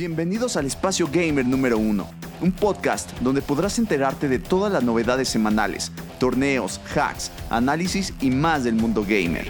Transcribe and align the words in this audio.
Bienvenidos 0.00 0.56
al 0.56 0.64
Espacio 0.64 1.10
Gamer 1.12 1.44
número 1.44 1.76
1, 1.76 2.10
un 2.40 2.52
podcast 2.52 3.12
donde 3.20 3.42
podrás 3.42 3.78
enterarte 3.78 4.30
de 4.30 4.38
todas 4.38 4.72
las 4.72 4.82
novedades 4.82 5.28
semanales, 5.28 5.92
torneos, 6.18 6.80
hacks, 6.96 7.30
análisis 7.50 8.14
y 8.22 8.30
más 8.30 8.64
del 8.64 8.76
mundo 8.76 9.04
gamer. 9.06 9.46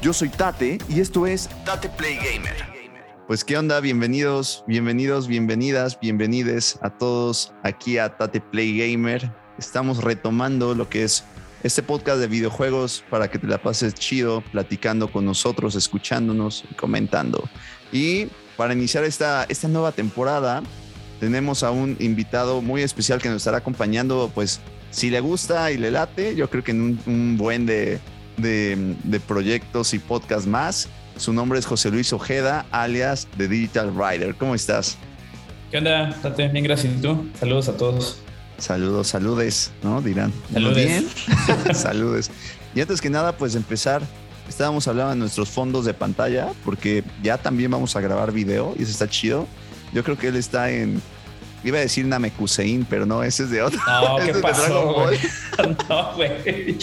Yo 0.00 0.14
soy 0.14 0.30
Tate 0.30 0.78
y 0.88 1.00
esto 1.00 1.26
es 1.26 1.50
Tate 1.66 1.90
Play 1.90 2.16
Gamer. 2.16 2.56
Pues 3.26 3.44
qué 3.44 3.58
onda, 3.58 3.78
bienvenidos, 3.80 4.64
bienvenidos, 4.66 5.28
bienvenidas, 5.28 6.00
bienvenides 6.00 6.78
a 6.80 6.88
todos 6.88 7.52
aquí 7.62 7.98
a 7.98 8.16
Tate 8.16 8.40
Play 8.40 8.78
Gamer. 8.78 9.30
Estamos 9.58 10.02
retomando 10.02 10.74
lo 10.74 10.88
que 10.88 11.04
es 11.04 11.24
este 11.62 11.82
podcast 11.82 12.20
de 12.20 12.26
videojuegos 12.26 13.04
para 13.10 13.30
que 13.30 13.38
te 13.38 13.46
la 13.46 13.58
pases 13.58 13.92
chido, 13.92 14.42
platicando 14.50 15.12
con 15.12 15.26
nosotros, 15.26 15.74
escuchándonos 15.74 16.64
y 16.70 16.74
comentando. 16.74 17.50
Y 17.92 18.28
para 18.60 18.74
iniciar 18.74 19.04
esta, 19.04 19.46
esta 19.48 19.68
nueva 19.68 19.90
temporada, 19.90 20.62
tenemos 21.18 21.62
a 21.62 21.70
un 21.70 21.96
invitado 21.98 22.60
muy 22.60 22.82
especial 22.82 23.18
que 23.18 23.30
nos 23.30 23.38
estará 23.38 23.56
acompañando, 23.56 24.30
pues 24.34 24.60
si 24.90 25.08
le 25.08 25.20
gusta 25.20 25.70
y 25.70 25.78
le 25.78 25.90
late, 25.90 26.36
yo 26.36 26.50
creo 26.50 26.62
que 26.62 26.72
en 26.72 27.00
un, 27.06 27.38
buen 27.38 27.64
de, 27.64 28.00
de, 28.36 29.20
proyectos 29.26 29.94
y 29.94 29.98
podcast 29.98 30.46
más. 30.46 30.90
Su 31.16 31.32
nombre 31.32 31.58
es 31.58 31.64
José 31.64 31.90
Luis 31.90 32.12
Ojeda, 32.12 32.66
alias 32.70 33.28
The 33.38 33.48
Digital 33.48 33.94
Rider. 33.96 34.34
¿Cómo 34.34 34.54
estás? 34.54 34.98
¿Qué 35.70 35.78
onda, 35.78 36.14
Tate? 36.20 36.48
Bien, 36.48 36.62
gracias. 36.62 36.92
¿Y 36.98 37.00
tú? 37.00 37.30
Saludos 37.40 37.66
a 37.70 37.78
todos. 37.78 38.18
Saludos, 38.58 39.06
saludes, 39.06 39.72
¿no? 39.82 40.02
Dirán. 40.02 40.34
Saludos. 40.52 40.76
Bien. 40.76 41.08
saludes. 41.74 42.30
Y 42.74 42.82
antes 42.82 43.00
que 43.00 43.08
nada, 43.08 43.34
pues 43.38 43.54
empezar 43.54 44.02
estábamos 44.50 44.86
hablando 44.88 45.12
de 45.12 45.16
nuestros 45.16 45.48
fondos 45.48 45.84
de 45.84 45.94
pantalla, 45.94 46.48
porque 46.64 47.02
ya 47.22 47.38
también 47.38 47.70
vamos 47.70 47.96
a 47.96 48.00
grabar 48.00 48.32
video 48.32 48.74
y 48.78 48.82
eso 48.82 48.92
está 48.92 49.08
chido. 49.08 49.46
Yo 49.92 50.04
creo 50.04 50.18
que 50.18 50.28
él 50.28 50.36
está 50.36 50.70
en. 50.70 51.00
Iba 51.62 51.78
a 51.78 51.82
decir 51.82 52.06
Namekusein, 52.06 52.86
pero 52.88 53.04
no, 53.04 53.22
ese 53.22 53.44
es 53.44 53.50
de 53.50 53.62
otro. 53.62 53.78
No, 53.86 54.16
¿qué 54.24 54.34
pasó, 54.34 54.94
güey? 54.94 55.18
no, 55.88 56.14
güey. 56.14 56.78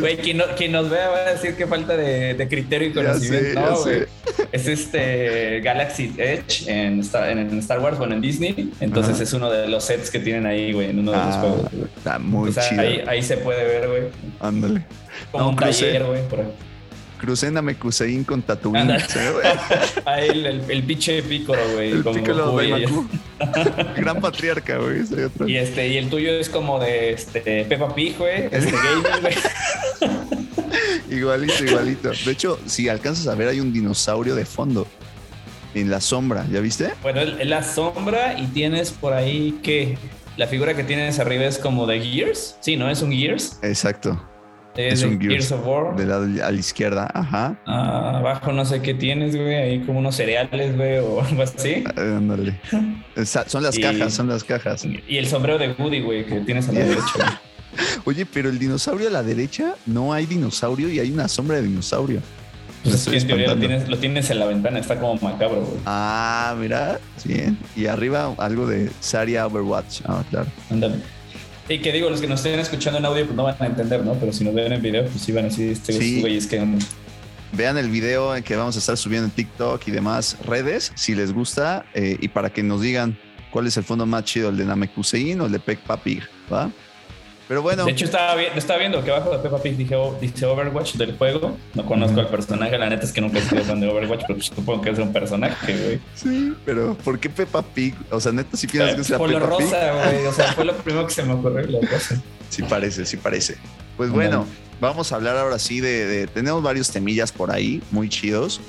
Güey, 0.00 0.16
quien, 0.18 0.42
quien, 0.56 0.72
nos 0.72 0.90
vea 0.90 1.08
va 1.08 1.18
a 1.18 1.32
decir 1.32 1.54
que 1.54 1.66
falta 1.66 1.96
de, 1.96 2.34
de 2.34 2.48
criterio 2.48 2.88
y 2.88 2.92
conocimiento. 2.92 3.60
no, 3.60 3.80
güey. 3.82 4.04
Es 4.50 4.66
este 4.66 5.60
Galaxy 5.60 6.12
Edge 6.16 6.68
en 6.68 7.00
Star, 7.00 7.30
en, 7.30 7.58
Star, 7.58 7.78
Wars, 7.80 7.98
bueno, 7.98 8.14
en 8.14 8.20
Disney. 8.20 8.72
Entonces 8.80 9.20
es 9.20 9.32
uno 9.32 9.50
de 9.50 9.68
los 9.68 9.84
sets 9.84 10.10
que 10.10 10.18
tienen 10.18 10.46
ahí, 10.46 10.72
güey, 10.72 10.90
en 10.90 10.98
uno 10.98 11.12
de 11.12 11.18
los 11.18 11.26
ah, 11.26 11.40
juegos. 11.40 11.70
Está 11.96 12.18
muy 12.18 12.50
o 12.50 12.52
sea, 12.52 12.68
chido. 12.68 12.82
Ahí, 12.82 13.04
ahí 13.06 13.22
se 13.22 13.36
puede 13.36 13.64
ver, 13.64 13.88
güey. 13.88 14.02
Ándale. 14.40 14.82
Como 15.30 15.50
un 15.50 15.56
taller, 15.56 16.04
güey, 16.04 16.28
por 16.28 16.40
ahí. 16.40 16.52
Crucé 17.22 17.46
en 17.46 17.54
Namekusein 17.54 18.24
con 18.24 18.42
Tatooine. 18.42 18.90
Ahí 20.04 20.28
el, 20.28 20.44
el, 20.44 20.62
el, 20.68 20.82
pinche 20.82 21.22
pícoro, 21.22 21.60
güey. 21.74 21.92
El 21.92 22.02
pícoro 22.02 22.56
de 22.56 22.88
Gran 23.96 24.20
patriarca, 24.20 24.78
güey. 24.78 25.02
Y, 25.46 25.56
este, 25.56 25.86
y 25.86 25.98
el 25.98 26.10
tuyo 26.10 26.32
es 26.32 26.48
como 26.48 26.80
de 26.80 27.12
este, 27.12 27.64
Peppa 27.64 27.94
Pig, 27.94 28.18
güey. 28.18 28.46
Este 28.50 28.72
güey. 28.72 29.34
igualito, 31.10 31.64
igualito. 31.64 32.10
De 32.24 32.32
hecho, 32.32 32.58
si 32.66 32.88
alcanzas 32.88 33.28
a 33.28 33.36
ver, 33.36 33.46
hay 33.46 33.60
un 33.60 33.72
dinosaurio 33.72 34.34
de 34.34 34.44
fondo. 34.44 34.88
En 35.76 35.90
la 35.90 36.00
sombra, 36.00 36.44
¿ya 36.50 36.58
viste? 36.58 36.90
Bueno, 37.02 37.20
en 37.20 37.48
la 37.48 37.62
sombra 37.62 38.36
y 38.36 38.46
tienes 38.48 38.90
por 38.90 39.12
ahí 39.12 39.60
que 39.62 39.96
la 40.36 40.48
figura 40.48 40.74
que 40.74 40.82
tienes 40.82 41.20
arriba 41.20 41.44
es 41.44 41.58
como 41.58 41.86
de 41.86 42.00
Gears. 42.00 42.56
Sí, 42.60 42.76
¿no? 42.76 42.90
Es 42.90 43.00
un 43.00 43.12
Gears. 43.12 43.60
Exacto. 43.62 44.20
Es, 44.76 45.02
un 45.02 45.20
Gears, 45.20 45.52
of 45.52 45.66
War. 45.66 45.96
De 45.96 46.06
lado 46.06 46.24
a 46.24 46.50
la 46.50 46.58
izquierda, 46.58 47.10
ajá. 47.12 47.56
Ah, 47.66 48.18
abajo 48.18 48.52
no 48.52 48.64
sé 48.64 48.80
qué 48.80 48.94
tienes, 48.94 49.36
güey. 49.36 49.54
Ahí 49.54 49.80
como 49.80 49.98
unos 49.98 50.16
cereales, 50.16 50.76
güey, 50.76 50.98
o 50.98 51.20
algo 51.24 51.42
así. 51.42 51.84
Ah, 51.96 52.16
ándale. 52.16 52.58
son 53.46 53.62
las 53.62 53.78
cajas, 53.78 54.14
son 54.14 54.28
las 54.28 54.44
cajas. 54.44 54.86
Y 55.06 55.18
el 55.18 55.26
sombrero 55.26 55.58
de 55.58 55.72
Woody, 55.72 56.00
güey, 56.00 56.24
que 56.24 56.40
tienes 56.40 56.68
a 56.68 56.72
la 56.72 56.80
derecha. 56.80 57.40
Oye, 58.04 58.26
pero 58.26 58.48
el 58.48 58.58
dinosaurio 58.58 59.08
a 59.08 59.10
la 59.10 59.22
derecha 59.22 59.74
no 59.86 60.12
hay 60.12 60.26
dinosaurio 60.26 60.88
y 60.88 61.00
hay 61.00 61.10
una 61.10 61.28
sombra 61.28 61.56
de 61.56 61.62
dinosaurio. 61.62 62.20
Pues 62.84 63.06
en 63.06 63.26
teoría 63.26 63.48
lo 63.48 63.56
tienes, 63.56 63.88
lo 63.88 63.98
tienes 63.98 64.30
en 64.30 64.38
la 64.40 64.46
ventana, 64.46 64.78
está 64.80 64.98
como 64.98 65.14
macabro, 65.16 65.60
güey. 65.64 65.80
Ah, 65.86 66.56
mira, 66.58 66.98
bien. 67.24 67.56
Y 67.76 67.86
arriba 67.86 68.34
algo 68.38 68.66
de 68.66 68.90
Saria 69.00 69.46
Overwatch. 69.46 70.00
Ah, 70.04 70.24
claro. 70.30 70.48
Ándale. 70.68 70.96
Y 71.68 71.78
que 71.78 71.92
digo, 71.92 72.10
los 72.10 72.20
que 72.20 72.26
nos 72.26 72.40
estén 72.40 72.58
escuchando 72.58 72.98
en 72.98 73.04
audio 73.04 73.24
pues 73.24 73.36
no 73.36 73.44
van 73.44 73.56
a 73.58 73.66
entender, 73.66 74.04
¿no? 74.04 74.14
Pero 74.14 74.32
si 74.32 74.44
nos 74.44 74.54
ven 74.54 74.72
en 74.72 74.82
video, 74.82 75.06
pues 75.06 75.22
sí 75.22 75.32
van 75.32 75.44
a 75.44 75.48
decir, 75.48 75.70
este 75.70 76.20
güey 76.20 76.36
es 76.36 76.46
que... 76.46 76.62
Vean 77.52 77.76
el 77.76 77.90
video 77.90 78.34
que 78.42 78.56
vamos 78.56 78.76
a 78.76 78.78
estar 78.78 78.96
subiendo 78.96 79.26
en 79.26 79.30
TikTok 79.30 79.86
y 79.86 79.90
demás 79.90 80.38
redes, 80.44 80.90
si 80.94 81.14
les 81.14 81.32
gusta, 81.32 81.84
eh, 81.94 82.16
y 82.18 82.28
para 82.28 82.50
que 82.50 82.62
nos 82.62 82.80
digan 82.80 83.18
cuál 83.50 83.66
es 83.66 83.76
el 83.76 83.84
fondo 83.84 84.06
más 84.06 84.24
chido, 84.24 84.48
el 84.48 84.56
de 84.56 84.64
Namekusein 84.64 85.40
o 85.40 85.46
el 85.46 85.52
de 85.52 85.60
Peppa 85.60 85.98
Pig, 85.98 86.22
¿va? 86.50 86.70
Pero 87.48 87.62
bueno. 87.62 87.84
De 87.84 87.92
hecho, 87.92 88.04
estaba, 88.04 88.40
estaba 88.40 88.78
viendo 88.78 89.02
que 89.04 89.10
abajo 89.10 89.30
de 89.30 89.38
Peppa 89.38 89.58
Pig 89.58 89.76
dije, 89.76 89.96
dice 90.20 90.46
Overwatch 90.46 90.94
del 90.94 91.16
juego. 91.16 91.56
No 91.74 91.84
conozco 91.84 92.20
al 92.20 92.28
personaje, 92.28 92.78
la 92.78 92.88
neta 92.88 93.04
es 93.04 93.12
que 93.12 93.20
nunca 93.20 93.38
he 93.38 93.42
sido 93.42 93.62
fan 93.64 93.80
de 93.80 93.88
Overwatch, 93.88 94.24
pero 94.26 94.40
supongo 94.40 94.82
que 94.82 94.90
es 94.90 94.98
un 94.98 95.12
personaje, 95.12 95.76
güey. 95.76 96.00
Sí, 96.14 96.54
pero 96.64 96.94
¿por 96.94 97.18
qué 97.18 97.28
Peppa 97.28 97.62
Pig? 97.62 97.94
O 98.10 98.20
sea, 98.20 98.32
neta, 98.32 98.56
si 98.56 98.66
piensas 98.66 98.96
que 98.96 99.04
sea 99.04 99.18
Por 99.18 99.30
lo 99.30 99.40
rosa, 99.40 99.92
güey. 99.92 100.26
O 100.26 100.32
sea, 100.32 100.52
fue 100.52 100.64
lo 100.64 100.74
primero 100.82 101.06
que 101.06 101.14
se 101.14 101.22
me 101.24 101.34
ocurrió, 101.34 101.66
lo 101.66 101.80
rosa. 101.82 102.20
Sí 102.48 102.62
parece, 102.62 103.04
sí 103.06 103.16
parece. 103.16 103.56
Pues 103.96 104.10
bueno, 104.10 104.46
vamos 104.80 105.12
a 105.12 105.16
hablar 105.16 105.36
ahora 105.36 105.58
sí 105.58 105.80
de, 105.80 106.28
Tenemos 106.28 106.62
varios 106.62 106.90
temillas 106.90 107.32
por 107.32 107.50
ahí, 107.50 107.82
muy 107.90 108.08
chidos, 108.08 108.60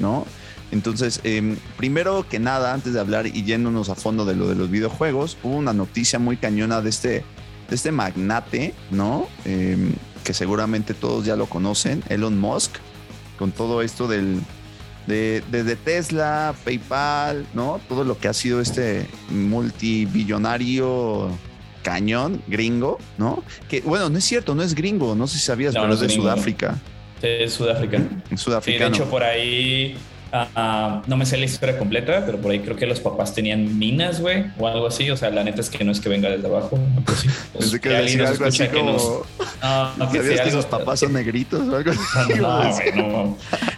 ¿no? 0.00 0.26
Entonces, 0.70 1.20
em, 1.24 1.56
primero 1.76 2.26
que 2.28 2.38
nada, 2.38 2.72
antes 2.72 2.94
de 2.94 3.00
hablar 3.00 3.26
y 3.26 3.44
yéndonos 3.44 3.90
a 3.90 3.94
fondo 3.94 4.24
de 4.24 4.34
lo 4.34 4.48
de 4.48 4.54
los 4.54 4.70
videojuegos, 4.70 5.36
hubo 5.42 5.56
una 5.56 5.74
noticia 5.74 6.18
muy 6.18 6.38
cañona 6.38 6.80
de 6.80 6.88
este 6.88 7.24
este 7.74 7.92
magnate, 7.92 8.74
¿no? 8.90 9.28
Em, 9.44 9.92
que 10.24 10.34
seguramente 10.34 10.94
todos 10.94 11.24
ya 11.24 11.36
lo 11.36 11.46
conocen, 11.46 12.02
Elon 12.08 12.38
Musk, 12.38 12.72
con 13.38 13.52
todo 13.52 13.82
esto 13.82 14.08
del, 14.08 14.40
de, 15.06 15.42
desde 15.50 15.76
Tesla, 15.76 16.54
PayPal, 16.64 17.46
¿no? 17.54 17.80
Todo 17.88 18.04
lo 18.04 18.18
que 18.18 18.28
ha 18.28 18.32
sido 18.32 18.60
este 18.60 19.06
multibillonario 19.30 21.30
cañón 21.82 22.42
gringo, 22.46 22.98
¿no? 23.18 23.42
Que 23.68 23.80
bueno, 23.80 24.08
no 24.08 24.18
es 24.18 24.24
cierto, 24.24 24.54
no 24.54 24.62
es 24.62 24.74
gringo, 24.74 25.14
no 25.14 25.26
sé 25.26 25.38
si 25.38 25.46
sabías, 25.46 25.74
pero 25.74 25.92
es 25.92 26.00
de 26.00 26.08
Sudáfrica. 26.08 26.78
es 27.20 27.52
Sudáfrica. 27.52 28.00
Sudáfrica. 28.36 28.84
de 28.84 28.90
hecho, 28.90 29.10
por 29.10 29.24
ahí 29.24 29.96
Ah, 30.34 31.02
no 31.06 31.18
me 31.18 31.26
sé 31.26 31.36
la 31.36 31.44
historia 31.44 31.78
completa, 31.78 32.22
pero 32.24 32.38
por 32.38 32.52
ahí 32.52 32.60
creo 32.60 32.74
que 32.74 32.86
los 32.86 33.00
papás 33.00 33.34
tenían 33.34 33.78
minas, 33.78 34.20
güey, 34.20 34.46
o 34.58 34.66
algo 34.66 34.86
así. 34.86 35.10
O 35.10 35.16
sea, 35.16 35.30
la 35.30 35.44
neta 35.44 35.60
es 35.60 35.68
que 35.68 35.84
no 35.84 35.92
es 35.92 36.00
que 36.00 36.08
venga 36.08 36.30
desde 36.30 36.46
abajo. 36.46 36.78
Pues 37.04 37.18
sí, 37.18 37.28
pues, 37.52 37.80
que, 37.80 37.88
decía 37.90 38.28
algo 38.28 38.46
así 38.46 38.66
como... 38.68 39.26
No, 39.98 40.10
que 40.10 40.18
¿Sabías 40.18 40.40
que 40.40 40.50
sus 40.50 40.64
papás 40.64 41.00
son 41.00 41.12
negritos 41.12 41.68
o 41.68 41.76
algo 41.76 41.90
así? 41.90 42.82
No, 42.96 43.36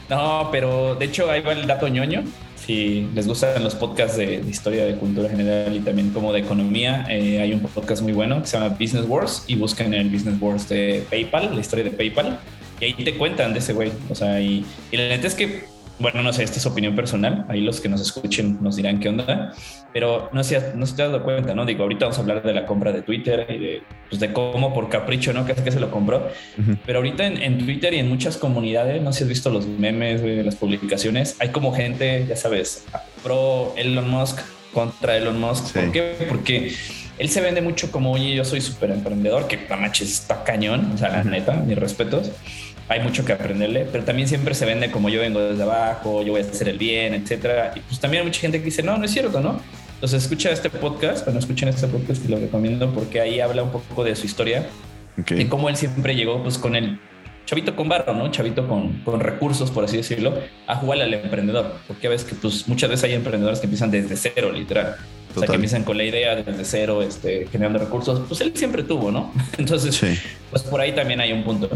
no, 0.09 0.49
pero 0.53 0.95
de 0.95 1.07
hecho 1.07 1.31
ahí 1.31 1.41
va 1.41 1.53
el 1.53 1.67
dato 1.67 1.89
ñoño. 1.89 2.23
Si 2.55 3.09
les 3.15 3.27
gustan 3.27 3.63
los 3.63 3.75
podcasts 3.75 4.17
de, 4.17 4.37
historia, 4.49 4.87
de 4.87 4.95
cultura 4.95 5.29
general 5.29 5.75
y 5.75 5.81
también 5.81 6.11
como 6.11 6.33
de 6.33 6.41
economía, 6.41 7.05
eh, 7.11 7.41
hay 7.41 7.53
un 7.53 7.61
podcast 7.61 8.01
muy 8.01 8.13
bueno 8.13 8.41
que 8.41 8.47
se 8.47 8.59
llama 8.59 8.77
Business 8.81 9.05
Wars 9.07 9.45
y 9.49 9.57
busquen 9.57 9.93
el 9.93 10.09
Business 10.09 10.41
Wars 10.41 10.69
de 10.69 11.05
PayPal, 11.11 11.55
la 11.55 11.61
historia 11.61 11.85
de 11.85 11.91
PayPal. 11.91 12.39
Y 12.81 12.85
ahí 12.87 12.93
te 12.93 13.17
cuentan 13.17 13.53
de 13.53 13.59
ese 13.59 13.73
güey. 13.73 13.93
O 14.09 14.15
sea, 14.15 14.41
y, 14.41 14.65
y 14.91 14.97
la 14.97 15.09
neta 15.09 15.27
es 15.27 15.35
que 15.35 15.74
bueno, 15.99 16.23
no 16.23 16.33
sé, 16.33 16.43
esta 16.43 16.59
es 16.59 16.67
opinión 16.67 16.97
personal, 16.97 17.45
ahí 17.49 17.61
los 17.61 17.81
que 17.81 17.89
nos 17.89 18.01
escuchen 18.01 18.59
nos 18.61 18.77
dirán 18.77 18.99
qué 18.99 19.09
onda, 19.09 19.55
pero 19.93 20.29
no 20.33 20.43
sé, 20.43 20.73
no 20.75 20.87
se 20.87 20.97
te 20.97 21.03
has 21.03 21.13
dado 21.13 21.23
cuenta, 21.23 21.55
¿no? 21.55 21.65
Digo, 21.65 21.85
ahorita 21.85 22.07
vamos 22.07 22.19
a 22.19 22.21
hablar 22.23 22.43
de 22.43 22.53
la 22.53 22.67
compra 22.67 22.91
de 22.93 23.03
Twitter 23.03 23.47
y 23.49 23.59
de, 23.59 23.83
pues 24.09 24.21
de 24.21 24.33
cómo 24.33 24.75
por 24.75 24.89
capricho, 24.89 25.33
¿no? 25.33 25.47
Que 25.47 25.55
que 25.55 25.71
se 25.71 25.81
lo 25.81 25.91
compró, 25.91 26.29
pero 26.85 26.99
ahorita 26.99 27.27
en, 27.27 27.65
Twitter 27.65 27.95
y 27.95 27.99
en 27.99 28.09
muchas 28.09 28.37
comunidades, 28.37 29.01
no 29.01 29.13
sé 29.13 29.19
si 29.19 29.25
has 29.25 29.29
visto 29.29 29.51
los 29.51 29.67
memes, 29.67 30.21
de 30.21 30.43
las 30.43 30.57
publicaciones, 30.57 31.37
hay 31.39 31.51
como 31.51 31.73
gente, 31.73 32.27
ya 32.29 32.37
sabes, 32.37 32.85
pro 33.23 33.73
Elon 33.77 34.11
Musk, 34.11 34.41
contra 34.73 35.17
Elon 35.17 35.41
Musk, 35.41 35.73
¿por 35.75 35.93
qué? 35.93 36.27
Porque 36.29 36.75
él 37.19 37.29
se 37.29 37.41
vende 37.41 37.63
mucho 37.63 37.93
como, 37.93 38.13
oye, 38.13 38.35
yo 38.35 38.45
soy 38.45 38.61
súper 38.61 38.91
emprendedor, 38.91 39.47
que 39.47 39.59
la 39.71 39.77
manches 39.77 40.11
está 40.11 40.43
cañón, 40.43 40.91
o 40.93 40.99
sea, 40.99 41.11
la 41.11 41.25
neta, 41.25 41.55
mis 41.55 41.79
respetos 41.79 42.33
hay 42.89 43.01
mucho 43.01 43.25
que 43.25 43.33
aprenderle, 43.33 43.87
pero 43.91 44.05
también 44.05 44.29
siempre 44.29 44.55
se 44.55 44.67
vende 44.67 44.91
como 44.91 45.09
yo 45.09 45.21
vengo 45.21 45.41
desde 45.41 45.63
abajo, 45.63 46.23
yo 46.23 46.33
voy 46.33 46.43
a 46.43 46.45
hacer 46.45 46.69
el 46.69 46.79
bien, 46.79 47.15
etcétera. 47.15 47.73
Y 47.75 47.81
pues 47.81 47.99
también 47.99 48.23
hay 48.23 48.27
mucha 48.27 48.41
gente 48.41 48.59
que 48.59 48.67
dice, 48.67 48.83
no, 48.83 48.99
no 48.99 49.05
es 49.05 49.11
cierto, 49.11 49.41
¿no? 49.41 49.61
Entonces 49.95 50.23
escucha 50.23 50.51
este 50.51 50.69
podcast, 50.69 51.25
bueno, 51.25 51.41
escuchen 51.41 51.69
este 51.69 51.87
podcast 51.87 52.25
y 52.25 52.29
lo 52.29 52.39
recomiendo 52.39 52.93
porque 52.93 53.21
ahí 53.21 53.41
habla 53.41 53.63
un 53.63 53.71
poco 53.71 54.05
de 54.05 54.15
su 54.17 54.27
historia, 54.27 54.67
de 55.17 55.49
cómo 55.49 55.69
él 55.69 55.77
siempre 55.77 56.15
llegó 56.15 56.43
pues 56.43 56.59
con 56.59 56.77
el 56.77 56.99
chavito 57.47 57.77
con 57.77 57.89
barro, 57.89 58.15
¿no? 58.15 58.31
Chavito 58.31 58.67
con, 58.69 59.01
con 59.01 59.21
recursos, 59.21 59.71
por 59.71 59.85
así 59.85 59.97
decirlo, 59.97 60.35
a 60.67 60.77
jugar 60.77 61.01
al 61.01 61.15
emprendedor, 61.15 61.77
porque 61.87 62.07
a 62.07 62.11
veces 62.11 62.29
que 62.29 62.35
pues 62.35 62.69
muchas 62.69 62.91
veces 62.91 63.05
hay 63.05 63.13
emprendedores 63.15 63.61
que 63.61 63.67
empiezan 63.67 63.91
desde 63.91 64.17
cero, 64.17 64.53
literal. 64.53 64.97
O 65.35 65.39
sea, 65.39 65.49
que 65.49 65.55
empiezan 65.55 65.83
con 65.83 65.97
la 65.97 66.05
idea 66.05 66.37
desde 66.37 66.65
cero, 66.65 67.03
este, 67.03 67.49
generando 67.51 67.81
recursos, 67.81 68.23
pues 68.29 68.41
él 68.41 68.53
siempre 68.55 68.83
tuvo, 68.83 69.11
¿no? 69.11 69.33
Entonces, 69.59 70.01
pues 70.51 70.63
por 70.63 70.81
ahí 70.81 70.93
también 70.93 71.21
hay 71.21 71.33
un 71.33 71.45
punto. 71.45 71.69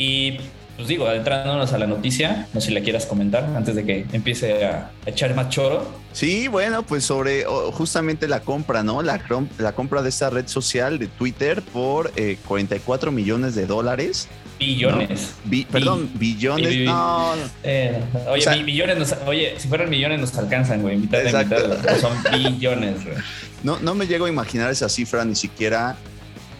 Y 0.00 0.38
pues 0.76 0.88
digo, 0.88 1.06
adentrándonos 1.06 1.74
a 1.74 1.78
la 1.78 1.86
noticia, 1.86 2.48
no 2.54 2.60
sé 2.62 2.68
si 2.68 2.72
la 2.72 2.80
quieras 2.80 3.04
comentar 3.04 3.44
antes 3.54 3.74
de 3.74 3.84
que 3.84 4.06
empiece 4.14 4.64
a 4.64 4.92
echar 5.04 5.34
más 5.34 5.50
choro. 5.50 5.86
Sí, 6.14 6.48
bueno, 6.48 6.84
pues 6.84 7.04
sobre 7.04 7.44
justamente 7.44 8.26
la 8.26 8.40
compra, 8.40 8.82
¿no? 8.82 9.02
La, 9.02 9.20
la 9.58 9.72
compra 9.72 10.00
de 10.00 10.08
esta 10.08 10.30
red 10.30 10.48
social 10.48 10.98
de 10.98 11.06
Twitter 11.08 11.60
por 11.60 12.10
44 12.46 13.12
millones 13.12 13.54
de 13.54 13.66
dólares. 13.66 14.26
Billones. 14.58 15.34
perdón, 15.70 16.10
billones. 16.14 16.78
no, 16.86 17.34
eh, 17.62 18.02
oye, 18.30 18.62
millones 18.62 18.96
nos, 18.96 19.12
oye, 19.26 19.56
si 19.58 19.68
fueran 19.68 19.90
millones 19.90 20.18
nos 20.18 20.34
alcanzan, 20.38 20.80
güey. 20.80 20.96
Mitad 20.96 21.18
de 21.18 21.44
mitad. 21.44 22.00
Son 22.00 22.16
billones, 22.32 23.04
güey. 23.04 23.16
No, 23.62 23.78
no 23.80 23.94
me 23.94 24.06
llego 24.06 24.24
a 24.24 24.30
imaginar 24.30 24.70
esa 24.70 24.88
cifra 24.88 25.26
ni 25.26 25.34
siquiera 25.34 25.94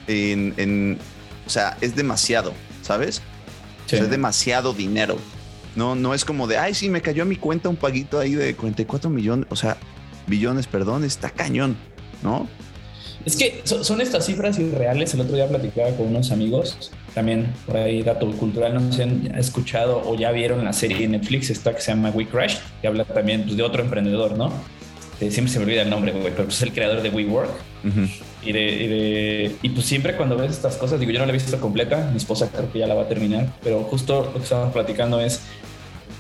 en, 0.06 0.52
en 0.58 0.98
o 1.46 1.50
sea, 1.50 1.78
es 1.80 1.96
demasiado, 1.96 2.52
¿sabes? 2.82 3.22
Es 3.92 4.10
demasiado 4.10 4.72
dinero. 4.72 5.16
No, 5.76 5.94
no 5.94 6.14
es 6.14 6.24
como 6.24 6.46
de, 6.46 6.58
ay, 6.58 6.74
sí, 6.74 6.88
me 6.88 7.00
cayó 7.00 7.22
a 7.22 7.26
mi 7.26 7.36
cuenta 7.36 7.68
un 7.68 7.76
paguito 7.76 8.18
ahí 8.18 8.34
de 8.34 8.54
44 8.56 9.08
millones, 9.08 9.46
o 9.50 9.56
sea, 9.56 9.76
billones, 10.26 10.66
perdón, 10.66 11.04
está 11.04 11.30
cañón, 11.30 11.76
¿no? 12.22 12.48
Es 13.24 13.36
que 13.36 13.62
son 13.64 14.00
estas 14.00 14.24
cifras 14.26 14.58
irreales. 14.58 15.12
El 15.12 15.20
otro 15.20 15.36
día 15.36 15.46
platicaba 15.46 15.90
con 15.90 16.06
unos 16.06 16.32
amigos, 16.32 16.90
también 17.14 17.52
por 17.66 17.76
ahí 17.76 18.02
dato 18.02 18.30
cultural, 18.32 18.74
no 18.74 18.80
sé 18.90 18.96
si 18.96 19.02
han 19.02 19.34
escuchado 19.38 20.02
o 20.06 20.14
ya 20.16 20.30
vieron 20.30 20.64
la 20.64 20.72
serie 20.72 21.00
de 21.00 21.08
Netflix, 21.08 21.50
esta 21.50 21.74
que 21.74 21.82
se 21.82 21.92
llama 21.92 22.10
We 22.10 22.26
Crash, 22.26 22.56
que 22.80 22.88
habla 22.88 23.04
también 23.04 23.44
pues, 23.44 23.56
de 23.56 23.62
otro 23.62 23.82
emprendedor, 23.82 24.38
¿no? 24.38 24.50
Siempre 25.30 25.52
se 25.52 25.58
me 25.58 25.66
olvida 25.66 25.82
el 25.82 25.90
nombre, 25.90 26.12
güey, 26.12 26.32
pero 26.34 26.48
es 26.48 26.62
el 26.62 26.72
creador 26.72 27.02
de 27.02 27.10
WeWork. 27.10 27.50
y, 28.42 28.52
de, 28.52 29.56
y, 29.62 29.68
pues 29.70 29.86
siempre 29.86 30.16
cuando 30.16 30.36
ves 30.36 30.52
estas 30.52 30.76
cosas, 30.76 30.98
digo, 31.00 31.12
yo 31.12 31.18
no 31.18 31.26
la 31.26 31.32
he 31.32 31.34
visto 31.34 31.60
completa, 31.60 32.08
mi 32.10 32.16
esposa 32.16 32.48
creo 32.50 32.72
que 32.72 32.78
ya 32.78 32.86
la 32.86 32.94
va 32.94 33.02
a 33.02 33.08
terminar, 33.08 33.52
pero 33.62 33.82
justo 33.84 34.30
lo 34.32 34.34
que 34.34 34.44
estábamos 34.44 34.72
platicando 34.72 35.20
es, 35.20 35.40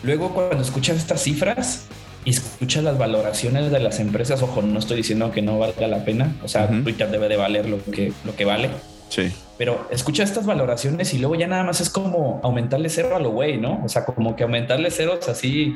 luego 0.02 0.34
cuando 0.34 0.62
escuchas 0.62 0.98
estas 0.98 1.22
cifras, 1.22 1.86
y 2.24 2.30
escuchas 2.30 2.84
las 2.84 2.98
valoraciones 2.98 3.70
de 3.70 3.80
las 3.80 3.98
empresas, 3.98 4.42
ojo, 4.42 4.60
no 4.62 4.78
estoy 4.78 4.98
diciendo 4.98 5.30
que 5.30 5.40
no 5.40 5.58
valga 5.58 5.86
la 5.86 6.04
pena, 6.04 6.36
o 6.44 6.48
sea, 6.48 6.68
Twitter 6.68 7.10
debe 7.10 7.28
de 7.28 7.36
valer 7.36 7.68
lo 7.68 7.82
que, 7.82 8.12
lo 8.24 8.36
que 8.36 8.44
vale. 8.44 8.68
Sí. 9.08 9.32
Pero 9.60 9.86
escucha 9.90 10.22
estas 10.22 10.46
valoraciones 10.46 11.12
y 11.12 11.18
luego 11.18 11.34
ya 11.34 11.46
nada 11.46 11.64
más 11.64 11.82
es 11.82 11.90
como 11.90 12.40
aumentarle 12.42 12.88
cero 12.88 13.14
a 13.14 13.18
lo 13.18 13.28
güey, 13.28 13.58
¿no? 13.58 13.82
O 13.84 13.90
sea, 13.90 14.06
como 14.06 14.34
que 14.34 14.42
aumentarle 14.42 14.90
ceros 14.90 15.28
así, 15.28 15.74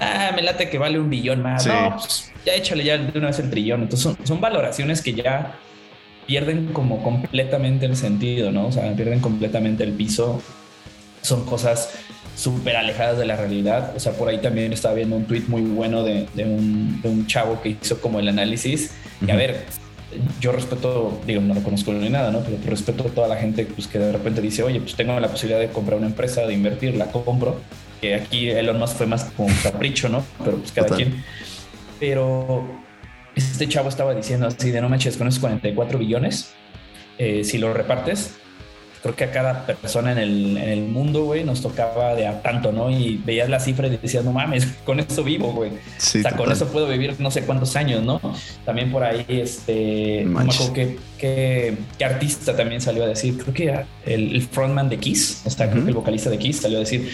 ah, 0.00 0.30
me 0.36 0.40
late 0.40 0.70
que 0.70 0.78
vale 0.78 1.00
un 1.00 1.10
billón 1.10 1.42
más. 1.42 1.66
No, 1.66 1.96
pues 1.96 2.30
ya 2.46 2.54
échale 2.54 2.84
ya 2.84 2.96
de 2.96 3.18
una 3.18 3.26
vez 3.26 3.40
el 3.40 3.50
trillón. 3.50 3.82
Entonces 3.82 4.04
son, 4.04 4.24
son 4.24 4.40
valoraciones 4.40 5.02
que 5.02 5.14
ya 5.14 5.58
pierden 6.28 6.72
como 6.72 7.02
completamente 7.02 7.86
el 7.86 7.96
sentido, 7.96 8.52
¿no? 8.52 8.68
O 8.68 8.72
sea, 8.72 8.94
pierden 8.94 9.18
completamente 9.18 9.82
el 9.82 9.94
piso. 9.94 10.40
Son 11.20 11.44
cosas 11.44 11.92
súper 12.36 12.76
alejadas 12.76 13.18
de 13.18 13.26
la 13.26 13.34
realidad. 13.34 13.94
O 13.96 13.98
sea, 13.98 14.12
por 14.12 14.28
ahí 14.28 14.38
también 14.38 14.72
estaba 14.72 14.94
viendo 14.94 15.16
un 15.16 15.24
tweet 15.24 15.42
muy 15.48 15.62
bueno 15.62 16.04
de, 16.04 16.28
un, 16.36 17.02
de 17.02 17.08
un, 17.08 17.26
chavo 17.26 17.60
que 17.60 17.70
hizo 17.70 18.00
como 18.00 18.20
el 18.20 18.28
análisis. 18.28 18.92
Y 19.26 19.32
a 19.32 19.34
ver, 19.34 19.64
yo 20.40 20.52
respeto, 20.52 21.20
digo, 21.26 21.40
no 21.40 21.54
lo 21.54 21.62
conozco 21.62 21.92
ni 21.92 22.08
nada, 22.08 22.30
¿no? 22.30 22.40
Pero 22.40 22.58
respeto 22.66 23.04
a 23.04 23.10
toda 23.10 23.28
la 23.28 23.36
gente 23.36 23.66
pues, 23.66 23.86
que 23.86 23.98
de 23.98 24.12
repente 24.12 24.40
dice, 24.40 24.62
oye, 24.62 24.80
pues 24.80 24.94
tengo 24.94 25.18
la 25.18 25.28
posibilidad 25.28 25.60
de 25.60 25.68
comprar 25.68 25.98
una 25.98 26.06
empresa, 26.06 26.46
de 26.46 26.54
invertir, 26.54 26.96
la 26.96 27.06
compro. 27.06 27.60
Que 28.00 28.14
aquí 28.14 28.50
Elon 28.50 28.78
Musk 28.78 28.96
fue 28.96 29.06
más 29.06 29.24
como 29.36 29.48
un 29.48 29.54
capricho, 29.62 30.08
¿no? 30.08 30.24
Pero 30.44 30.58
pues 30.58 30.72
cada 30.72 30.94
quien. 30.94 31.22
Pero 31.98 32.66
este 33.34 33.68
chavo 33.68 33.88
estaba 33.88 34.14
diciendo 34.14 34.46
así 34.46 34.70
de 34.70 34.80
no 34.80 34.88
manches, 34.88 35.16
con 35.16 35.28
esos 35.28 35.40
44 35.40 35.98
billones, 35.98 36.52
eh, 37.18 37.44
si 37.44 37.58
lo 37.58 37.72
repartes, 37.72 38.36
creo 39.04 39.16
que 39.16 39.24
a 39.24 39.30
cada 39.32 39.66
persona 39.66 40.12
en 40.12 40.18
el, 40.18 40.56
en 40.56 40.68
el 40.70 40.80
mundo, 40.80 41.24
güey, 41.24 41.44
nos 41.44 41.60
tocaba 41.60 42.14
de 42.14 42.26
a 42.26 42.40
tanto, 42.40 42.72
¿no? 42.72 42.90
Y 42.90 43.20
veías 43.22 43.50
la 43.50 43.60
cifra 43.60 43.86
y 43.86 43.98
decías, 43.98 44.24
no 44.24 44.32
mames, 44.32 44.66
con 44.86 44.98
eso 44.98 45.22
vivo, 45.22 45.52
güey. 45.52 45.72
o 45.72 45.74
sea, 45.98 46.34
con 46.34 46.50
eso 46.50 46.68
puedo 46.68 46.88
vivir 46.88 47.14
no 47.18 47.30
sé 47.30 47.42
cuántos 47.42 47.76
años, 47.76 48.02
¿no? 48.02 48.18
También 48.64 48.90
por 48.90 49.04
ahí, 49.04 49.26
este, 49.28 50.22
no 50.24 50.40
me 50.40 50.50
acuerdo 50.50 50.72
qué, 51.18 51.76
artista 52.02 52.56
también 52.56 52.80
salió 52.80 53.04
a 53.04 53.06
decir, 53.06 53.36
creo 53.36 53.52
que 53.52 53.84
el, 54.10 54.40
frontman 54.40 54.88
de 54.88 54.96
Kiss, 54.96 55.42
está, 55.44 55.70
creo 55.70 55.82
que 55.82 55.90
el 55.90 55.96
vocalista 55.96 56.30
de 56.30 56.38
Kiss 56.38 56.62
salió 56.62 56.78
a 56.78 56.80
decir, 56.80 57.10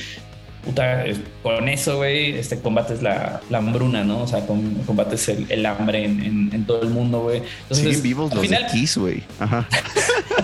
puta, 0.65 1.05
con 1.43 1.69
eso, 1.69 1.97
güey, 1.97 2.39
este, 2.39 2.61
combates 2.61 3.03
la, 3.03 3.41
la, 3.51 3.59
hambruna, 3.59 4.05
¿no? 4.05 4.23
O 4.23 4.27
sea, 4.29 4.47
combates 4.47 5.29
el, 5.29 5.67
hambre 5.67 6.05
en, 6.05 6.51
en, 6.53 6.65
todo 6.67 6.83
el 6.83 6.91
mundo, 6.91 7.23
güey. 7.23 7.43
Siguen 7.69 8.01
vivos 8.01 8.33
los 8.33 8.49
de 8.49 8.59
Kiss, 8.71 8.97
güey. 8.97 9.25
Ajá. 9.41 9.67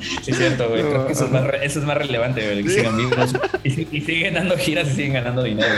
sí, 0.00 0.30
es 0.30 0.38
cierto, 0.38 0.68
güey. 0.68 0.82
Creo 0.82 1.06
que 1.06 1.12
eso 1.12 1.26
es 1.26 1.30
más, 1.30 1.44
eso 1.62 1.78
es 1.80 1.84
más 1.84 1.96
relevante, 1.96 2.44
güey, 2.44 2.62
que 2.62 2.70
sigan 2.70 2.96
vivos 2.96 3.34
y, 3.64 3.70
siguen 3.70 4.34
dando 4.34 4.56
giras 4.56 4.88
y 4.88 4.94
siguen 4.94 5.14
ganando 5.14 5.42
dinero, 5.42 5.74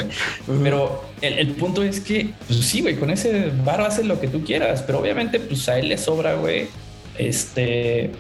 Pero 0.63 1.05
el, 1.21 1.39
el, 1.39 1.49
punto 1.49 1.83
es 1.83 2.01
que, 2.01 2.31
pues 2.47 2.61
sí, 2.61 2.81
güey, 2.81 2.97
con 2.97 3.11
ese 3.11 3.51
bar 3.65 3.81
haces 3.81 4.07
lo 4.07 4.21
que 4.21 4.29
tú 4.29 4.45
quieras, 4.45 4.83
pero 4.83 5.01
obviamente, 5.01 5.41
pues 5.41 5.69
a 5.69 5.79
él 5.79 5.89
le 5.89 5.99
sobra, 5.99 6.35
güey. 6.35 6.67
Este. 7.19 8.11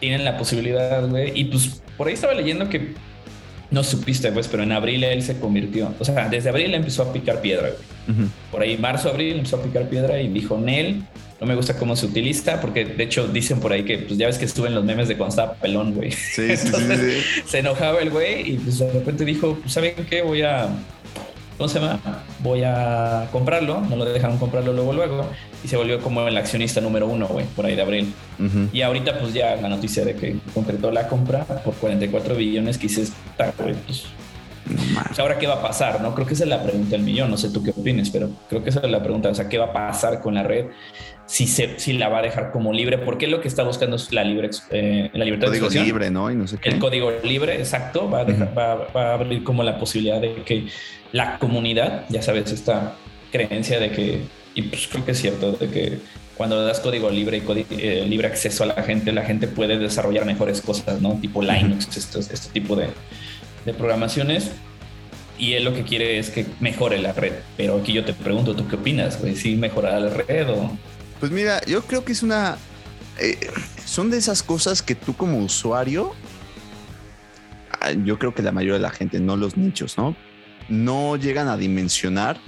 Tienen 0.00 0.24
la 0.24 0.36
posibilidad, 0.38 1.06
güey. 1.08 1.32
Y 1.34 1.44
pues 1.46 1.82
por 1.96 2.06
ahí 2.06 2.14
estaba 2.14 2.32
leyendo 2.32 2.68
que 2.68 2.94
no 3.70 3.84
supiste, 3.84 4.32
pues, 4.32 4.48
pero 4.48 4.62
en 4.62 4.72
abril 4.72 5.04
él 5.04 5.22
se 5.22 5.38
convirtió. 5.38 5.94
O 5.98 6.04
sea, 6.04 6.28
desde 6.28 6.48
abril 6.48 6.72
empezó 6.74 7.02
a 7.02 7.12
picar 7.12 7.40
piedra, 7.40 7.70
güey. 7.70 8.28
Por 8.50 8.62
ahí, 8.62 8.78
marzo, 8.78 9.10
abril 9.10 9.34
empezó 9.34 9.56
a 9.56 9.62
picar 9.62 9.88
piedra 9.90 10.18
y 10.20 10.28
dijo, 10.28 10.56
Nel, 10.56 11.02
no 11.40 11.46
me 11.46 11.54
gusta 11.54 11.76
cómo 11.76 11.94
se 11.96 12.06
utiliza, 12.06 12.60
porque 12.60 12.84
de 12.84 13.04
hecho 13.04 13.28
dicen 13.28 13.60
por 13.60 13.72
ahí 13.72 13.84
que, 13.84 13.98
pues 13.98 14.18
ya 14.18 14.26
ves 14.26 14.38
que 14.38 14.44
estuve 14.44 14.68
en 14.68 14.74
los 14.74 14.84
memes 14.84 15.08
de 15.08 15.16
cuando 15.16 15.30
estaba 15.30 15.54
pelón, 15.54 15.94
güey. 15.94 16.10
Sí, 16.10 16.56
sí, 16.56 16.68
sí, 16.68 17.42
Se 17.46 17.58
enojaba 17.58 18.00
el 18.00 18.10
güey 18.10 18.52
y 18.52 18.56
pues 18.56 18.78
de 18.78 18.90
repente 18.90 19.24
dijo, 19.24 19.56
pues, 19.60 19.72
¿saben 19.72 19.94
qué? 20.08 20.22
Voy 20.22 20.42
a 20.42 20.68
¿cómo 21.58 21.68
se 21.68 21.80
llama? 21.80 22.00
Voy 22.38 22.62
a 22.62 23.28
comprarlo, 23.32 23.80
no 23.80 23.96
lo 23.96 24.04
dejaron 24.04 24.38
comprarlo 24.38 24.72
luego, 24.72 24.92
luego, 24.92 25.26
y 25.62 25.68
se 25.68 25.76
volvió 25.76 26.00
como 26.00 26.26
el 26.26 26.36
accionista 26.36 26.80
número 26.80 27.08
uno, 27.08 27.26
güey, 27.26 27.44
por 27.46 27.66
ahí 27.66 27.74
de 27.74 27.82
abril. 27.82 28.14
Y 28.72 28.82
ahorita, 28.82 29.18
pues 29.18 29.34
ya 29.34 29.56
la 29.56 29.68
noticia 29.68 30.04
de 30.04 30.14
que 30.14 30.36
concretó 30.54 30.92
la 30.92 31.08
compra 31.08 31.44
por 31.44 31.74
44 31.74 32.36
billones, 32.36 32.78
que 32.78 32.86
dices, 32.86 33.12
güey, 33.58 33.74
pues. 33.84 34.04
Ahora, 35.18 35.38
¿qué 35.38 35.46
va 35.46 35.54
a 35.54 35.62
pasar? 35.62 36.00
No 36.00 36.14
creo 36.14 36.26
que 36.26 36.34
esa 36.34 36.44
es 36.44 36.50
la 36.50 36.62
pregunta 36.62 36.90
del 36.90 37.02
millón. 37.02 37.30
No 37.30 37.36
sé 37.36 37.50
tú 37.50 37.62
qué 37.62 37.70
opinas, 37.70 38.10
pero 38.10 38.30
creo 38.48 38.62
que 38.62 38.70
esa 38.70 38.80
es 38.80 38.90
la 38.90 39.02
pregunta. 39.02 39.28
O 39.28 39.34
sea, 39.34 39.48
¿qué 39.48 39.58
va 39.58 39.66
a 39.66 39.72
pasar 39.72 40.20
con 40.20 40.34
la 40.34 40.42
red? 40.42 40.66
Si, 41.26 41.46
se, 41.46 41.78
si 41.78 41.92
la 41.92 42.08
va 42.08 42.18
a 42.18 42.22
dejar 42.22 42.50
como 42.50 42.72
libre, 42.72 42.98
porque 42.98 43.26
lo 43.26 43.40
que 43.40 43.48
está 43.48 43.62
buscando 43.62 43.96
es 43.96 44.12
la 44.12 44.24
libre, 44.24 44.50
eh, 44.70 45.10
la 45.12 45.24
libertad 45.24 45.48
código 45.48 45.68
libre, 45.68 46.10
¿no? 46.10 46.30
Y 46.30 46.36
no 46.36 46.46
sé 46.46 46.58
qué. 46.58 46.70
El 46.70 46.78
código 46.78 47.12
libre, 47.22 47.56
exacto, 47.56 48.10
va 48.10 48.20
a, 48.20 48.24
dejar, 48.24 48.54
va 48.56 49.10
a 49.10 49.14
abrir 49.14 49.44
como 49.44 49.62
la 49.62 49.78
posibilidad 49.78 50.20
de 50.20 50.42
que 50.44 50.68
la 51.12 51.38
comunidad, 51.38 52.04
ya 52.08 52.22
sabes, 52.22 52.50
esta 52.52 52.96
creencia 53.30 53.78
de 53.78 53.90
que, 53.90 54.22
y 54.54 54.62
pues 54.62 54.88
creo 54.88 55.04
que 55.04 55.12
es 55.12 55.20
cierto, 55.20 55.52
de 55.52 55.68
que 55.68 55.98
cuando 56.38 56.64
das 56.64 56.80
código 56.80 57.10
libre 57.10 57.38
y 57.38 57.66
eh, 57.70 58.06
libre 58.08 58.28
acceso 58.28 58.62
a 58.62 58.66
la 58.66 58.82
gente, 58.82 59.12
la 59.12 59.24
gente 59.24 59.48
puede 59.48 59.76
desarrollar 59.78 60.24
mejores 60.24 60.60
cosas, 60.60 61.00
¿no? 61.00 61.14
Tipo 61.20 61.42
Linux, 61.42 61.88
este, 61.96 62.50
tipo 62.52 62.76
de, 62.76 62.86
programaciones. 63.64 64.50
Y 65.38 65.52
él 65.52 65.64
lo 65.64 65.72
que 65.72 65.84
quiere 65.84 66.18
es 66.18 66.30
que 66.30 66.46
mejore 66.60 66.98
la 66.98 67.12
red. 67.12 67.32
Pero 67.56 67.78
aquí 67.78 67.92
yo 67.92 68.04
te 68.04 68.12
pregunto, 68.12 68.56
¿tú 68.56 68.66
qué 68.66 68.76
opinas? 68.76 69.20
Güey? 69.20 69.36
¿Sí 69.36 69.56
mejorará 69.56 70.00
la 70.00 70.10
red 70.10 70.50
o...? 70.50 70.76
Pues 71.20 71.30
mira, 71.30 71.60
yo 71.66 71.82
creo 71.82 72.04
que 72.04 72.12
es 72.12 72.22
una... 72.22 72.58
Eh, 73.20 73.38
son 73.84 74.10
de 74.10 74.18
esas 74.18 74.42
cosas 74.42 74.82
que 74.82 74.94
tú 74.94 75.14
como 75.14 75.38
usuario, 75.38 76.12
ah, 77.80 77.92
yo 77.92 78.18
creo 78.18 78.34
que 78.34 78.42
la 78.42 78.52
mayoría 78.52 78.74
de 78.74 78.80
la 78.80 78.90
gente, 78.90 79.18
no 79.18 79.36
los 79.36 79.56
nichos, 79.56 79.98
¿no? 79.98 80.16
no 80.68 81.16
llegan 81.16 81.48
a 81.48 81.56
dimensionar 81.56 82.38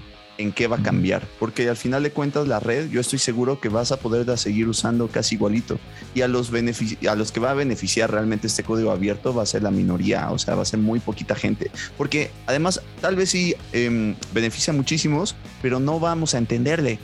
en 0.41 0.53
qué 0.53 0.67
va 0.67 0.77
a 0.77 0.83
cambiar, 0.83 1.23
porque 1.39 1.69
al 1.69 1.77
final 1.77 2.03
de 2.03 2.13
cuentas 2.13 2.49
la 2.49 2.61
red, 2.61 2.91
yo 2.91 3.01
estoy 3.01 3.19
seguro 3.19 3.61
que 3.61 3.69
vas 3.69 3.93
a 3.93 3.99
poderla 3.99 4.37
seguir 4.37 4.69
usando 4.69 5.09
casi 5.09 5.35
igualito. 5.35 5.79
Y 6.15 6.23
a 6.23 6.29
los, 6.29 6.51
a 6.53 7.15
los 7.15 7.33
que 7.33 7.41
va 7.41 7.51
a 7.51 7.55
beneficiar 7.55 8.11
realmente 8.11 8.47
este 8.47 8.63
código 8.63 8.91
abierto 8.91 9.35
va 9.35 9.43
a 9.43 9.47
ser 9.47 9.63
la 9.63 9.71
minoría, 9.71 10.31
o 10.31 10.39
sea, 10.39 10.55
va 10.55 10.63
a 10.63 10.65
ser 10.65 10.81
muy 10.81 11.01
poquita 11.01 11.35
gente. 11.35 11.71
Porque 11.97 12.31
además, 12.47 12.81
tal 13.01 13.17
vez 13.17 13.31
sí 13.31 13.55
em, 13.73 14.15
beneficia 14.33 14.73
a 14.73 14.77
muchísimos, 14.77 15.37
pero 15.61 15.79
no 15.79 16.01
vamos 16.01 16.35
a 16.35 16.39
entenderle. 16.39 16.99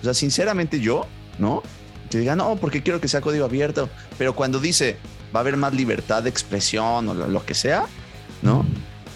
O 0.00 0.04
sea, 0.04 0.14
sinceramente 0.14 0.80
yo, 0.80 1.06
¿no? 1.38 1.62
Que 2.10 2.18
diga, 2.18 2.36
no, 2.36 2.56
porque 2.56 2.82
quiero 2.82 3.00
que 3.00 3.08
sea 3.08 3.20
código 3.20 3.44
abierto, 3.44 3.90
pero 4.16 4.34
cuando 4.34 4.60
dice 4.60 4.96
va 5.34 5.40
a 5.40 5.42
haber 5.42 5.56
más 5.56 5.74
libertad 5.74 6.22
de 6.22 6.30
expresión 6.30 7.08
o 7.08 7.14
lo, 7.14 7.44
que 7.44 7.54
sea, 7.54 7.84
¿no? 8.42 8.64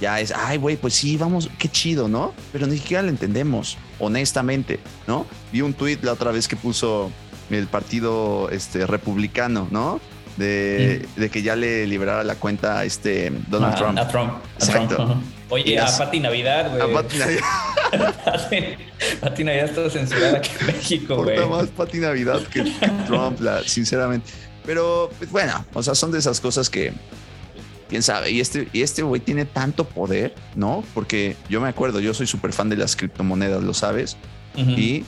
Ya 0.03 0.19
es, 0.19 0.33
ay, 0.37 0.59
güey, 0.59 0.77
pues 0.77 0.95
sí, 0.95 1.17
vamos, 1.17 1.49
qué 1.61 1.69
chido, 1.69 2.09
¿no? 2.09 2.35
Pero 2.51 2.67
ni 2.67 2.77
siquiera 2.77 3.05
lo 3.05 3.09
entendemos, 3.09 3.79
honestamente, 4.01 4.81
¿no? 5.07 5.27
Vi 5.53 5.61
un 5.63 5.75
tweet 5.75 5.99
la 6.03 6.13
otra 6.13 6.33
vez 6.33 6.49
que 6.49 6.57
puso 6.57 7.13
el 7.51 7.69
partido 7.69 8.51
este, 8.51 8.85
republicano, 8.85 9.69
¿no? 9.71 10.01
De, 10.37 11.07
de, 11.15 11.31
que 11.31 11.43
ya 11.43 11.55
le 11.55 11.87
liberara 11.87 12.25
la 12.25 12.35
cuenta 12.35 12.81
a 12.81 12.85
este 12.85 13.31
Donald 13.49 13.77
Trump. 13.77 13.99
A 13.99 14.09
Trump. 14.09 14.33
Exacto. 14.55 15.21
Oye, 15.51 15.79
a 15.79 15.87
Pati 15.87 16.19
Navidad, 16.19 16.71
güey. 16.71 16.83
A 16.83 16.95
Pati 16.95 17.19
Navidad. 17.19 17.43
Pati 19.21 19.45
Navidad 19.45 19.67
está 19.67 19.91
censurada 19.91 20.39
aquí 20.39 20.51
en 20.59 20.67
México, 20.67 21.23
güey. 21.23 21.47
Más 21.47 21.69
Pati 21.69 21.99
Navidad 21.99 22.41
que 22.51 22.63
Trump, 23.07 23.39
la, 23.41 23.63
sinceramente. 23.63 24.31
Pero, 24.65 25.11
pues, 25.19 25.31
bueno, 25.31 25.65
o 25.75 25.83
sea, 25.83 25.95
son 25.95 26.11
de 26.11 26.19
esas 26.19 26.41
cosas 26.41 26.71
que 26.71 26.93
quién 27.93 28.03
sabe. 28.03 28.31
Y 28.31 28.41
este, 28.41 28.69
y 28.73 28.81
este 28.81 29.03
güey 29.03 29.21
tiene 29.21 29.45
tanto 29.45 29.85
poder, 29.85 30.35
¿no? 30.57 30.83
Porque 30.95 31.37
yo 31.51 31.61
me 31.61 31.69
acuerdo, 31.69 32.01
yo 32.01 32.15
soy 32.15 32.27
súper 32.27 32.55
fan 32.55 32.71
de 32.71 32.79
las 32.79 32.97
criptomonedas, 32.97 33.63
lo 33.63 33.75
sabes. 33.75 34.17
Y 34.57 35.05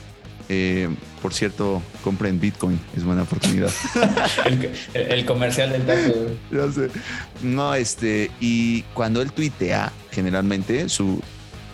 eh, 0.49 0.87
por 1.19 1.33
cierto, 1.33 1.81
compren 2.03 2.39
Bitcoin, 2.39 2.79
es 2.95 3.03
buena 3.03 3.23
oportunidad. 3.23 3.71
el, 4.93 5.25
comercial 5.25 5.71
del 5.71 5.87
dato. 5.87 6.13
Ya 6.51 6.71
sé. 6.71 6.91
No, 7.41 7.73
este, 7.73 8.29
y 8.39 8.83
cuando 8.93 9.23
él 9.23 9.31
tuitea, 9.31 9.91
generalmente 10.11 10.87
su 10.87 11.19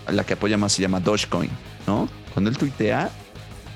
la 0.07 0.23
que 0.23 0.33
apoya 0.33 0.57
más 0.57 0.71
se 0.71 0.81
llama 0.81 1.01
Dogecoin, 1.01 1.51
¿no? 1.87 2.07
Cuando 2.33 2.49
él 2.49 2.57
tuitea 2.57 3.09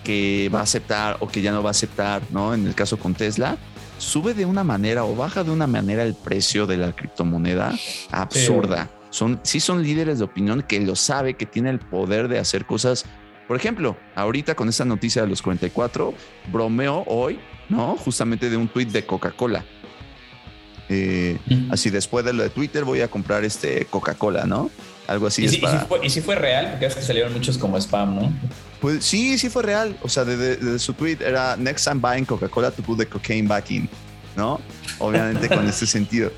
que 0.06 0.50
va 0.54 0.60
a 0.62 0.64
aceptar 0.64 1.18
o 1.20 1.28
que 1.28 1.42
ya 1.42 1.52
no 1.52 1.62
va 1.62 1.72
a 1.72 1.72
aceptar, 1.72 2.22
¿no? 2.32 2.54
En 2.54 2.66
el 2.66 2.76
caso 2.76 2.98
con 2.98 3.14
Tesla, 3.14 3.58
sube 3.98 4.34
de 4.34 4.46
una 4.46 4.64
manera 4.64 5.06
o 5.06 5.16
baja 5.16 5.44
de 5.44 5.52
una 5.52 5.68
manera 5.68 6.04
el 6.04 6.14
precio 6.16 6.68
de 6.68 6.78
la 6.78 6.92
criptomoneda 6.92 7.74
absurda. 8.12 8.90
Son, 9.10 9.40
sí 9.44 9.60
son 9.60 9.82
líderes 9.82 10.20
de 10.20 10.26
opinión 10.26 10.62
que 10.62 10.80
lo 10.80 10.96
sabe, 10.96 11.36
que 11.36 11.46
tiene 11.46 11.70
el 11.70 11.80
poder 11.80 12.28
de 12.28 12.40
hacer 12.40 12.66
cosas. 12.66 13.06
Por 13.48 13.56
ejemplo, 13.56 13.96
ahorita 14.16 14.56
con 14.56 14.68
esta 14.68 14.86
noticia 14.86 15.22
de 15.22 15.30
los 15.30 15.42
44, 15.42 16.14
bromeo 16.52 17.04
hoy, 17.08 17.40
¿no? 17.70 17.96
Justamente 17.96 18.50
de 18.50 18.58
un 18.58 18.68
tuit 18.68 18.90
de 18.90 19.06
Coca-Cola. 19.06 19.64
Eh, 20.90 21.40
así 21.72 21.90
después 21.90 22.24
de 22.26 22.34
lo 22.34 22.44
de 22.44 22.50
Twitter 22.50 22.84
voy 22.84 23.02
a 23.02 23.08
comprar 23.08 23.44
este 23.44 23.86
Coca-Cola, 23.86 24.46
¿no? 24.46 24.70
Algo 25.08 25.28
así. 25.28 25.46
¿Y, 25.46 25.50
si, 25.50 25.60
fue, 25.60 26.00
¿Y 26.04 26.10
si 26.10 26.22
fue 26.22 26.36
real? 26.36 26.72
Porque 26.72 26.86
es 26.88 26.96
que 26.96 27.02
salieron 27.02 27.34
muchos 27.34 27.58
como 27.58 27.78
spam, 27.78 28.16
¿no? 28.16 28.34
Pues 28.82 29.06
sí, 29.06 29.38
sí 29.38 29.50
fue 29.50 29.64
real. 29.64 29.98
O 30.02 30.10
sea, 30.10 30.26
de, 30.26 30.80
su 30.80 30.94
tweet 30.94 31.18
era 31.22 31.56
Next 31.58 31.88
time 31.88 32.02
buying 32.02 32.26
Coca-Cola 32.26 32.72
to 32.72 32.82
put 32.82 32.98
the 32.98 33.06
cocaine 33.06 33.48
back 33.48 33.70
in, 33.72 33.90
¿no? 34.36 34.60
Obviamente 35.00 35.48
con 35.48 35.68
este 35.70 35.86
sentido. 35.86 36.32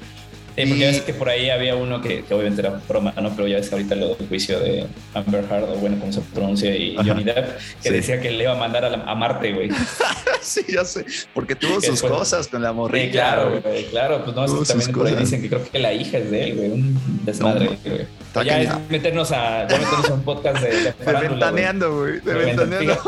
Sí, 0.58 0.66
porque 0.66 0.80
ya 0.80 0.88
ves 0.88 1.02
que 1.02 1.14
por 1.14 1.30
ahí 1.30 1.52
había 1.52 1.76
uno 1.76 2.02
que, 2.02 2.24
obviamente 2.32 2.62
era 2.62 2.82
broma, 2.88 3.14
¿no? 3.22 3.30
Pero 3.36 3.48
ya 3.48 3.58
ves 3.58 3.70
que 3.70 3.76
ahorita 3.76 3.94
lo 3.94 4.16
del 4.16 4.28
juicio 4.28 4.60
de 4.60 4.88
Amber 5.14 5.46
Heard, 5.50 5.70
o 5.70 5.76
bueno, 5.76 6.00
como 6.00 6.12
se 6.12 6.22
pronuncia, 6.22 6.76
y 6.76 6.96
Johnny 6.96 7.24
Depp, 7.24 7.60
que 7.84 7.92
decía 7.92 8.20
que 8.20 8.32
le 8.32 8.44
iba 8.44 8.54
a 8.54 8.56
mandar 8.56 8.86
a, 8.86 9.16
Marte, 9.16 9.54
güey. 9.54 9.70
sí, 10.42 10.62
ya 10.68 10.84
sé. 10.84 11.06
Porque 11.36 11.56
tuvo 11.56 11.80
sus 11.80 12.02
cosas 12.02 12.48
con 12.48 12.64
la 12.64 12.74
morrilla. 12.74 13.06
Sí, 13.06 13.12
claro, 13.12 13.62
güey, 13.62 13.86
claro. 13.86 14.24
Pues 14.24 14.36
no, 14.36 14.46
es 14.46 14.52
que 14.52 14.66
también 14.66 14.92
por 14.94 15.08
ahí 15.08 15.16
dicen 15.16 15.42
que 15.44 15.50
creo 15.50 15.64
que 15.64 15.78
la 15.78 15.94
hija 15.94 16.18
es 16.18 16.32
de 16.32 16.44
él, 16.44 16.56
güey. 16.56 16.70
Un 16.72 17.00
desmadre, 17.24 17.78
güey. 17.86 18.46
ya 18.46 18.62
es 18.62 18.90
meternos 18.90 19.32
a, 19.32 19.68
ya 19.68 19.78
meternos 19.78 20.10
a 20.10 20.14
un 20.16 20.24
podcast 20.24 20.64
de, 20.64 20.70
de, 20.70 20.84
de 21.06 21.30
ventaneando, 21.30 22.00
güey. 22.00 22.20
De 22.20 22.34
ventaneando. 22.34 23.00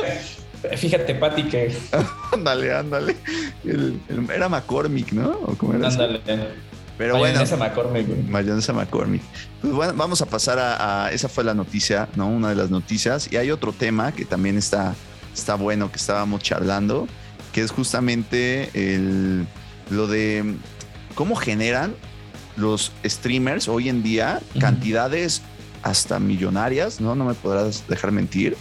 Fíjate, 0.75 1.15
Pati, 1.15 1.43
que. 1.43 1.73
ándale, 2.31 2.73
ándale. 2.73 3.15
era 4.35 4.49
McCormick, 4.49 5.13
¿no? 5.13 5.31
¿O 5.45 5.55
cómo 5.55 5.73
era 5.73 5.87
ándale. 5.87 6.21
Pero 6.99 7.17
mayonesa 7.17 7.55
bueno. 7.55 7.73
McCormick. 7.73 8.27
Mayonesa 8.27 8.73
McCormick. 8.73 9.21
Pues 9.61 9.73
bueno, 9.73 9.93
vamos 9.95 10.21
a 10.21 10.25
pasar 10.25 10.59
a, 10.59 11.09
Esa 11.13 11.29
fue 11.29 11.45
la 11.45 11.53
noticia, 11.53 12.09
¿no? 12.17 12.27
Una 12.27 12.49
de 12.49 12.55
las 12.55 12.69
noticias. 12.69 13.31
Y 13.31 13.37
hay 13.37 13.51
otro 13.51 13.71
tema 13.71 14.11
que 14.11 14.25
también 14.25 14.57
está, 14.57 14.95
está 15.33 15.55
bueno, 15.55 15.89
que 15.89 15.95
estábamos 15.95 16.43
charlando, 16.43 17.07
que 17.53 17.61
es 17.61 17.71
justamente 17.71 18.69
el, 18.73 19.47
lo 19.89 20.07
de 20.07 20.55
cómo 21.15 21.37
generan 21.37 21.95
los 22.57 22.91
streamers 23.05 23.69
hoy 23.69 23.87
en 23.87 24.03
día 24.03 24.41
cantidades 24.59 25.41
hasta 25.83 26.19
millonarias, 26.19 26.99
¿no? 26.99 27.15
No 27.15 27.23
me 27.23 27.33
podrás 27.33 27.87
dejar 27.87 28.11
mentir, 28.11 28.57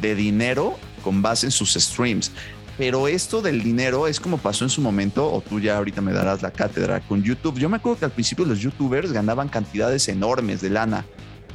de 0.00 0.14
dinero 0.14 0.78
con 1.02 1.22
base 1.22 1.46
en 1.46 1.50
sus 1.50 1.74
streams. 1.74 2.30
Pero 2.76 3.06
esto 3.06 3.40
del 3.40 3.62
dinero 3.62 4.08
es 4.08 4.18
como 4.18 4.38
pasó 4.38 4.64
en 4.64 4.70
su 4.70 4.80
momento, 4.80 5.32
o 5.32 5.40
tú 5.40 5.60
ya 5.60 5.76
ahorita 5.76 6.00
me 6.00 6.12
darás 6.12 6.42
la 6.42 6.50
cátedra 6.50 7.00
con 7.00 7.22
YouTube. 7.22 7.58
Yo 7.58 7.68
me 7.68 7.76
acuerdo 7.76 8.00
que 8.00 8.04
al 8.06 8.10
principio 8.10 8.44
los 8.44 8.58
youtubers 8.58 9.12
ganaban 9.12 9.48
cantidades 9.48 10.08
enormes 10.08 10.60
de 10.60 10.70
lana, 10.70 11.04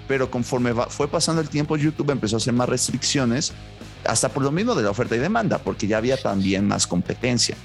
pero 0.07 0.31
conforme 0.31 0.73
fue 0.87 1.09
pasando 1.09 1.41
el 1.41 1.49
tiempo, 1.49 1.75
YouTube 1.75 2.11
empezó 2.11 2.37
a 2.37 2.37
hacer 2.37 2.53
más 2.53 2.69
restricciones, 2.69 3.53
hasta 4.05 4.29
por 4.29 4.43
lo 4.43 4.51
mismo 4.51 4.75
de 4.75 4.83
la 4.83 4.91
oferta 4.91 5.15
y 5.15 5.19
demanda, 5.19 5.57
porque 5.57 5.87
ya 5.87 5.97
había 5.97 6.15
también 6.15 6.65
más 6.67 6.87
competencia. 6.87 7.55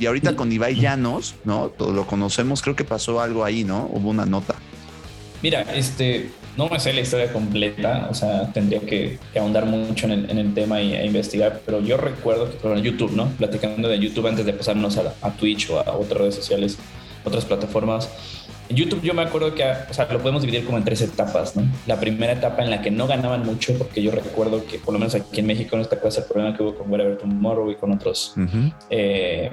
Y 0.00 0.06
ahorita 0.06 0.34
con 0.34 0.50
Ibai 0.50 0.74
Llanos, 0.74 1.36
¿no? 1.44 1.68
Todo 1.68 1.92
lo 1.92 2.04
conocemos, 2.06 2.62
creo 2.62 2.74
que 2.74 2.84
pasó 2.84 3.20
algo 3.20 3.44
ahí, 3.44 3.62
¿no? 3.62 3.88
Hubo 3.92 4.10
una 4.10 4.26
nota. 4.26 4.56
Mira, 5.40 5.62
este, 5.62 6.30
no 6.56 6.68
me 6.68 6.78
sé 6.78 6.92
la 6.92 7.00
historia 7.00 7.32
completa, 7.32 8.06
o 8.10 8.14
sea, 8.14 8.52
tendría 8.52 8.80
que, 8.80 9.18
ahondar 9.38 9.66
mucho 9.66 10.06
en 10.06 10.38
el, 10.38 10.54
tema 10.54 10.80
y, 10.80 10.94
e 10.94 11.04
investigar, 11.04 11.60
pero 11.66 11.80
yo 11.80 11.96
recuerdo 11.96 12.50
que 12.50 12.56
por 12.56 12.76
YouTube, 12.78 13.12
¿no? 13.12 13.26
Platicando 13.30 13.88
de 13.88 13.98
YouTube 13.98 14.26
antes 14.26 14.46
de 14.46 14.52
pasarnos 14.52 14.96
a, 14.98 15.30
Twitch 15.32 15.70
o 15.70 15.80
a 15.80 15.96
otras 15.96 16.20
redes 16.20 16.34
sociales, 16.36 16.78
otras 17.24 17.44
plataformas. 17.44 18.08
En 18.68 18.76
YouTube 18.76 19.02
yo 19.02 19.12
me 19.12 19.22
acuerdo 19.22 19.54
que, 19.54 19.64
o 19.64 19.92
sea, 19.92 20.06
lo 20.10 20.20
podemos 20.20 20.42
dividir 20.42 20.64
como 20.64 20.78
en 20.78 20.84
tres 20.84 21.02
etapas, 21.02 21.56
¿no? 21.56 21.64
La 21.86 21.98
primera 21.98 22.32
etapa 22.32 22.62
en 22.62 22.70
la 22.70 22.80
que 22.80 22.90
no 22.90 23.06
ganaban 23.06 23.44
mucho, 23.44 23.76
porque 23.76 24.02
yo 24.02 24.10
recuerdo 24.10 24.64
que 24.64 24.78
por 24.78 24.94
lo 24.94 25.00
menos 25.00 25.14
aquí 25.14 25.40
en 25.40 25.46
México, 25.46 25.76
en 25.76 25.82
esta 25.82 26.00
clase, 26.00 26.20
el 26.20 26.26
problema 26.26 26.56
que 26.56 26.62
hubo 26.62 26.74
con 26.74 26.90
Whatever 26.90 27.18
Tomorrow 27.18 27.70
y 27.70 27.74
con 27.74 27.92
otros 27.92 28.34
eh, 28.90 29.50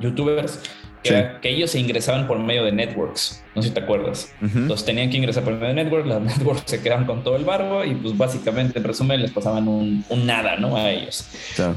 youtubers, 0.00 0.60
que 1.40 1.48
ellos 1.48 1.70
se 1.70 1.78
ingresaban 1.78 2.26
por 2.26 2.38
medio 2.38 2.64
de 2.64 2.72
networks, 2.72 3.42
no 3.54 3.62
sé 3.62 3.68
si 3.68 3.74
te 3.74 3.80
acuerdas. 3.80 4.32
Entonces 4.40 4.84
tenían 4.84 5.10
que 5.10 5.16
ingresar 5.16 5.44
por 5.44 5.54
medio 5.54 5.68
de 5.68 5.74
networks, 5.74 6.08
las 6.08 6.20
networks 6.38 6.62
se 6.66 6.82
quedaban 6.82 7.06
con 7.06 7.22
todo 7.22 7.36
el 7.36 7.44
barbo 7.44 7.84
y 7.84 7.94
pues 7.94 8.16
básicamente 8.16 8.78
en 8.78 8.84
resumen 8.84 9.22
les 9.22 9.30
pasaban 9.30 9.68
un, 9.68 10.04
nada, 10.24 10.56
¿no? 10.56 10.76
A 10.76 10.90
ellos. 10.90 11.26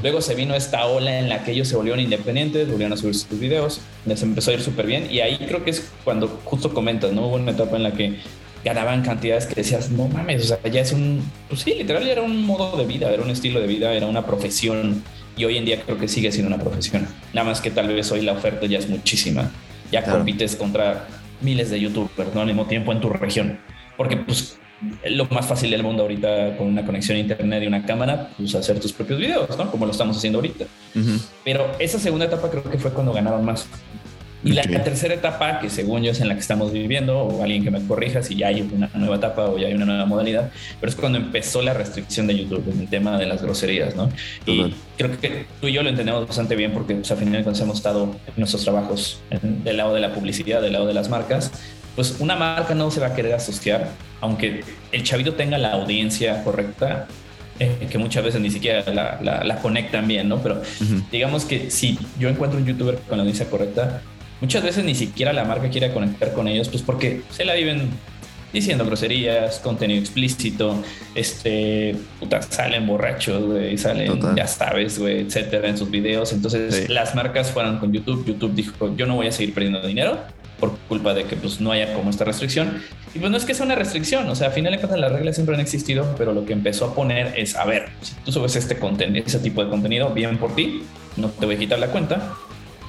Luego 0.02 0.20
se 0.20 0.34
vino 0.34 0.54
esta 0.54 0.86
ola 0.86 1.18
en 1.18 1.28
la 1.28 1.44
que 1.44 1.52
ellos 1.52 1.68
se 1.68 1.76
volvieron 1.76 2.00
independientes, 2.00 2.68
volvieron 2.68 2.92
a 2.92 2.96
subir 2.96 3.14
sus 3.14 3.38
videos, 3.38 3.80
les 4.06 4.22
empezó 4.22 4.50
a 4.50 4.54
ir 4.54 4.60
súper 4.60 4.86
bien 4.86 5.08
y 5.10 5.20
ahí 5.20 5.38
creo 5.46 5.64
que 5.64 5.70
es 5.70 5.90
cuando 6.04 6.28
justo 6.44 6.72
comentas, 6.72 7.12
¿no? 7.12 7.26
Hubo 7.26 7.36
una 7.36 7.52
etapa 7.52 7.76
en 7.76 7.82
la 7.82 7.92
que 7.92 8.18
ganaban 8.64 9.02
cantidades 9.02 9.46
que 9.46 9.54
decías, 9.54 9.90
no 9.90 10.08
mames, 10.08 10.44
o 10.44 10.46
sea, 10.46 10.70
ya 10.70 10.82
es 10.82 10.92
un, 10.92 11.22
pues 11.48 11.62
sí, 11.62 11.74
literal 11.74 12.06
era 12.06 12.22
un 12.22 12.44
modo 12.44 12.76
de 12.76 12.84
vida, 12.84 13.10
era 13.10 13.22
un 13.22 13.30
estilo 13.30 13.60
de 13.60 13.66
vida, 13.66 13.92
era 13.92 14.06
una 14.06 14.26
profesión 14.26 15.02
y 15.40 15.44
hoy 15.46 15.56
en 15.56 15.64
día 15.64 15.80
creo 15.80 15.96
que 15.96 16.06
sigue 16.06 16.30
siendo 16.30 16.54
una 16.54 16.62
profesión. 16.62 17.08
Nada 17.32 17.48
más 17.48 17.62
que 17.62 17.70
tal 17.70 17.88
vez 17.88 18.12
hoy 18.12 18.20
la 18.20 18.32
oferta 18.32 18.66
ya 18.66 18.78
es 18.78 18.88
muchísima. 18.90 19.50
Ya 19.90 20.04
compites 20.04 20.54
contra 20.54 21.08
miles 21.40 21.70
de 21.70 21.80
youtubers 21.80 22.34
¿no? 22.34 22.42
al 22.42 22.46
mismo 22.46 22.66
tiempo 22.66 22.92
en 22.92 23.00
tu 23.00 23.08
región. 23.08 23.58
Porque 23.96 24.18
pues 24.18 24.58
lo 25.08 25.24
más 25.26 25.46
fácil 25.46 25.70
del 25.70 25.82
mundo 25.82 26.02
ahorita 26.02 26.58
con 26.58 26.66
una 26.66 26.84
conexión 26.84 27.16
a 27.16 27.20
internet 27.20 27.62
y 27.62 27.66
una 27.66 27.86
cámara, 27.86 28.30
pues 28.36 28.54
hacer 28.54 28.78
tus 28.80 28.92
propios 28.92 29.18
videos, 29.18 29.56
¿no? 29.56 29.70
Como 29.70 29.86
lo 29.86 29.92
estamos 29.92 30.18
haciendo 30.18 30.38
ahorita. 30.40 30.66
Pero 31.42 31.70
esa 31.78 31.98
segunda 31.98 32.26
etapa 32.26 32.50
creo 32.50 32.62
que 32.62 32.78
fue 32.78 32.92
cuando 32.92 33.14
ganaban 33.14 33.42
más. 33.42 33.66
Y 34.42 34.52
la, 34.52 34.62
tercera 34.62 35.14
etapa, 35.14 35.60
que 35.60 35.68
según 35.68 36.02
yo 36.02 36.12
es 36.12 36.20
en 36.20 36.28
la 36.28 36.34
que 36.34 36.40
estamos 36.40 36.72
viviendo, 36.72 37.18
o 37.18 37.42
alguien 37.42 37.62
que 37.62 37.70
me 37.70 37.84
corrija 37.86 38.22
si 38.22 38.36
ya 38.36 38.48
hay 38.48 38.62
una 38.62 38.90
nueva 38.94 39.16
etapa 39.16 39.44
o 39.44 39.58
ya 39.58 39.66
hay 39.66 39.74
una 39.74 39.84
nueva 39.84 40.06
modalidad, 40.06 40.50
pero 40.80 40.90
es 40.90 40.96
cuando 40.96 41.18
empezó 41.18 41.60
la 41.60 41.74
restricción 41.74 42.26
de 42.26 42.38
YouTube 42.38 42.70
en 42.72 42.80
el 42.80 42.88
tema 42.88 43.18
de 43.18 43.26
las 43.26 43.42
groserías, 43.42 43.94
¿no? 43.96 44.08
Y 44.46 44.74
creo 44.96 45.20
que 45.20 45.46
tú 45.60 45.68
y 45.68 45.72
yo 45.72 45.82
lo 45.82 45.90
entendemos 45.90 46.26
bastante 46.26 46.56
bien 46.56 46.72
porque 46.72 46.94
pues, 46.94 47.10
al 47.10 47.18
final 47.18 47.42
cuando 47.42 47.62
hemos 47.62 47.76
estado 47.76 48.04
en 48.26 48.34
nuestros 48.36 48.64
trabajos 48.64 49.20
del 49.42 49.76
lado 49.76 49.94
de 49.94 50.00
la 50.00 50.14
publicidad, 50.14 50.62
del 50.62 50.72
lado 50.72 50.86
de 50.86 50.94
las 50.94 51.10
marcas, 51.10 51.52
pues 51.94 52.16
una 52.18 52.34
marca 52.36 52.74
no 52.74 52.90
se 52.90 53.00
va 53.00 53.08
a 53.08 53.14
querer 53.14 53.34
asociar, 53.34 53.90
aunque 54.22 54.64
el 54.92 55.02
chavito 55.02 55.34
tenga 55.34 55.58
la 55.58 55.72
audiencia 55.72 56.42
correcta, 56.44 57.08
eh, 57.58 57.88
que 57.90 57.98
muchas 57.98 58.24
veces 58.24 58.40
ni 58.40 58.50
siquiera 58.50 58.82
la, 58.90 59.42
la, 59.44 59.56
conectan 59.56 60.08
bien, 60.08 60.30
¿no? 60.30 60.38
Pero 60.38 60.62
digamos 61.12 61.44
que 61.44 61.70
si 61.70 61.98
yo 62.18 62.30
encuentro 62.30 62.58
un 62.58 62.64
youtuber 62.64 62.96
con 63.06 63.18
la 63.18 63.22
audiencia 63.22 63.50
correcta, 63.50 64.00
muchas 64.40 64.62
veces 64.62 64.84
ni 64.84 64.94
siquiera 64.94 65.32
la 65.32 65.44
marca 65.44 65.68
quiere 65.68 65.92
conectar 65.92 66.32
con 66.32 66.48
ellos, 66.48 66.68
pues 66.68 66.82
porque 66.82 67.22
se 67.30 67.44
la 67.44 67.54
viven 67.54 67.90
diciendo 68.52 68.84
groserías, 68.84 69.60
contenido 69.60 70.00
explícito, 70.00 70.82
este, 71.14 71.94
puta, 72.18 72.42
salen 72.42 72.86
borrachos, 72.86 73.44
güey, 73.44 73.78
salen, 73.78 74.20
ya 74.34 74.46
sabes, 74.46 74.98
güey, 74.98 75.20
etcétera, 75.20 75.68
en 75.68 75.78
sus 75.78 75.90
videos. 75.90 76.32
Entonces, 76.32 76.88
las 76.88 77.14
marcas 77.14 77.50
fueron 77.50 77.78
con 77.78 77.92
YouTube. 77.92 78.24
YouTube 78.26 78.54
dijo, 78.54 78.96
yo 78.96 79.06
no 79.06 79.16
voy 79.16 79.28
a 79.28 79.32
seguir 79.32 79.54
perdiendo 79.54 79.86
dinero 79.86 80.18
por 80.58 80.76
culpa 80.88 81.14
de 81.14 81.24
que 81.24 81.36
pues 81.36 81.60
no 81.60 81.72
haya 81.72 81.94
como 81.94 82.10
esta 82.10 82.24
restricción. 82.24 82.82
Y 83.14 83.18
pues 83.18 83.30
no 83.30 83.36
es 83.36 83.44
que 83.44 83.54
sea 83.54 83.64
una 83.64 83.74
restricción, 83.74 84.28
o 84.28 84.34
sea, 84.34 84.48
a 84.48 84.50
final 84.50 84.72
de 84.72 84.78
cuentas 84.78 85.00
las 85.00 85.10
reglas 85.10 85.34
siempre 85.34 85.54
han 85.54 85.60
existido, 85.60 86.14
pero 86.18 86.32
lo 86.32 86.44
que 86.44 86.52
empezó 86.52 86.86
a 86.86 86.94
poner 86.94 87.32
es, 87.36 87.56
a 87.56 87.64
ver, 87.64 87.88
si 88.02 88.14
tú 88.24 88.30
subes 88.30 88.54
este 88.56 88.78
contenido, 88.78 89.24
ese 89.26 89.38
tipo 89.38 89.64
de 89.64 89.70
contenido, 89.70 90.10
bien 90.10 90.36
por 90.36 90.54
ti, 90.54 90.82
no 91.16 91.28
te 91.28 91.46
voy 91.46 91.54
a 91.56 91.58
quitar 91.58 91.78
la 91.78 91.88
cuenta, 91.88 92.34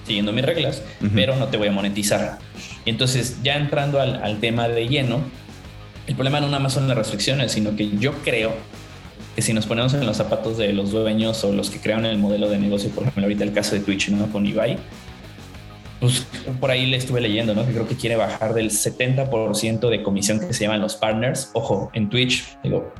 siguiendo 0.05 0.31
mis 0.31 0.45
reglas, 0.45 0.83
pero 1.13 1.35
no 1.35 1.47
te 1.47 1.57
voy 1.57 1.67
a 1.67 1.71
monetizar. 1.71 2.39
Y 2.85 2.89
entonces, 2.89 3.37
ya 3.43 3.55
entrando 3.55 3.99
al, 4.01 4.39
tema 4.39 4.67
de 4.67 4.87
lleno, 4.87 5.21
el 6.07 6.15
problema 6.15 6.39
no 6.39 6.47
nada 6.47 6.59
más 6.59 6.73
son 6.73 6.87
las 6.87 6.97
restricciones, 6.97 7.51
sino 7.51 7.75
que 7.75 7.89
yo 7.97 8.13
creo 8.23 8.53
que 9.35 9.41
si 9.41 9.53
nos 9.53 9.65
ponemos 9.65 9.93
en 9.93 10.05
los 10.05 10.17
zapatos 10.17 10.57
de 10.57 10.73
los 10.73 10.91
dueños 10.91 11.43
o 11.43 11.53
los 11.53 11.69
que 11.69 11.79
crean 11.79 12.05
el 12.05 12.17
modelo 12.17 12.49
de 12.49 12.57
negocio, 12.57 12.89
por 12.89 13.03
ejemplo, 13.03 13.23
ahorita 13.23 13.43
el 13.43 13.53
caso 13.53 13.75
de 13.75 13.81
Twitch, 13.81 14.09
¿no? 14.09 14.27
Con 14.31 14.45
Ibai, 14.45 14.77
pues 16.01 16.25
por 16.59 16.71
ahí 16.71 16.87
le 16.87 16.97
estuve 16.97 17.21
leyendo, 17.21 17.53
¿no? 17.53 17.65
Que 17.65 17.71
creo 17.71 17.87
que 17.87 17.95
quiere 17.95 18.15
bajar 18.15 18.53
del 18.53 18.71
70% 18.71 19.89
de 19.89 20.03
comisión 20.03 20.39
que 20.39 20.53
se 20.53 20.63
llaman 20.63 20.81
los 20.81 20.95
partners. 20.95 21.51
Ojo, 21.53 21.91
en 21.93 22.09
Twitch, 22.09 22.57
digo, 22.63 22.91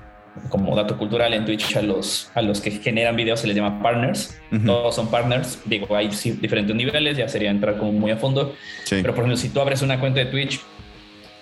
como 0.50 0.76
dato 0.76 0.98
cultural 0.98 1.34
en 1.34 1.46
Twitch 1.46 1.76
a 1.76 1.82
los, 1.82 2.30
a 2.34 2.42
los 2.42 2.62
que 2.62 2.72
generan 2.72 3.16
videos 3.16 3.42
se 3.42 3.48
les 3.48 3.56
llama 3.56 3.82
partners. 3.82 4.38
Todos 4.66 4.96
son 4.96 5.10
partners. 5.10 5.60
Digo, 5.66 5.96
hay 5.96 6.10
diferentes 6.42 6.76
niveles, 6.76 7.18
ya 7.18 7.28
sería 7.28 7.52
entrar 7.52 7.78
como 7.78 7.92
muy 7.92 8.12
a 8.12 8.18
fondo. 8.18 8.56
Pero 8.90 9.14
por 9.14 9.24
ejemplo, 9.24 9.38
si 9.38 9.50
tú 9.50 9.60
abres 9.62 9.82
una 9.82 10.00
cuenta 10.00 10.20
de 10.20 10.28
Twitch, 10.28 10.62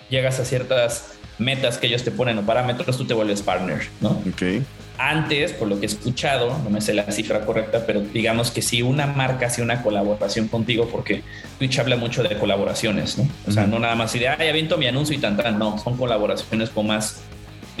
llegas 0.08 0.40
a 0.40 0.44
ciertas 0.44 1.18
metas 1.38 1.78
que 1.78 1.86
ellos 1.86 2.04
te 2.04 2.10
ponen 2.10 2.38
o 2.38 2.42
parámetros, 2.42 2.96
tú 2.96 3.04
te 3.04 3.14
vuelves 3.14 3.42
partner, 3.42 3.88
¿no? 4.00 4.10
Ok. 4.10 4.62
Antes, 4.98 5.52
por 5.52 5.66
lo 5.68 5.80
que 5.80 5.86
he 5.86 5.88
escuchado, 5.88 6.58
no 6.62 6.68
me 6.68 6.82
sé 6.82 6.92
la 6.92 7.10
cifra 7.10 7.46
correcta, 7.46 7.86
pero 7.86 8.00
digamos 8.00 8.50
que 8.50 8.60
si 8.60 8.82
una 8.82 9.06
marca 9.06 9.46
hace 9.46 9.62
una 9.62 9.82
colaboración 9.82 10.48
contigo, 10.48 10.88
porque 10.92 11.22
Twitch 11.58 11.78
habla 11.78 11.96
mucho 11.96 12.22
de 12.22 12.36
colaboraciones, 12.36 13.16
¿no? 13.16 13.26
O 13.48 13.50
sea, 13.50 13.66
no 13.66 13.78
nada 13.78 13.94
más 13.94 14.12
de, 14.12 14.28
ay, 14.28 14.48
aviento 14.48 14.76
mi 14.76 14.86
anuncio 14.86 15.16
y 15.16 15.18
tan, 15.18 15.38
tan, 15.38 15.58
no, 15.58 15.78
son 15.78 15.96
colaboraciones 15.96 16.68
con 16.68 16.88
más 16.88 17.22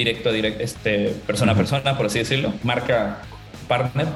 directo, 0.00 0.32
directo, 0.32 0.62
este, 0.62 1.14
persona 1.26 1.52
a 1.52 1.54
persona, 1.54 1.96
por 1.96 2.06
así 2.06 2.18
decirlo, 2.18 2.52
marca 2.62 3.22
partner, 3.68 4.06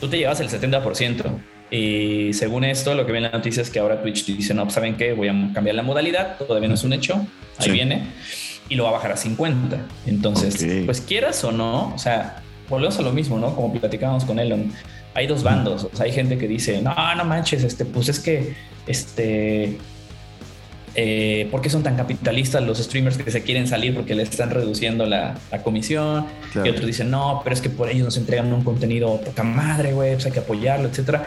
tú 0.00 0.08
te 0.08 0.18
llevas 0.18 0.40
el 0.40 0.48
70%. 0.48 1.24
Y 1.70 2.32
según 2.32 2.64
esto, 2.64 2.94
lo 2.94 3.06
que 3.06 3.12
viene 3.12 3.28
en 3.28 3.32
la 3.32 3.38
noticia 3.38 3.62
es 3.62 3.70
que 3.70 3.78
ahora 3.78 4.02
Twitch 4.02 4.26
dice, 4.26 4.54
no, 4.54 4.64
pues, 4.64 4.74
¿saben 4.74 4.96
qué? 4.96 5.12
Voy 5.12 5.28
a 5.28 5.34
cambiar 5.54 5.76
la 5.76 5.82
modalidad, 5.82 6.36
todavía 6.38 6.68
no 6.68 6.74
es 6.74 6.82
un 6.82 6.92
hecho, 6.92 7.24
ahí 7.58 7.70
viene, 7.70 8.06
y 8.68 8.74
lo 8.74 8.84
va 8.84 8.90
a 8.90 8.92
bajar 8.92 9.12
a 9.12 9.16
50. 9.16 9.86
Entonces, 10.06 10.84
pues 10.84 11.00
quieras 11.00 11.44
o 11.44 11.52
no, 11.52 11.94
o 11.94 11.98
sea, 11.98 12.42
volvemos 12.68 12.98
a 12.98 13.02
lo 13.02 13.12
mismo, 13.12 13.38
¿no? 13.38 13.54
Como 13.54 13.72
platicábamos 13.72 14.24
con 14.24 14.38
Elon, 14.40 14.72
hay 15.14 15.26
dos 15.26 15.42
bandos, 15.42 15.84
o 15.84 15.96
sea, 15.96 16.06
hay 16.06 16.12
gente 16.12 16.38
que 16.38 16.48
dice, 16.48 16.80
no, 16.82 16.94
no 17.14 17.24
manches, 17.24 17.62
este, 17.62 17.84
pues 17.84 18.08
es 18.08 18.18
que, 18.18 18.54
este, 18.86 19.78
eh, 20.94 21.48
¿por 21.50 21.60
qué 21.60 21.70
son 21.70 21.82
tan 21.82 21.96
capitalistas 21.96 22.62
los 22.62 22.78
streamers 22.78 23.16
que 23.16 23.30
se 23.30 23.42
quieren 23.42 23.66
salir 23.66 23.94
porque 23.94 24.14
le 24.14 24.22
están 24.22 24.50
reduciendo 24.50 25.06
la, 25.06 25.38
comisión? 25.62 26.26
Y 26.54 26.68
otros 26.68 26.86
dicen, 26.86 27.10
no, 27.10 27.40
pero 27.44 27.54
es 27.54 27.60
que 27.60 27.70
por 27.70 27.88
ellos 27.88 28.04
nos 28.04 28.16
entregan 28.16 28.52
un 28.52 28.64
contenido 28.64 29.20
poca 29.20 29.42
madre, 29.42 29.92
güey, 29.92 30.14
pues 30.14 30.26
hay 30.26 30.32
que 30.32 30.40
apoyarlo, 30.40 30.88
etcétera. 30.88 31.24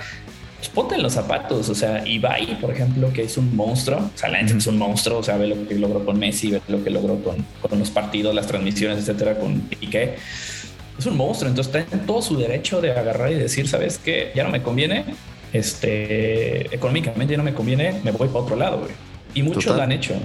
Pues 0.58 0.70
ponte 0.70 0.96
en 0.96 1.04
los 1.04 1.14
zapatos, 1.14 1.68
o 1.70 1.76
sea, 1.76 2.08
Ibai, 2.08 2.60
por 2.60 2.72
ejemplo, 2.72 3.12
que 3.12 3.24
es 3.24 3.38
un 3.38 3.56
monstruo, 3.56 3.98
o 3.98 4.18
sea, 4.18 4.30
la 4.30 4.38
gente 4.38 4.58
es 4.58 4.68
un 4.68 4.78
monstruo, 4.78 5.20
o 5.20 5.24
sea, 5.24 5.38
ve 5.38 5.48
lo 5.48 5.68
que 5.68 5.76
logró 5.76 6.06
con 6.06 6.18
Messi, 6.18 6.52
ve 6.52 6.62
lo 6.68 6.84
que 6.84 6.90
logró 6.90 7.22
con, 7.22 7.46
con 7.62 7.80
los 7.80 7.90
partidos, 7.90 8.34
las 8.34 8.48
transmisiones, 8.48 9.00
etcétera, 9.00 9.38
con 9.38 9.60
Piqué. 9.62 10.16
Es 10.98 11.06
un 11.06 11.18
monstruo, 11.18 11.50
entonces 11.50 11.74
está 11.76 11.96
en 11.96 12.06
todo 12.06 12.22
su 12.22 12.38
derecho 12.38 12.80
de 12.80 12.92
agarrar 12.92 13.32
y 13.32 13.36
decir, 13.36 13.68
¿sabes 13.68 13.98
qué? 13.98 14.32
Ya 14.36 14.44
no 14.44 14.52
me 14.52 14.62
conviene, 14.62 15.06
este, 15.52 16.74
económicamente 16.74 17.32
ya 17.34 17.38
no 17.38 17.44
me 17.44 17.54
conviene, 17.54 18.00
me 18.04 18.12
voy 18.12 18.28
para 18.28 18.40
otro 18.40 18.56
lado, 18.56 18.80
güey. 18.80 18.92
Y 19.34 19.44
muchos 19.44 19.66
lo 19.66 19.82
han 19.82 19.92
hecho. 19.92 20.16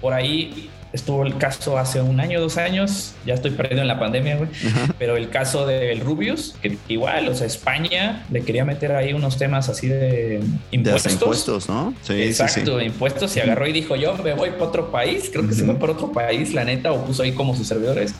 Por 0.00 0.12
ahí 0.12 0.70
estuvo 0.94 1.26
el 1.26 1.36
caso 1.38 1.76
hace 1.76 2.00
un 2.00 2.20
año, 2.20 2.40
dos 2.40 2.56
años, 2.56 3.14
ya 3.26 3.34
estoy 3.34 3.50
perdido 3.50 3.82
en 3.82 3.88
la 3.88 3.98
pandemia, 3.98 4.36
güey, 4.36 4.48
pero 4.96 5.16
el 5.16 5.28
caso 5.28 5.66
del 5.66 6.00
Rubius, 6.00 6.54
que 6.62 6.78
igual, 6.86 7.26
o 7.28 7.34
sea, 7.34 7.48
España 7.48 8.24
le 8.30 8.42
quería 8.42 8.64
meter 8.64 8.92
ahí 8.92 9.12
unos 9.12 9.36
temas 9.36 9.68
así 9.68 9.88
de 9.88 10.40
impuestos. 10.70 11.04
De 11.04 11.12
impuestos, 11.12 11.68
¿no? 11.68 11.94
Sí, 12.02 12.22
Exacto, 12.22 12.78
sí, 12.78 12.86
impuestos, 12.86 13.36
y 13.36 13.40
agarró 13.40 13.66
y 13.66 13.72
dijo, 13.72 13.96
yo 13.96 14.16
me 14.18 14.34
voy 14.34 14.50
para 14.50 14.66
otro 14.66 14.92
país, 14.92 15.30
creo 15.32 15.46
que 15.48 15.54
se 15.54 15.64
fue 15.64 15.74
para 15.74 15.92
otro 15.94 16.12
país, 16.12 16.54
la 16.54 16.64
neta, 16.64 16.92
o 16.92 17.04
puso 17.04 17.24
ahí 17.24 17.32
como 17.32 17.56
sus 17.56 17.66
servidores. 17.66 18.14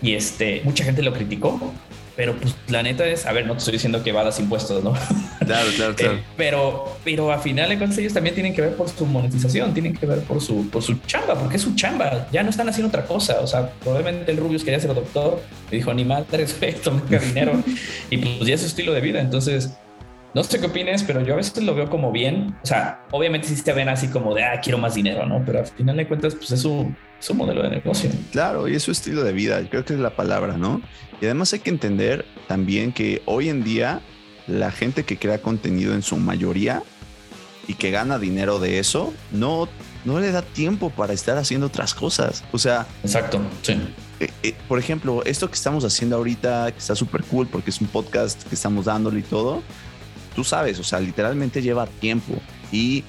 Y 0.00 0.14
este, 0.14 0.62
mucha 0.64 0.84
gente 0.84 1.02
lo 1.02 1.12
criticó, 1.12 1.74
pero 2.18 2.34
pues 2.34 2.52
la 2.66 2.82
neta 2.82 3.06
es, 3.06 3.26
a 3.26 3.32
ver, 3.32 3.46
no 3.46 3.52
te 3.52 3.58
estoy 3.58 3.74
diciendo 3.74 4.02
que 4.02 4.10
vadas 4.10 4.40
impuestos, 4.40 4.82
¿no? 4.82 4.92
Claro, 5.38 5.70
claro, 5.76 5.94
claro. 5.94 6.14
Eh, 6.14 6.24
pero, 6.36 6.96
pero 7.04 7.30
a 7.30 7.38
final 7.38 7.68
de 7.68 7.78
cuentas 7.78 7.96
ellos 7.98 8.12
también 8.12 8.34
tienen 8.34 8.52
que 8.52 8.60
ver 8.60 8.74
por 8.74 8.88
su 8.88 9.06
monetización, 9.06 9.72
tienen 9.72 9.94
que 9.94 10.04
ver 10.04 10.24
por 10.24 10.40
su, 10.40 10.68
por 10.68 10.82
su 10.82 10.98
chamba, 11.06 11.36
porque 11.36 11.58
es 11.58 11.62
su 11.62 11.76
chamba, 11.76 12.26
ya 12.32 12.42
no 12.42 12.50
están 12.50 12.68
haciendo 12.68 12.88
otra 12.88 13.06
cosa. 13.06 13.38
O 13.40 13.46
sea, 13.46 13.70
probablemente 13.70 14.32
el 14.32 14.38
Rubius 14.38 14.64
quería 14.64 14.80
ser 14.80 14.92
doctor, 14.94 15.40
y 15.70 15.76
dijo, 15.76 15.94
ni 15.94 16.04
madre, 16.04 16.26
respeto, 16.38 16.90
me 17.08 17.20
dinero, 17.20 17.52
y 18.10 18.16
pues 18.16 18.48
ya 18.48 18.56
es 18.56 18.62
su 18.62 18.66
estilo 18.66 18.92
de 18.92 19.00
vida. 19.00 19.20
Entonces, 19.20 19.78
no 20.34 20.42
sé 20.42 20.58
qué 20.58 20.66
opines, 20.66 21.04
pero 21.04 21.22
yo 21.22 21.34
a 21.34 21.36
veces 21.36 21.62
lo 21.62 21.72
veo 21.76 21.88
como 21.88 22.10
bien. 22.10 22.56
O 22.64 22.66
sea, 22.66 23.04
obviamente 23.12 23.46
sí 23.46 23.62
te 23.62 23.72
ven 23.72 23.88
así 23.88 24.08
como 24.08 24.34
de, 24.34 24.42
ah, 24.42 24.60
quiero 24.60 24.78
más 24.78 24.96
dinero, 24.96 25.24
¿no? 25.24 25.40
Pero 25.46 25.60
al 25.60 25.66
final 25.66 25.96
de 25.96 26.08
cuentas, 26.08 26.34
pues 26.34 26.50
es 26.50 26.62
su, 26.62 26.92
su 27.18 27.34
modelo 27.34 27.62
de 27.62 27.70
negocio. 27.70 28.10
Claro, 28.32 28.68
y 28.68 28.74
es 28.74 28.82
su 28.82 28.90
estilo 28.90 29.24
de 29.24 29.32
vida, 29.32 29.60
creo 29.68 29.84
que 29.84 29.94
es 29.94 30.00
la 30.00 30.14
palabra, 30.14 30.56
¿no? 30.56 30.80
Y 31.20 31.24
además 31.24 31.52
hay 31.52 31.60
que 31.60 31.70
entender 31.70 32.24
también 32.46 32.92
que 32.92 33.22
hoy 33.26 33.48
en 33.48 33.64
día 33.64 34.00
la 34.46 34.70
gente 34.70 35.04
que 35.04 35.18
crea 35.18 35.42
contenido 35.42 35.94
en 35.94 36.02
su 36.02 36.16
mayoría 36.16 36.82
y 37.66 37.74
que 37.74 37.90
gana 37.90 38.18
dinero 38.18 38.58
de 38.58 38.78
eso, 38.78 39.12
no, 39.30 39.68
no 40.04 40.20
le 40.20 40.32
da 40.32 40.42
tiempo 40.42 40.88
para 40.90 41.12
estar 41.12 41.36
haciendo 41.36 41.66
otras 41.66 41.92
cosas. 41.92 42.42
O 42.50 42.58
sea, 42.58 42.86
exacto, 43.02 43.40
sí. 43.62 43.78
Eh, 44.20 44.30
eh, 44.42 44.54
por 44.66 44.78
ejemplo, 44.78 45.22
esto 45.24 45.48
que 45.48 45.54
estamos 45.54 45.84
haciendo 45.84 46.16
ahorita, 46.16 46.72
que 46.72 46.78
está 46.78 46.96
súper 46.96 47.22
cool 47.24 47.46
porque 47.46 47.70
es 47.70 47.80
un 47.80 47.88
podcast 47.88 48.42
que 48.44 48.54
estamos 48.54 48.86
dándole 48.86 49.20
y 49.20 49.22
todo, 49.22 49.62
tú 50.34 50.44
sabes, 50.44 50.78
o 50.78 50.84
sea, 50.84 50.98
literalmente 50.98 51.60
lleva 51.60 51.86
tiempo 51.86 52.34
y 52.72 53.04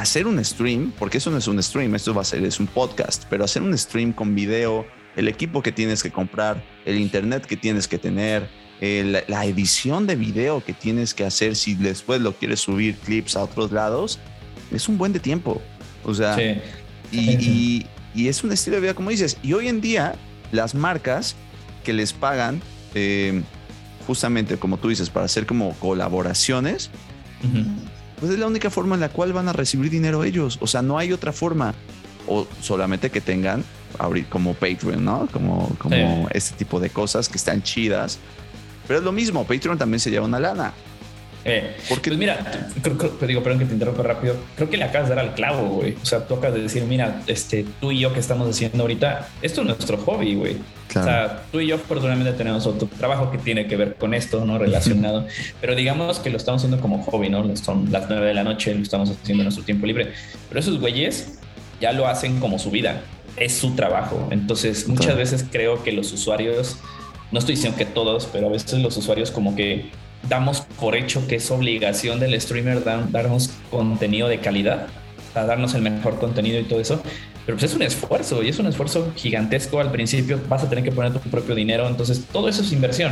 hacer 0.00 0.26
un 0.26 0.42
stream, 0.44 0.92
porque 0.98 1.18
eso 1.18 1.30
no 1.30 1.38
es 1.38 1.48
un 1.48 1.62
stream, 1.62 1.94
esto 1.94 2.14
va 2.14 2.22
a 2.22 2.24
ser, 2.24 2.44
es 2.44 2.60
un 2.60 2.66
podcast, 2.66 3.24
pero 3.28 3.44
hacer 3.44 3.62
un 3.62 3.76
stream 3.76 4.12
con 4.12 4.34
video, 4.34 4.86
el 5.16 5.28
equipo 5.28 5.62
que 5.62 5.72
tienes 5.72 6.02
que 6.02 6.10
comprar, 6.10 6.62
el 6.84 6.98
internet 6.98 7.44
que 7.46 7.56
tienes 7.56 7.88
que 7.88 7.98
tener, 7.98 8.48
la 8.80 9.44
edición 9.44 10.06
de 10.06 10.14
video 10.14 10.62
que 10.64 10.72
tienes 10.72 11.12
que 11.12 11.24
hacer 11.24 11.56
si 11.56 11.74
después 11.74 12.20
lo 12.20 12.32
quieres 12.32 12.60
subir 12.60 12.96
clips 12.96 13.36
a 13.36 13.42
otros 13.42 13.72
lados, 13.72 14.20
es 14.70 14.88
un 14.88 14.98
buen 14.98 15.12
de 15.12 15.18
tiempo. 15.18 15.60
O 16.04 16.14
sea, 16.14 16.36
y, 17.10 17.86
es 18.14 18.44
un 18.44 18.52
estilo 18.52 18.76
de 18.76 18.82
vida, 18.82 18.94
como 18.94 19.10
dices. 19.10 19.36
Y 19.42 19.52
hoy 19.52 19.68
en 19.68 19.80
día, 19.80 20.14
las 20.52 20.74
marcas 20.74 21.34
que 21.82 21.92
les 21.92 22.12
pagan, 22.12 22.60
eh, 22.94 23.42
justamente 24.06 24.56
como 24.56 24.76
tú 24.76 24.88
dices, 24.88 25.10
para 25.10 25.26
hacer 25.26 25.44
como 25.44 25.72
colaboraciones, 25.74 26.90
pues 28.18 28.32
es 28.32 28.38
la 28.38 28.46
única 28.46 28.70
forma 28.70 28.94
en 28.94 29.00
la 29.00 29.08
cual 29.08 29.32
van 29.32 29.48
a 29.48 29.52
recibir 29.52 29.90
dinero 29.90 30.24
ellos. 30.24 30.58
O 30.60 30.66
sea, 30.66 30.82
no 30.82 30.98
hay 30.98 31.12
otra 31.12 31.32
forma. 31.32 31.74
O 32.26 32.46
solamente 32.60 33.10
que 33.10 33.20
tengan 33.20 33.64
como 34.28 34.54
Patreon, 34.54 35.04
¿no? 35.04 35.28
Como, 35.32 35.74
como 35.78 36.28
este 36.30 36.56
tipo 36.56 36.78
de 36.78 36.90
cosas 36.90 37.28
que 37.28 37.38
están 37.38 37.62
chidas. 37.62 38.18
Pero 38.86 38.98
es 38.98 39.04
lo 39.04 39.12
mismo, 39.12 39.44
Patreon 39.44 39.78
también 39.78 40.00
se 40.00 40.10
lleva 40.10 40.26
una 40.26 40.38
lana. 40.38 40.72
Eh, 41.44 41.76
Porque 41.88 42.10
pues 42.10 42.18
mira, 42.18 42.38
te 42.82 43.26
digo, 43.26 43.42
perdón 43.42 43.60
que 43.60 43.64
te 43.64 43.72
interrumpa 43.72 44.02
rápido. 44.02 44.36
Creo 44.56 44.68
que 44.68 44.76
le 44.76 44.84
acabas 44.84 45.08
de 45.08 45.14
dar 45.14 45.24
al 45.24 45.34
clavo, 45.34 45.68
güey. 45.68 45.96
O 46.02 46.04
sea, 46.04 46.26
tú 46.26 46.34
acabas 46.34 46.56
de 46.56 46.62
decir, 46.62 46.84
mira, 46.84 47.22
este, 47.26 47.64
tú 47.80 47.90
y 47.90 48.00
yo 48.00 48.12
que 48.12 48.20
estamos 48.20 48.48
haciendo 48.48 48.82
ahorita, 48.82 49.28
esto 49.40 49.62
es 49.62 49.66
nuestro 49.66 49.96
hobby, 49.98 50.34
güey. 50.34 50.56
O 50.88 50.92
sea, 50.92 51.42
tú 51.52 51.60
y 51.60 51.66
yo 51.66 51.76
afortunadamente 51.76 52.32
tenemos 52.32 52.66
otro 52.66 52.88
trabajo 52.98 53.30
que 53.30 53.38
tiene 53.38 53.66
que 53.66 53.76
ver 53.76 53.96
con 53.96 54.14
esto, 54.14 54.44
¿no? 54.44 54.58
Relacionado. 54.58 55.26
Pero 55.60 55.74
digamos 55.74 56.18
que 56.18 56.30
lo 56.30 56.36
estamos 56.36 56.60
haciendo 56.62 56.80
como 56.80 57.02
hobby, 57.04 57.28
¿no? 57.28 57.56
Son 57.56 57.92
las 57.92 58.08
nueve 58.08 58.26
de 58.26 58.34
la 58.34 58.44
noche, 58.44 58.74
lo 58.74 58.82
estamos 58.82 59.10
haciendo 59.10 59.42
en 59.42 59.46
nuestro 59.46 59.64
tiempo 59.64 59.86
libre. 59.86 60.12
Pero 60.48 60.60
esos 60.60 60.80
güeyes 60.80 61.38
ya 61.80 61.92
lo 61.92 62.06
hacen 62.06 62.40
como 62.40 62.58
su 62.58 62.70
vida 62.70 63.02
es 63.40 63.56
su 63.56 63.74
trabajo. 63.74 64.28
Entonces, 64.30 64.88
muchas 64.88 65.16
veces 65.16 65.44
creo 65.50 65.82
que 65.82 65.92
los 65.92 66.12
usuarios, 66.12 66.76
no 67.30 67.38
estoy 67.38 67.54
diciendo 67.54 67.78
que 67.78 67.84
todos, 67.84 68.28
pero 68.32 68.48
a 68.48 68.50
veces 68.50 68.80
los 68.80 68.96
usuarios 68.96 69.30
como 69.30 69.54
que 69.54 69.90
damos 70.28 70.62
por 70.80 70.96
hecho 70.96 71.26
que 71.28 71.36
es 71.36 71.50
obligación 71.50 72.18
del 72.20 72.38
streamer 72.40 72.82
darnos 72.84 73.50
contenido 73.70 74.28
de 74.28 74.40
calidad, 74.40 74.88
a 75.34 75.44
darnos 75.44 75.74
el 75.74 75.82
mejor 75.82 76.18
contenido 76.18 76.58
y 76.58 76.64
todo 76.64 76.80
eso. 76.80 77.00
Pero 77.48 77.56
pues 77.56 77.70
es 77.70 77.76
un 77.76 77.82
esfuerzo 77.82 78.42
y 78.42 78.50
es 78.50 78.58
un 78.58 78.66
esfuerzo 78.66 79.10
gigantesco 79.16 79.80
al 79.80 79.90
principio. 79.90 80.38
Vas 80.50 80.64
a 80.64 80.68
tener 80.68 80.84
que 80.84 80.92
poner 80.92 81.14
tu 81.14 81.30
propio 81.30 81.54
dinero. 81.54 81.88
Entonces 81.88 82.26
todo 82.30 82.46
eso 82.46 82.60
es 82.60 82.72
inversión. 82.72 83.10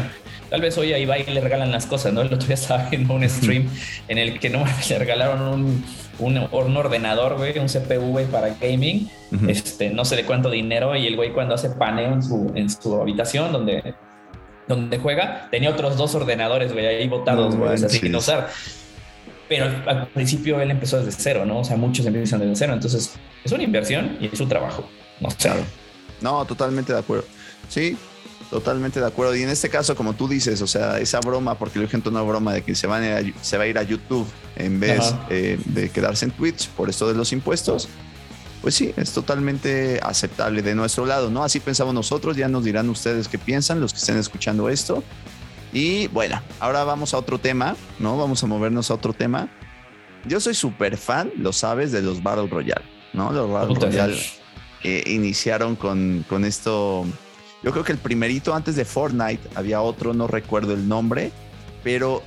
Tal 0.51 0.61
vez 0.61 0.77
hoy 0.77 0.93
ahí 0.93 1.07
va 1.07 1.19
y 1.19 1.25
le 1.25 1.41
regalan 1.41 1.73
las 1.73 1.87
cosas, 1.87 2.13
¿no? 2.13 2.21
El 2.21 2.27
otro 2.27 2.47
día 2.47 2.53
estaba 2.55 2.87
viendo 2.91 3.15
un 3.15 3.27
stream 3.27 3.67
en 4.09 4.19
el 4.19 4.39
que 4.39 4.51
no 4.51 4.63
le 4.91 4.99
regalaron 4.99 5.41
un, 5.41 5.85
un, 6.19 6.77
ordenador, 6.77 7.39
güey, 7.39 7.59
un 7.59 7.69
CPU, 7.69 8.11
güey, 8.11 8.27
para 8.27 8.51
gaming. 8.61 9.09
Este, 9.49 9.89
no 9.89 10.05
sé 10.05 10.17
de 10.17 10.25
cuánto 10.25 10.51
dinero. 10.51 10.95
Y 10.95 11.07
el 11.07 11.17
güey 11.17 11.33
cuando 11.33 11.55
hace 11.55 11.71
paneo 11.71 12.13
en 12.13 12.23
su, 12.23 12.53
en 12.55 12.69
su 12.69 13.01
habitación 13.01 13.53
donde, 13.53 13.95
donde 14.69 14.99
juega, 14.99 15.49
tenía 15.51 15.71
otros 15.71 15.97
dos 15.97 16.15
ordenadores, 16.15 16.75
güey, 16.75 16.85
ahí 16.85 17.09
botados, 17.09 17.57
güey, 17.57 17.73
así 17.73 18.01
sin 18.01 18.15
usar 18.15 18.51
pero 19.49 19.67
al 19.87 20.09
principio 20.09 20.61
él 20.61 20.71
empezó 20.71 21.03
desde 21.03 21.13
cero, 21.21 21.45
¿no? 21.45 21.61
O 21.61 21.65
sea, 21.65 21.77
muchos 21.77 22.05
empiezan 22.07 22.41
desde 22.41 22.57
cero. 22.57 22.73
Entonces, 22.73 23.13
es 23.45 23.53
una 23.53 23.63
inversión 23.63 24.19
y 24.21 24.27
es 24.27 24.41
un 24.41 24.49
trabajo. 24.49 24.89
No 25.21 25.31
sé. 25.31 25.51
No, 26.21 26.45
totalmente 26.45 26.93
de 26.93 26.99
acuerdo. 26.99 27.25
Sí, 27.69 27.97
totalmente 28.51 29.01
de 29.01 29.07
acuerdo. 29.07 29.35
Y 29.37 29.43
en 29.43 29.49
este 29.49 29.69
caso, 29.69 29.95
como 29.95 30.15
tú 30.15 30.29
dices, 30.29 30.61
o 30.63 30.67
sea, 30.67 30.99
esa 30.99 31.21
broma, 31.21 31.57
porque 31.57 31.79
le 31.79 31.89
gente 31.89 32.09
una 32.09 32.23
broma 32.23 32.53
de 32.55 32.63
que 32.63 32.75
se, 32.75 32.87
van 32.87 33.05
a, 33.05 33.21
se 33.41 33.57
va 33.57 33.65
a 33.65 33.67
ir 33.67 33.79
a 33.79 33.83
YouTube 33.83 34.27
en 34.57 34.81
vez 34.81 35.15
eh, 35.31 35.59
de 35.65 35.91
quedarse 35.91 36.25
en 36.25 36.31
Twitch 36.33 36.69
por 36.71 36.89
esto 36.89 37.09
de 37.09 37.15
los 37.15 37.33
impuestos. 37.33 37.89
Pues 38.63 38.75
sí, 38.75 38.93
es 38.97 39.13
totalmente 39.13 40.01
aceptable 40.03 40.63
de 40.63 40.75
nuestro 40.75 41.07
lado, 41.07 41.31
¿no? 41.31 41.45
Así 41.45 41.61
pensamos 41.61 41.95
nosotros, 41.95 42.37
ya 42.37 42.49
nos 42.49 42.65
dirán 42.65 42.89
ustedes 42.89 43.29
qué 43.29 43.39
piensan, 43.39 43.81
los 43.81 43.93
que 43.93 43.99
estén 43.99 44.17
escuchando 44.17 44.69
esto. 44.69 45.05
Y 45.77 46.07
bueno, 46.09 46.41
ahora 46.59 46.85
vamos 46.85 47.13
a 47.13 47.19
otro 47.19 47.37
tema, 47.39 47.77
¿no? 47.99 48.17
Vamos 48.17 48.43
a 48.43 48.47
movernos 48.47 48.91
a 48.91 48.95
otro 48.95 49.13
tema. 49.13 49.47
Yo 50.25 50.41
soy 50.41 50.55
súper 50.55 50.97
fan, 50.97 51.31
lo 51.37 51.53
sabes, 51.53 51.93
de 51.93 52.01
los 52.01 52.23
Battle 52.23 52.47
Royale, 52.47 52.87
¿no? 53.13 53.31
Los 53.31 53.51
Battle 53.51 53.75
Royale 53.79 54.17
eh, 54.85 55.03
iniciaron 55.09 55.77
con, 55.77 56.25
con 56.31 56.47
esto. 56.47 57.05
Yo 57.63 57.73
creo 57.73 57.85
que 57.85 57.93
el 57.93 57.99
primerito 57.99 58.55
antes 58.55 58.75
de 58.75 58.87
Fortnite 58.87 59.51
había 59.55 59.83
otro, 59.83 60.15
no 60.15 60.27
recuerdo 60.27 60.73
el 60.73 60.89
nombre, 60.89 61.31
pero 61.85 62.23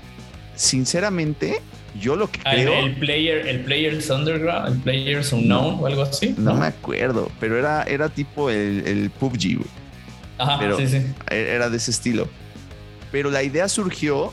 sinceramente 0.53 1.59
Yo 1.99 2.15
lo 2.15 2.29
que 2.29 2.41
Ah, 2.45 2.51
creo. 2.53 2.85
el, 2.85 2.95
player, 2.99 3.47
el 3.47 3.61
Players 3.61 4.11
Underground, 4.11 4.67
el 4.75 4.79
Players 4.81 5.33
Unknown 5.33 5.79
o 5.81 5.87
algo 5.87 6.03
así. 6.03 6.35
No 6.37 6.53
me 6.53 6.67
acuerdo, 6.67 7.31
pero 7.39 7.57
era, 7.57 7.81
era 7.81 8.09
tipo 8.09 8.51
el, 8.51 8.83
el 8.85 9.09
PUBG. 9.09 9.59
Ajá, 10.37 10.59
pero- 10.59 10.77
sí, 10.77 10.87
sí. 10.87 10.97
E- 11.31 11.47
Era 11.55 11.67
de 11.71 11.77
ese 11.77 11.89
estilo. 11.89 12.29
Pero 13.11 13.31
la 13.31 13.43
idea 13.43 13.67
surgió 13.67 14.31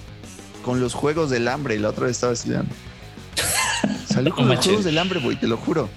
con 0.65 0.81
los 0.81 0.95
Juegos 0.95 1.31
del 1.31 1.49
Hambre. 1.49 1.79
La 1.79 1.91
otra 1.91 2.07
vez 2.07 2.17
estaba 2.17 2.33
estudiando. 2.33 2.75
Salió 4.09 4.35
con 4.35 4.45
No 4.45 4.49
los 4.49 4.57
manches. 4.57 4.67
Juegos 4.67 4.85
del 4.85 4.99
Hambre, 4.99 5.21
güey, 5.21 5.39
te 5.39 5.47
lo 5.47 5.57
juro. 5.57 5.89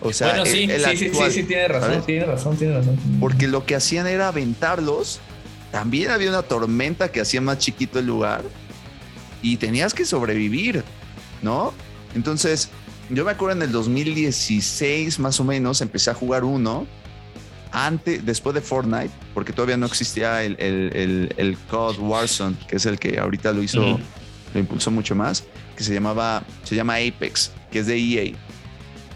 O 0.00 0.12
sea, 0.12 0.28
bueno, 0.28 0.46
sí, 0.46 0.64
el 0.70 0.84
sí, 0.84 0.96
sí, 0.96 1.06
actual, 1.06 1.32
sí, 1.32 1.40
sí, 1.40 1.46
tiene 1.46 1.68
razón, 1.68 2.02
tiene 2.06 2.24
razón, 2.24 2.56
tiene 2.56 2.74
razón. 2.74 2.96
Porque 3.18 3.48
lo 3.48 3.66
que 3.66 3.74
hacían 3.74 4.06
era 4.06 4.28
aventarlos. 4.28 5.20
También 5.72 6.10
había 6.10 6.30
una 6.30 6.42
tormenta 6.42 7.10
que 7.10 7.20
hacía 7.20 7.40
más 7.40 7.58
chiquito 7.58 7.98
el 7.98 8.06
lugar. 8.06 8.42
Y 9.42 9.56
tenías 9.56 9.94
que 9.94 10.04
sobrevivir, 10.04 10.84
¿no? 11.42 11.72
Entonces, 12.14 12.70
yo 13.10 13.24
me 13.24 13.32
acuerdo 13.32 13.56
en 13.56 13.62
el 13.62 13.72
2016, 13.72 15.18
más 15.18 15.40
o 15.40 15.44
menos, 15.44 15.80
empecé 15.80 16.10
a 16.10 16.14
jugar 16.14 16.44
uno. 16.44 16.86
Antes, 17.72 18.24
después 18.24 18.54
de 18.54 18.60
Fortnite, 18.60 19.10
porque 19.34 19.52
todavía 19.52 19.76
no 19.76 19.86
existía 19.86 20.42
el, 20.42 20.56
el, 20.58 20.90
el, 20.96 21.34
el 21.36 21.58
COD 21.70 21.98
Warzone, 21.98 22.56
que 22.66 22.76
es 22.76 22.86
el 22.86 22.98
que 22.98 23.18
ahorita 23.18 23.52
lo 23.52 23.62
hizo, 23.62 23.98
lo 24.54 24.60
impulsó 24.60 24.90
mucho 24.90 25.14
más, 25.14 25.44
que 25.76 25.84
se 25.84 25.92
llamaba, 25.92 26.42
se 26.64 26.74
llama 26.74 26.94
Apex, 26.96 27.50
que 27.70 27.80
es 27.80 27.86
de 27.86 27.96
EA, 27.98 28.32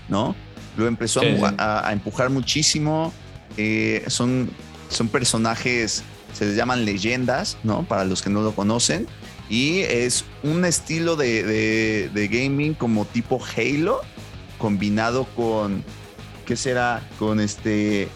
¿no? 0.09 0.37
Lo 0.77 0.87
empezó 0.87 1.21
a 1.21 1.25
Sí, 1.25 1.31
mu- 1.31 1.49
sí. 1.49 1.55
a, 1.59 1.88
a 1.88 1.93
empujar 1.93 2.31
muchísimo. 2.31 3.12
eh, 3.57 4.05
son, 4.07 4.51
son 4.91 5.09
personajes, 5.09 6.03
se 6.33 6.47
les 6.47 6.57
llaman 6.57 6.85
leyendas, 6.85 7.59
¿no? 7.62 7.85
Para 7.85 8.05
los 8.05 8.23
que 8.23 8.31
no 8.31 8.43
lo 8.43 8.55
conocen. 8.55 9.07
Y 9.51 9.81
es 9.81 10.25
un 10.43 10.65
estilo 10.65 11.17
de, 11.17 11.43
de- 11.43 12.11
de 12.12 12.29
gaming 12.29 12.73
como 12.75 13.05
tipo 13.05 13.38
Halo, 13.57 14.01
combinado 14.59 15.25
con, 15.37 15.85
¿qué 16.47 16.57
será? 16.57 17.03
Con 17.19 17.41
este, 17.41 18.09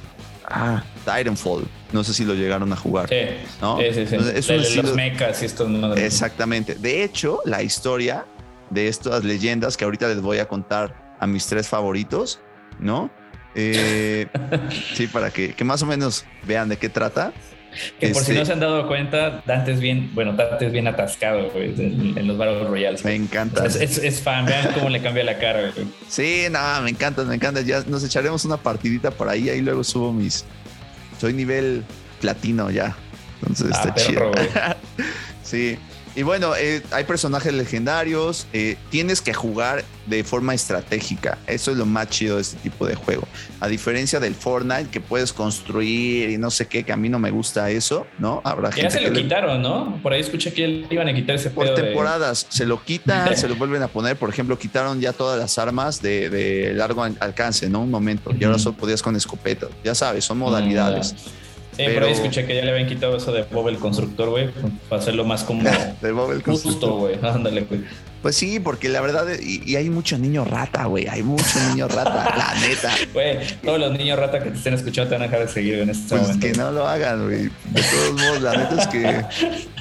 ah, 0.48 0.82
Titanfall. 1.04 1.64
No 1.92 2.02
sé 2.04 2.14
si 2.14 2.24
lo 2.24 2.34
llegaron 2.34 2.72
a 2.72 2.76
jugar. 2.76 3.08
Sí, 3.08 3.16
¿no? 3.60 3.78
sí, 3.78 3.84
sí. 3.92 4.06
sí. 4.06 4.14
Entonces, 4.14 4.34
es 4.36 4.46
De 4.46 4.54
un 4.54 4.58
los 4.60 4.68
estilo- 4.70 4.94
mechas 4.94 5.42
y 5.42 5.46
estos 5.46 5.68
madres. 5.68 6.04
Exactamente. 6.04 6.74
De 6.74 7.04
hecho, 7.04 7.40
la 7.44 7.62
historia 7.62 8.24
de 8.70 8.88
estas 8.88 9.22
leyendas 9.24 9.76
que 9.76 9.84
ahorita 9.84 10.08
les 10.08 10.20
voy 10.20 10.38
a 10.38 10.46
contar 10.48 11.16
a 11.20 11.26
mis 11.26 11.46
tres 11.46 11.68
favoritos, 11.68 12.40
¿no? 12.80 13.10
Eh, 13.54 14.26
sí, 14.94 15.06
para 15.06 15.30
que, 15.30 15.54
que 15.54 15.64
más 15.64 15.82
o 15.82 15.86
menos 15.86 16.24
vean 16.46 16.68
de 16.68 16.76
qué 16.76 16.88
trata. 16.88 17.32
Que 18.00 18.08
por 18.08 18.22
si 18.22 18.30
Este- 18.32 18.34
no 18.40 18.44
se 18.46 18.52
han 18.52 18.60
dado 18.60 18.86
cuenta, 18.88 19.42
Dante 19.46 19.72
es 19.72 19.80
bien, 19.80 20.10
bueno, 20.14 20.32
Dante 20.32 20.66
es 20.66 20.72
bien 20.72 20.86
atascado, 20.88 21.50
güey, 21.50 21.74
en, 21.78 22.14
en 22.16 22.26
los 22.26 22.36
Battle 22.38 22.64
Royales. 22.64 23.04
Me 23.04 23.14
encanta. 23.14 23.62
O 23.64 23.70
sea, 23.70 23.82
es, 23.82 23.98
es- 23.98 24.04
es 24.04 24.20
fan, 24.20 24.46
vean 24.46 24.72
cómo 24.74 24.88
le 24.88 25.00
cambia 25.02 25.24
la 25.24 25.38
cara, 25.38 25.70
güey. 25.74 25.86
Sí, 26.08 26.44
nada, 26.50 26.80
me 26.80 26.90
encanta, 26.90 27.22
me 27.24 27.34
encanta. 27.34 27.60
Ya 27.62 27.82
nos 27.86 28.04
echaremos 28.04 28.44
una 28.44 28.56
partidita 28.56 29.10
por 29.10 29.28
ahí, 29.28 29.48
ahí 29.48 29.60
luego 29.60 29.84
subo 29.84 30.12
mis. 30.12 30.44
Soy 31.20 31.32
nivel 31.32 31.82
platino 32.20 32.70
ya. 32.70 32.94
Entonces 33.42 33.70
Ah, 33.76 33.82
está 33.88 33.94
chido. 33.94 34.30
Sí. 35.42 35.78
Y 36.16 36.22
bueno, 36.22 36.56
eh, 36.56 36.82
hay 36.92 37.04
personajes 37.04 37.52
legendarios. 37.52 38.46
eh, 38.54 38.76
tienes 38.90 39.20
que 39.20 39.34
jugar 39.34 39.84
de 40.06 40.24
forma 40.24 40.54
estratégica. 40.54 41.36
Eso 41.46 41.70
es 41.72 41.76
lo 41.76 41.84
más 41.84 42.08
chido 42.08 42.36
de 42.36 42.42
este 42.42 42.56
tipo 42.58 42.86
de 42.86 42.94
juego. 42.94 43.28
A 43.60 43.68
diferencia 43.68 44.18
del 44.18 44.34
Fortnite, 44.34 44.88
que 44.90 45.00
puedes 45.00 45.32
construir 45.34 46.30
y 46.30 46.38
no 46.38 46.50
sé 46.50 46.68
qué, 46.68 46.84
que 46.84 46.92
a 46.92 46.96
mí 46.96 47.10
no 47.10 47.18
me 47.18 47.30
gusta 47.30 47.68
eso, 47.70 48.06
¿no? 48.18 48.40
Habrá 48.44 48.70
Ya 48.70 48.76
gente 48.76 48.90
se 48.92 48.98
que 49.00 49.08
lo 49.08 49.12
le- 49.14 49.22
quitaron, 49.24 49.60
¿no? 49.60 50.00
Por 50.02 50.14
ahí 50.14 50.20
escuché 50.20 50.54
que 50.54 50.66
le 50.66 50.86
iban 50.90 51.06
a 51.08 51.14
quitar 51.14 51.36
ese 51.36 51.50
por 51.50 51.64
pedo 51.66 51.76
de- 51.76 51.82
temporadas 51.82 52.46
se 52.48 52.64
lo 52.64 52.82
quitan, 52.82 53.36
se 53.36 53.46
lo 53.48 53.56
vuelven 53.56 53.82
a 53.82 53.88
poner. 53.88 54.16
Por 54.16 54.30
ejemplo, 54.30 54.58
quitaron 54.58 55.00
ya 55.00 55.12
todas 55.12 55.38
las 55.38 55.58
armas 55.58 56.00
de, 56.00 56.30
de 56.30 56.72
largo 56.72 57.02
al- 57.02 57.16
alcance, 57.20 57.68
¿no? 57.68 57.80
Un 57.82 57.90
momento. 57.90 58.30
Y 58.38 58.42
ahora 58.44 58.58
solo 58.58 58.76
podías 58.76 59.02
con 59.02 59.16
escopeta. 59.16 59.66
Ya 59.84 59.94
sabes, 59.94 60.24
son 60.24 60.38
modalidades. 60.38 61.14
Sí, 61.76 61.82
por 61.84 61.92
Pero- 61.92 62.06
ahí 62.06 62.12
escuché 62.12 62.46
que 62.46 62.54
ya 62.56 62.62
le 62.62 62.70
habían 62.72 62.88
quitado 62.88 63.16
eso 63.16 63.32
de 63.32 63.42
Bob 63.42 63.68
el 63.68 63.76
constructor, 63.78 64.30
güey, 64.30 64.50
para 64.88 65.02
hacerlo 65.02 65.24
más 65.24 65.44
como 65.44 65.62
De 66.00 66.12
Bob 66.12 66.32
el 66.32 66.42
justo, 66.42 66.50
Constructor. 66.70 66.90
güey. 66.98 67.18
Ándale, 67.22 67.60
güey. 67.62 67.82
Pues 68.22 68.34
sí, 68.34 68.58
porque 68.58 68.88
la 68.88 69.00
verdad, 69.02 69.26
y, 69.40 69.62
y 69.70 69.76
hay 69.76 69.88
mucho 69.88 70.18
niño 70.18 70.44
rata, 70.44 70.86
güey. 70.86 71.06
Hay 71.06 71.22
mucho 71.22 71.60
niño 71.70 71.86
rata, 71.86 72.34
la 72.36 72.54
neta. 72.66 72.92
Güey, 73.12 73.38
todos 73.62 73.78
los 73.78 73.92
niños 73.96 74.18
rata 74.18 74.42
que 74.42 74.50
te 74.50 74.56
estén 74.56 74.74
escuchando 74.74 75.10
te 75.10 75.14
van 75.16 75.22
a 75.22 75.26
dejar 75.30 75.46
de 75.46 75.52
seguir 75.52 75.78
en 75.80 75.90
este 75.90 76.08
Pues 76.08 76.22
momento. 76.22 76.46
que 76.46 76.52
no 76.54 76.72
lo 76.72 76.88
hagan, 76.88 77.24
güey. 77.26 77.42
De 77.44 77.82
todos 77.82 78.12
modos, 78.14 78.42
la 78.42 78.56
neta 78.56 78.82
es 78.82 78.86
que 78.88 79.24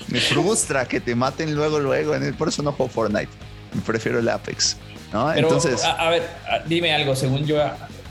me 0.10 0.20
frustra 0.20 0.86
que 0.86 1.00
te 1.00 1.16
maten 1.16 1.56
luego, 1.56 1.80
luego. 1.80 2.14
En 2.14 2.24
el, 2.24 2.34
por 2.36 2.50
eso 2.50 2.62
no 2.62 2.72
juego 2.74 2.92
Fortnite. 2.92 3.30
Prefiero 3.86 4.20
el 4.20 4.30
Apex. 4.30 4.78
¿no? 5.12 5.32
Pero, 5.34 5.48
Entonces, 5.48 5.84
a, 5.84 5.94
a 5.94 6.10
ver, 6.12 6.24
a- 6.48 6.60
dime 6.68 6.94
algo, 6.94 7.16
según 7.16 7.46
yo, 7.46 7.58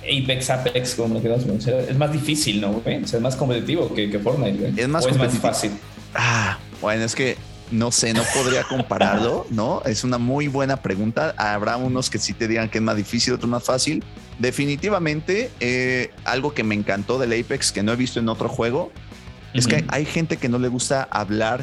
Apex, 0.04 0.50
Apex, 0.50 0.94
como 0.94 1.14
lo 1.14 1.22
queramos 1.22 1.44
pronunciar, 1.44 1.80
es 1.88 1.96
más 1.96 2.12
difícil, 2.12 2.60
¿no, 2.60 2.72
güey? 2.72 3.02
O 3.02 3.06
sea, 3.06 3.18
es 3.18 3.22
más 3.22 3.36
competitivo 3.36 3.92
que, 3.94 4.10
que 4.10 4.18
Fortnite, 4.18 4.58
güey. 4.58 4.72
Es 4.76 4.88
más 4.88 5.04
O 5.04 5.08
es 5.08 5.16
más 5.16 5.28
competitivo. 5.28 5.52
fácil. 5.52 5.70
ah, 6.14 6.58
bueno, 6.80 7.04
es 7.04 7.14
que 7.14 7.36
no 7.70 7.90
sé, 7.90 8.12
no 8.12 8.22
podría 8.34 8.62
compararlo, 8.64 9.46
¿no? 9.50 9.82
Es 9.84 10.04
una 10.04 10.18
muy 10.18 10.48
buena 10.48 10.76
pregunta. 10.82 11.34
Habrá 11.36 11.76
unos 11.76 12.10
que 12.10 12.18
sí 12.18 12.32
te 12.34 12.46
digan 12.46 12.68
que 12.68 12.78
es 12.78 12.84
más 12.84 12.96
difícil, 12.96 13.32
otros 13.34 13.50
más 13.50 13.64
fácil. 13.64 14.04
Definitivamente, 14.38 15.50
eh, 15.60 16.10
algo 16.24 16.54
que 16.54 16.62
me 16.62 16.74
encantó 16.74 17.18
del 17.18 17.32
Apex 17.32 17.72
que 17.72 17.82
no 17.82 17.92
he 17.92 17.96
visto 17.96 18.20
en 18.20 18.28
otro 18.28 18.48
juego 18.48 18.92
es 19.54 19.66
que 19.66 19.84
hay 19.88 20.04
gente 20.04 20.36
que 20.36 20.48
no 20.48 20.58
le 20.58 20.68
gusta 20.68 21.06
hablar, 21.10 21.62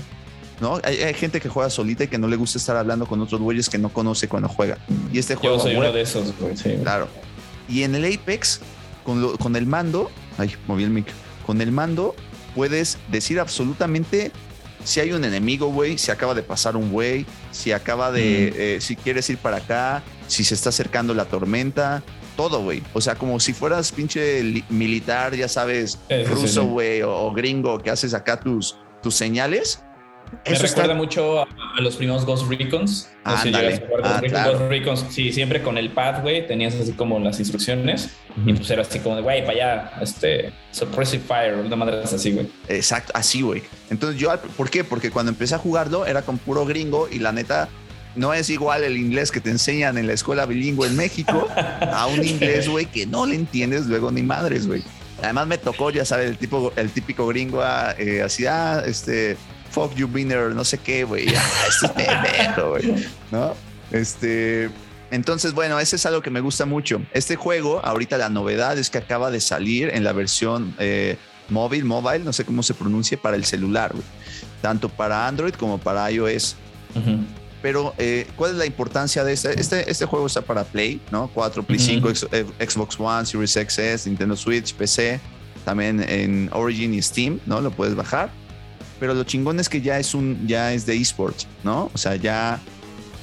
¿no? 0.62 0.80
Hay, 0.84 0.98
hay 0.98 1.14
gente 1.14 1.40
que 1.42 1.50
juega 1.50 1.70
solita 1.70 2.06
y 2.06 2.08
que 2.08 2.18
no 2.18 2.28
le 2.28 2.38
gusta 2.38 2.58
estar 2.58 2.78
hablando 2.78 3.06
con 3.06 3.22
otros 3.22 3.42
güeyes 3.42 3.70
que 3.70 3.78
no 3.78 3.90
conoce 3.90 4.28
cuando 4.28 4.48
juega. 4.48 4.78
Y 5.12 5.20
este 5.20 5.36
juego, 5.36 5.58
Yo 5.58 5.64
soy 5.64 5.76
uno 5.76 5.92
de 5.92 6.02
esos, 6.02 6.34
güey. 6.40 6.56
Sí, 6.56 6.70
güey. 6.70 6.82
claro. 6.82 7.08
Y 7.72 7.84
en 7.84 7.96
el 7.96 8.06
Apex, 8.14 8.60
con, 9.04 9.22
lo- 9.22 9.38
con 9.38 9.56
el 9.56 9.66
mando, 9.66 10.12
ay, 10.38 10.54
moví 10.68 10.84
el 10.84 10.90
mic, 10.90 11.08
con 11.46 11.62
el 11.62 11.72
mando 11.72 12.16
puedes 12.56 12.98
decir 13.10 13.40
absolutamente 13.40 14.32
si 14.84 15.00
hay 15.00 15.12
un 15.14 15.24
enemigo, 15.24 15.68
güey, 15.68 15.98
si 15.98 16.12
acaba 16.12 16.34
de 16.34 16.44
pasar 16.44 16.76
un 16.76 16.92
güey, 16.92 17.26
si 17.52 17.72
acaba 17.72 18.12
de, 18.12 18.76
eh, 18.78 18.82
si 18.82 18.96
quieres 18.96 19.30
ir 19.30 19.38
para 19.38 19.58
acá, 19.58 20.04
si 20.28 20.44
se 20.44 20.56
está 20.56 20.70
acercando 20.70 21.14
la 21.14 21.26
tormenta, 21.26 22.02
todo, 22.36 22.62
güey. 22.64 22.82
O 22.94 23.00
sea, 23.02 23.16
como 23.16 23.40
si 23.40 23.54
fueras 23.54 23.92
pinche 23.92 24.44
li- 24.44 24.64
militar, 24.70 25.36
ya 25.36 25.48
sabes, 25.48 26.00
sí, 26.10 26.24
ruso, 26.24 26.62
sí. 26.64 26.68
güey, 26.68 27.02
o, 27.04 27.12
o 27.16 27.32
gringo, 27.32 27.78
que 27.80 27.92
haces 27.92 28.14
acá 28.16 28.40
tus, 28.40 28.76
tus 29.04 29.14
señales. 29.16 29.84
Me 30.46 30.54
Eso 30.54 30.64
recuerda 30.64 30.82
está 30.84 30.94
mucho 30.96 31.40
a, 31.42 31.44
a 31.78 31.82
los 31.82 31.96
primeros 31.98 32.26
Ghost 32.26 32.50
Recons. 32.50 33.10
No 33.26 33.32
sé 33.38 33.42
si 33.44 33.48
Ándale. 33.50 33.66
llegaste 33.68 33.86
a 33.86 33.88
jugar 33.88 34.02
Ah, 34.04 34.10
Ghost, 34.10 34.24
Recon- 34.24 34.30
claro. 34.30 34.52
Ghost 34.52 34.70
Recons. 34.70 35.06
Sí, 35.10 35.32
siempre 35.34 35.62
con 35.62 35.78
el 35.78 35.90
pad, 35.92 36.22
güey, 36.22 36.48
tenías 36.48 36.76
así 36.76 36.94
como 36.94 37.20
las 37.20 37.40
instrucciones. 37.40 38.10
Y 38.46 38.54
pues 38.54 38.70
era 38.70 38.82
así 38.82 39.00
como 39.00 39.18
de, 39.18 39.22
güey, 39.22 39.42
para 39.46 39.52
allá, 39.52 39.92
este, 40.02 40.52
Suppressive 40.72 41.24
Fire, 41.28 41.56
una 41.56 41.76
madre 41.76 42.02
así, 42.04 42.32
güey. 42.32 42.48
Exacto, 42.70 43.12
así, 43.16 43.42
güey. 43.42 43.62
Entonces 43.90 44.20
yo, 44.20 44.32
¿por 44.58 44.70
qué? 44.70 44.84
Porque 44.84 45.12
cuando 45.12 45.32
empecé 45.32 45.56
a 45.56 45.58
jugarlo 45.58 46.06
era 46.06 46.22
con 46.22 46.38
puro 46.38 46.66
gringo 46.66 47.08
y 47.12 47.20
la 47.20 47.32
neta 47.34 47.68
no 48.16 48.34
es 48.34 48.50
igual 48.50 48.84
el 48.84 48.98
inglés 48.98 49.32
que 49.32 49.40
te 49.42 49.50
enseñan 49.50 49.98
en 49.98 50.08
la 50.08 50.14
escuela 50.14 50.46
bilingüe 50.46 50.88
en 50.88 50.96
México 50.98 51.48
a 51.56 52.08
un 52.08 52.26
inglés, 52.26 52.68
güey, 52.70 52.86
que 52.86 53.06
no 53.06 53.26
le 53.26 53.36
entiendes 53.36 53.86
luego 53.88 54.12
ni 54.12 54.24
madres, 54.24 54.66
güey. 54.68 54.84
Además 55.22 55.46
me 55.48 55.58
tocó, 55.58 55.92
ya 55.92 56.04
sabes, 56.04 56.30
el 56.30 56.38
tipo, 56.38 56.74
el 56.78 56.90
típico 56.90 57.28
gringo 57.28 57.62
ah, 57.62 57.94
eh, 57.98 58.22
así, 58.24 58.46
ah, 58.48 58.82
este, 58.86 59.38
fuck 59.72 59.96
you, 59.96 60.08
winner, 60.14 60.54
no 60.54 60.64
sé 60.64 60.78
qué, 60.78 61.04
güey. 61.04 61.28
Este 61.68 62.62
güey. 62.62 63.06
¿No? 63.32 63.54
Este, 63.92 64.70
entonces, 65.12 65.54
bueno, 65.54 65.80
ese 65.80 65.96
es 65.98 66.06
algo 66.06 66.22
que 66.22 66.30
me 66.30 66.40
gusta 66.42 66.66
mucho. 66.66 67.02
Este 67.14 67.36
juego, 67.36 67.82
ahorita 67.84 68.18
la 68.18 68.30
novedad 68.30 68.78
es 68.78 68.90
que 68.90 68.98
acaba 69.00 69.32
de 69.32 69.42
salir 69.42 69.90
en 69.94 70.04
la 70.04 70.14
versión 70.14 70.74
eh, 70.80 71.18
móvil, 71.50 71.84
mobile, 71.86 72.20
no 72.20 72.32
sé 72.34 72.46
cómo 72.46 72.64
se 72.64 72.74
pronuncie, 72.74 73.18
para 73.18 73.36
el 73.36 73.46
celular, 73.46 73.92
güey. 73.92 74.04
Tanto 74.62 74.90
para 74.90 75.28
Android 75.28 75.54
como 75.56 75.78
para 75.80 76.10
iOS. 76.12 76.56
Pero, 77.62 77.94
eh, 77.98 78.28
¿cuál 78.36 78.52
es 78.52 78.58
la 78.58 78.66
importancia 78.66 79.24
de 79.24 79.34
este? 79.34 79.60
Este, 79.60 79.90
este 79.92 80.06
juego 80.06 80.26
está 80.28 80.42
para 80.42 80.64
Play, 80.64 81.00
¿no? 81.12 81.30
4, 81.34 81.62
Play. 81.64 81.78
5, 81.80 82.10
ex- 82.10 82.28
eh, 82.32 82.46
Xbox 82.60 83.00
One, 83.00 83.26
Series 83.26 83.52
XS, 83.54 84.08
Nintendo 84.08 84.36
Switch, 84.36 84.74
PC, 84.74 85.20
también 85.64 86.04
en 86.08 86.50
Origin 86.54 86.94
y 86.96 87.02
Steam, 87.04 87.40
¿no? 87.46 87.62
Lo 87.62 87.70
puedes 87.72 87.94
bajar. 87.96 88.32
Pero 89.02 89.16
lo 89.16 89.24
chingón 89.24 89.60
es 89.60 89.68
que 89.68 89.82
ya 89.82 89.98
es 89.98 90.14
un, 90.14 90.48
ya 90.48 90.74
es 90.74 90.86
de 90.86 90.96
esports, 90.96 91.48
¿no? 91.64 91.90
O 91.92 91.98
sea, 91.98 92.18
ya, 92.18 92.60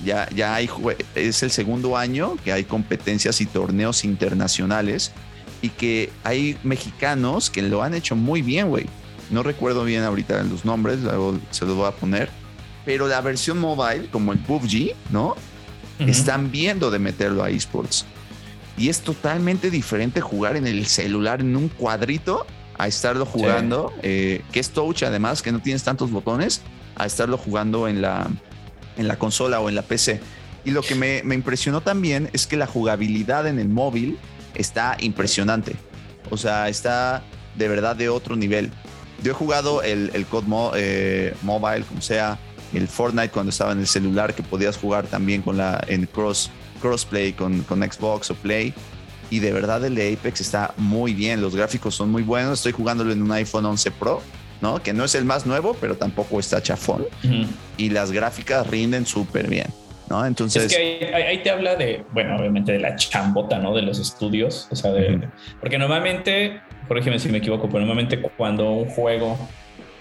ya, 0.05 0.29
ya 0.35 0.57
hay, 0.57 0.69
es 1.14 1.45
el 1.45 1.53
segundo 1.53 1.97
año 1.97 2.37
que 2.45 2.53
hay 2.53 2.64
competencias 2.64 3.41
y 3.41 3.47
torneos 3.47 4.05
internacionales 4.05 5.12
y 5.62 5.69
que 5.69 6.11
hay 6.25 6.59
mexicanos 6.64 7.49
que 7.49 7.62
lo 7.62 7.85
han 7.85 7.95
hecho 7.95 8.17
muy 8.17 8.43
bien, 8.43 8.71
güey. 8.71 8.87
No 9.31 9.45
recuerdo 9.45 9.85
bien 9.85 10.03
ahorita 10.03 10.43
los 10.43 10.64
nombres, 10.64 10.99
luego 10.99 11.38
se 11.53 11.64
los 11.64 11.77
voy 11.77 11.87
a 11.87 11.93
poner. 11.93 12.29
Pero 12.85 13.07
la 13.07 13.21
versión 13.21 13.61
mobile, 13.61 14.09
como 14.11 14.33
el 14.33 14.41
PUBG, 14.41 14.97
¿no? 15.12 15.37
Ujú. 16.01 16.11
Están 16.11 16.51
viendo 16.51 16.91
de 16.91 16.99
meterlo 16.99 17.45
a 17.45 17.51
esports. 17.51 18.05
Y 18.77 18.88
es 18.88 19.03
totalmente 19.03 19.71
diferente 19.71 20.21
jugar 20.21 20.57
en 20.57 20.67
el 20.67 20.87
celular 20.87 21.41
en 21.41 21.55
un 21.57 21.69
cuadrito 21.69 22.49
a 22.79 22.87
estarlo 22.87 23.27
jugando, 23.27 23.93
eh, 24.03 24.43
que 24.53 24.61
es 24.61 24.71
touch 24.71 25.03
además, 25.03 25.43
que 25.43 25.53
no 25.53 25.61
tienes 25.61 25.83
tantos 25.83 26.11
botones, 26.11 26.62
a 26.95 27.07
estarlo 27.07 27.37
jugando 27.37 27.88
en 27.88 28.01
la, 28.01 28.29
en 28.97 29.09
la 29.09 29.19
consola 29.19 29.61
o 29.61 29.69
en 29.69 29.75
la 29.75 29.83
PC. 29.83 30.21
Y 30.64 30.71
lo 30.71 30.83
que 30.83 30.95
me, 30.95 31.23
me 31.25 31.35
impresionó 31.35 31.81
también 31.81 32.31
es 32.33 32.47
que 32.47 32.57
la 32.57 32.67
jugabilidad 32.67 33.47
en 33.47 33.59
el 33.59 33.69
móvil 33.69 34.19
está 34.55 34.97
impresionante. 35.01 35.77
O 36.31 36.37
sea, 36.37 36.69
está 36.69 37.23
de 37.57 37.69
verdad 37.69 37.97
de 37.97 38.09
otro 38.09 38.37
nivel. 38.37 38.71
Yo 39.23 39.33
he 39.33 39.35
jugado 39.35 39.83
el, 39.83 40.11
el 40.14 40.27
COD 40.27 40.45
eh, 40.77 41.35
Mobile, 41.43 41.85
como 41.85 42.01
sea, 42.01 42.38
el 42.73 42.87
Fortnite 42.87 43.31
cuando 43.31 43.51
estaba 43.51 43.73
en 43.73 43.81
el 43.81 43.87
celular, 43.87 44.35
que 44.35 44.43
podías 44.43 44.77
jugar 44.77 45.07
también 45.07 45.43
con 45.43 45.57
la, 45.57 45.83
en 45.88 46.07
cross, 46.07 46.51
crossplay 46.81 47.33
con, 47.33 47.62
con 47.62 47.83
Xbox 47.83 48.31
o 48.31 48.35
Play. 48.35 48.73
Y 49.31 49.41
de 49.41 49.53
verdad 49.53 49.85
el 49.85 49.95
de 49.95 50.12
Apex 50.12 50.41
está 50.41 50.75
muy 50.77 51.14
bien, 51.14 51.41
los 51.41 51.55
gráficos 51.55 51.95
son 51.95 52.11
muy 52.11 52.23
buenos. 52.23 52.61
Estoy 52.61 52.73
jugándolo 52.73 53.12
en 53.12 53.23
un 53.23 53.33
iPhone 53.33 53.67
11 53.67 53.91
Pro, 53.93 54.23
¿no? 54.61 54.83
Que 54.83 54.93
no 54.93 55.05
es 55.05 55.14
el 55.14 55.25
más 55.25 55.47
nuevo, 55.47 55.77
pero 55.81 55.97
tampoco 55.97 56.41
está 56.41 56.62
chafón. 56.62 57.07
Y 57.77 57.91
las 57.91 58.11
gráficas 58.11 58.67
rinden 58.67 59.07
súper 59.07 59.49
bien. 59.49 59.67
¿no? 60.09 60.25
Entonces. 60.25 60.64
Es 60.64 60.77
que 60.77 61.14
ahí, 61.14 61.43
te 61.43 61.51
habla 61.51 61.77
de, 61.77 62.05
bueno, 62.12 62.37
obviamente 62.37 62.73
de 62.73 62.81
la 62.81 62.97
chambota, 62.97 63.59
¿no? 63.59 63.75
De 63.75 63.83
los 63.83 63.99
estudios, 63.99 64.69
o 64.71 64.77
sea, 64.77 64.93
de. 64.93 65.29
Porque 65.61 65.79
normalmente, 65.79 66.61
corrígeme 66.87 67.19
si 67.19 67.29
me 67.29 67.38
equivoco, 67.38 67.67
pero 67.69 67.81
normalmente 67.81 68.21
cuando 68.21 68.71
un 68.73 68.88
juego, 68.88 69.38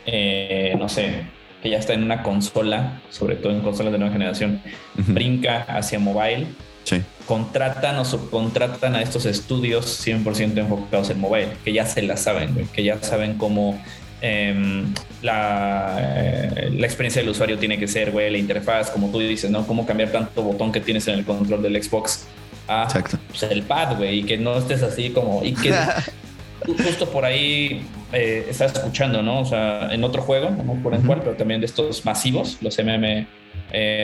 eh, 0.06 0.76
no 0.78 0.88
sé, 0.90 1.26
que 1.62 1.70
ya 1.70 1.78
está 1.78 1.94
en 1.94 2.04
una 2.04 2.24
consola, 2.24 3.02
sobre 3.10 3.36
todo 3.36 3.52
en 3.52 3.62
consolas 3.62 3.92
de 3.92 4.00
nueva 4.00 4.13
generación, 4.13 4.62
brinca 4.96 5.63
hacia 5.63 6.00
mobile. 6.00 6.48
Contratan 7.26 7.97
o 7.97 8.06
subcontratan 8.06 8.95
a 8.95 9.02
estos 9.02 9.26
estudios 9.26 10.06
100% 10.06 10.58
enfocados 10.58 11.10
en 11.10 11.19
mobile, 11.19 11.50
que 11.63 11.73
ya 11.73 11.86
se 11.86 12.02
la 12.02 12.15
saben, 12.15 12.69
que 12.73 12.84
ya 12.84 13.02
saben 13.02 13.38
cómo 13.38 13.78
Em, 14.19 14.93
la, 15.21 15.95
eh, 16.00 16.71
la, 16.71 16.88
experiencia 16.88 17.21
del 17.21 17.30
usuario 17.30 17.60
tiene 17.60 17.78
que 17.78 17.88
ser, 17.88 18.12
güey, 18.12 18.32
la 18.32 18.39
interfaz, 18.39 18.89
como 18.89 19.12
tú 19.12 19.19
dices, 19.19 19.52
¿no? 19.52 19.67
Cómo 19.67 19.86
cambiar 19.86 20.10
tanto 20.10 20.41
botón 20.41 20.71
que 20.71 20.80
tienes 20.80 21.08
en 21.08 21.19
el 21.19 21.26
control 21.26 21.62
del 21.62 21.82
Xbox 21.82 22.26
a 22.67 22.88
pues, 23.28 23.43
el 23.43 23.62
pad, 23.62 23.97
güey, 23.97 24.19
y 24.19 24.23
que 24.23 24.38
no 24.38 24.58
estés 24.58 24.82
así 24.82 25.12
como... 25.12 25.43
Y 25.43 25.54
que 25.54 25.71
justo 26.65 27.10
por 27.12 27.26
ahí 27.26 27.86
eh, 28.12 28.47
estás 28.50 28.73
escuchando, 28.73 29.21
¿no? 29.21 29.41
O 29.41 29.45
sea, 29.45 29.89
en 29.91 30.04
otro 30.04 30.23
juego, 30.23 30.50
no 30.50 30.73
por 30.82 30.95
el 30.95 31.02
cual, 31.02 31.19
pero 31.23 31.36
también 31.36 31.60
de 31.60 31.67
estos 31.67 32.04
masivos, 32.04 32.58
los 32.62 32.76
MM 32.80 33.28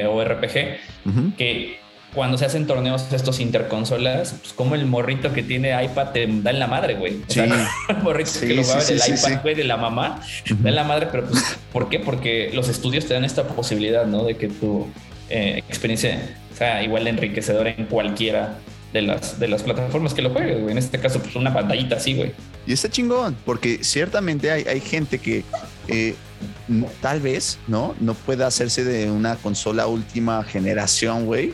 o 0.09 0.23
RPG, 0.23 1.35
que 1.37 1.79
cuando 2.13 2.37
se 2.37 2.45
hacen 2.45 2.67
torneos 2.67 3.11
estos 3.11 3.39
interconsolas, 3.39 4.35
pues 4.41 4.53
como 4.53 4.75
el 4.75 4.85
morrito 4.85 5.33
que 5.33 5.43
tiene 5.43 5.83
iPad 5.83 6.11
te 6.11 6.27
da 6.27 6.51
en 6.51 6.59
la 6.59 6.67
madre, 6.67 6.95
güey. 6.95 7.21
Sí. 7.27 7.39
el 7.89 7.97
morrito 8.01 8.31
que 8.39 8.53
lo 8.53 8.67
va 8.67 8.73
a 8.73 8.77
ver 8.77 8.91
el 8.91 8.97
iPad, 8.97 9.41
güey, 9.41 9.55
de 9.55 9.63
la 9.63 9.77
mamá, 9.77 10.21
da 10.59 10.69
en 10.69 10.75
la 10.75 10.83
madre, 10.83 11.07
pero 11.11 11.25
pues, 11.25 11.57
¿por 11.71 11.89
qué? 11.89 11.99
Porque 11.99 12.51
los 12.53 12.69
estudios 12.69 13.05
te 13.05 13.13
dan 13.13 13.25
esta 13.25 13.47
posibilidad, 13.47 14.05
¿no? 14.05 14.23
De 14.23 14.37
que 14.37 14.47
tu 14.47 14.87
eh, 15.29 15.63
experiencia 15.67 16.37
sea 16.55 16.83
igual 16.83 17.05
de 17.05 17.11
enriquecedora 17.11 17.71
en 17.71 17.85
cualquiera 17.85 18.59
de 18.93 19.01
las, 19.01 19.39
de 19.39 19.47
las 19.47 19.63
plataformas 19.63 20.13
que 20.13 20.21
lo 20.21 20.29
juegues, 20.29 20.61
güey. 20.61 20.71
En 20.71 20.77
este 20.77 20.99
caso, 20.99 21.19
pues 21.19 21.35
una 21.35 21.53
pantallita 21.53 21.95
así, 21.95 22.13
güey. 22.13 22.31
Y 22.67 22.73
está 22.73 22.89
chingón, 22.89 23.35
porque 23.43 23.83
ciertamente 23.83 24.51
hay, 24.51 24.63
hay 24.63 24.79
gente 24.79 25.17
que 25.17 25.43
eh, 25.87 26.13
tal 27.01 27.19
vez, 27.19 27.57
¿no? 27.67 27.95
No 27.99 28.13
pueda 28.13 28.45
hacerse 28.45 28.83
de 28.83 29.09
una 29.09 29.35
consola 29.35 29.87
última 29.87 30.43
generación, 30.43 31.25
güey 31.25 31.53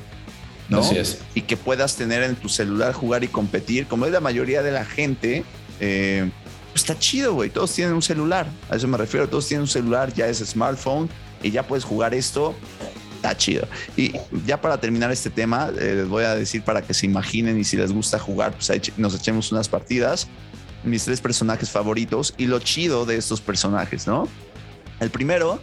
¿no? 0.69 0.81
es. 0.91 1.19
Y 1.33 1.41
que 1.41 1.57
puedas 1.57 1.95
tener 1.95 2.23
en 2.23 2.35
tu 2.35 2.49
celular 2.49 2.93
jugar 2.93 3.23
y 3.23 3.27
competir, 3.27 3.87
como 3.87 4.05
es 4.05 4.11
la 4.11 4.19
mayoría 4.19 4.61
de 4.61 4.71
la 4.71 4.85
gente, 4.85 5.43
eh, 5.79 6.29
pues 6.71 6.83
está 6.83 6.97
chido, 6.97 7.33
güey. 7.33 7.49
Todos 7.49 7.73
tienen 7.73 7.93
un 7.93 8.01
celular, 8.01 8.47
a 8.69 8.75
eso 8.75 8.87
me 8.87 8.97
refiero. 8.97 9.27
Todos 9.27 9.47
tienen 9.47 9.63
un 9.63 9.67
celular, 9.67 10.13
ya 10.13 10.27
es 10.27 10.37
smartphone 10.39 11.09
y 11.41 11.51
ya 11.51 11.63
puedes 11.63 11.83
jugar 11.83 12.13
esto. 12.13 12.55
Está 13.15 13.35
chido. 13.35 13.67
Y 13.97 14.13
ya 14.45 14.61
para 14.61 14.79
terminar 14.79 15.11
este 15.11 15.29
tema, 15.29 15.69
eh, 15.77 15.95
les 15.97 16.07
voy 16.07 16.23
a 16.23 16.35
decir 16.35 16.63
para 16.63 16.81
que 16.81 16.93
se 16.93 17.05
imaginen 17.05 17.59
y 17.59 17.63
si 17.63 17.75
les 17.75 17.91
gusta 17.91 18.17
jugar, 18.17 18.53
pues 18.53 18.71
nos 18.97 19.15
echemos 19.15 19.51
unas 19.51 19.67
partidas. 19.67 20.27
Mis 20.83 21.03
tres 21.03 21.19
personajes 21.19 21.69
favoritos 21.69 22.33
y 22.37 22.45
lo 22.45 22.59
chido 22.59 23.05
de 23.05 23.17
estos 23.17 23.41
personajes, 23.41 24.07
¿no? 24.07 24.29
El 25.01 25.09
primero 25.09 25.59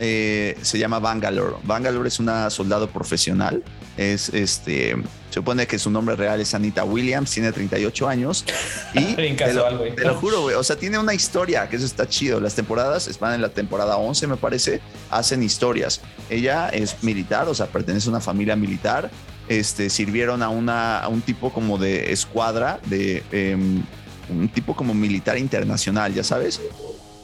eh, 0.00 0.56
se 0.62 0.78
llama 0.78 0.98
Bangalore. 0.98 1.56
Bangalore 1.62 2.08
es 2.08 2.18
una 2.18 2.50
soldado 2.50 2.88
profesional. 2.88 3.62
Es 3.96 4.28
este, 4.30 4.96
se 5.34 5.34
supone 5.34 5.66
que 5.66 5.78
su 5.78 5.90
nombre 5.90 6.16
real 6.16 6.40
es 6.40 6.54
Anita 6.54 6.84
Williams, 6.84 7.30
tiene 7.30 7.52
38 7.52 8.08
años. 8.08 8.44
Y 8.92 9.14
te, 9.14 9.52
lo, 9.52 10.14
juro, 10.16 10.42
güey. 10.42 10.56
O 10.56 10.64
sea, 10.64 10.76
tiene 10.76 10.98
una 10.98 11.14
historia, 11.14 11.68
que 11.68 11.76
eso 11.76 11.86
está 11.86 12.08
chido. 12.08 12.40
Las 12.40 12.54
temporadas, 12.54 13.18
van 13.18 13.34
en 13.34 13.42
la 13.42 13.50
temporada 13.50 13.96
11, 13.96 14.26
me 14.26 14.36
parece, 14.36 14.80
hacen 15.10 15.42
historias. 15.42 16.00
Ella 16.28 16.68
es 16.68 17.02
militar, 17.02 17.48
o 17.48 17.54
sea, 17.54 17.66
pertenece 17.66 18.08
a 18.08 18.10
una 18.10 18.20
familia 18.20 18.56
militar. 18.56 19.10
Este, 19.48 19.90
sirvieron 19.90 20.42
a, 20.42 20.48
una, 20.48 21.00
a 21.00 21.08
un 21.08 21.20
tipo 21.20 21.52
como 21.52 21.78
de 21.78 22.12
escuadra, 22.12 22.80
de 22.86 23.22
em, 23.30 23.82
un 24.28 24.48
tipo 24.48 24.74
como 24.74 24.94
militar 24.94 25.38
internacional, 25.38 26.14
ya 26.14 26.24
sabes. 26.24 26.60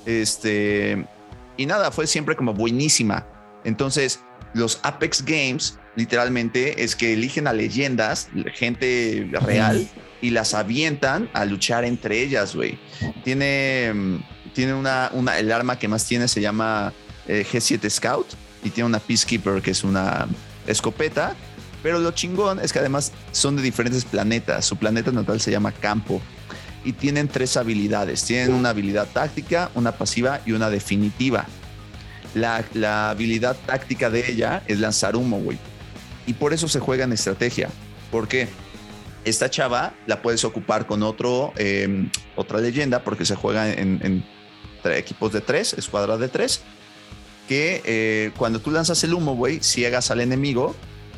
Este, 0.04 1.06
y 1.60 1.66
nada, 1.66 1.90
fue 1.90 2.06
siempre 2.06 2.36
como 2.36 2.54
buenísima. 2.54 3.26
Entonces, 3.64 4.20
los 4.54 4.80
Apex 4.82 5.22
Games 5.22 5.78
literalmente 5.94 6.82
es 6.82 6.96
que 6.96 7.12
eligen 7.12 7.46
a 7.46 7.52
leyendas, 7.52 8.30
gente 8.54 9.28
real, 9.42 9.86
y 10.22 10.30
las 10.30 10.54
avientan 10.54 11.28
a 11.34 11.44
luchar 11.44 11.84
entre 11.84 12.22
ellas, 12.22 12.56
güey. 12.56 12.78
Tiene, 13.24 13.92
mm, 13.94 14.16
tiene 14.54 14.72
una, 14.72 15.10
el 15.38 15.52
arma 15.52 15.78
que 15.78 15.86
más 15.86 16.06
tiene 16.06 16.28
se 16.28 16.40
llama 16.40 16.94
eh, 17.28 17.44
G7 17.44 17.90
Scout 17.90 18.28
y 18.64 18.70
tiene 18.70 18.86
una 18.86 18.98
Peacekeeper 18.98 19.60
que 19.60 19.72
es 19.72 19.84
una 19.84 20.28
escopeta. 20.66 21.36
Pero 21.82 21.98
lo 21.98 22.10
chingón 22.12 22.58
es 22.58 22.72
que 22.72 22.78
además 22.78 23.12
son 23.32 23.56
de 23.56 23.62
diferentes 23.62 24.06
planetas. 24.06 24.64
Su 24.64 24.76
planeta 24.76 25.12
natal 25.12 25.42
se 25.42 25.50
llama 25.50 25.72
Campo 25.72 26.22
y 26.84 26.92
tienen 26.92 27.28
tres 27.28 27.56
habilidades. 27.56 28.24
Tienen 28.24 28.54
una 28.54 28.70
habilidad 28.70 29.08
táctica, 29.12 29.70
una 29.74 29.92
pasiva 29.92 30.40
y 30.46 30.52
una 30.52 30.70
definitiva. 30.70 31.46
La, 32.34 33.10
habilidad 33.10 33.56
táctica 33.66 34.08
de 34.08 34.30
ella 34.30 34.62
es 34.66 34.78
lanzar 34.78 35.16
humo, 35.16 35.40
güey. 35.40 35.58
Y 36.26 36.34
por 36.34 36.52
eso 36.52 36.68
se 36.68 36.80
juega 36.80 37.04
en 37.04 37.12
estrategia. 37.12 37.68
porque 38.10 38.48
Esta 39.24 39.50
chava 39.50 39.92
la 40.06 40.22
puedes 40.22 40.44
ocupar 40.44 40.86
con 40.86 41.02
otro, 41.02 41.52
em, 41.56 42.10
otra 42.36 42.58
leyenda, 42.58 43.04
porque 43.04 43.26
se 43.26 43.34
juega 43.34 43.70
en, 43.70 44.24
equipos 44.82 45.30
de 45.34 45.42
tres, 45.42 45.74
escuadras 45.74 46.18
de 46.18 46.28
tres, 46.28 46.62
que 47.46 47.82
eh, 47.84 48.30
cuando 48.38 48.60
tú 48.60 48.70
lanzas 48.70 49.04
el 49.04 49.12
humo, 49.12 49.34
güey, 49.34 49.60
ciegas 49.60 50.10
al 50.10 50.22
enemigo 50.22 50.74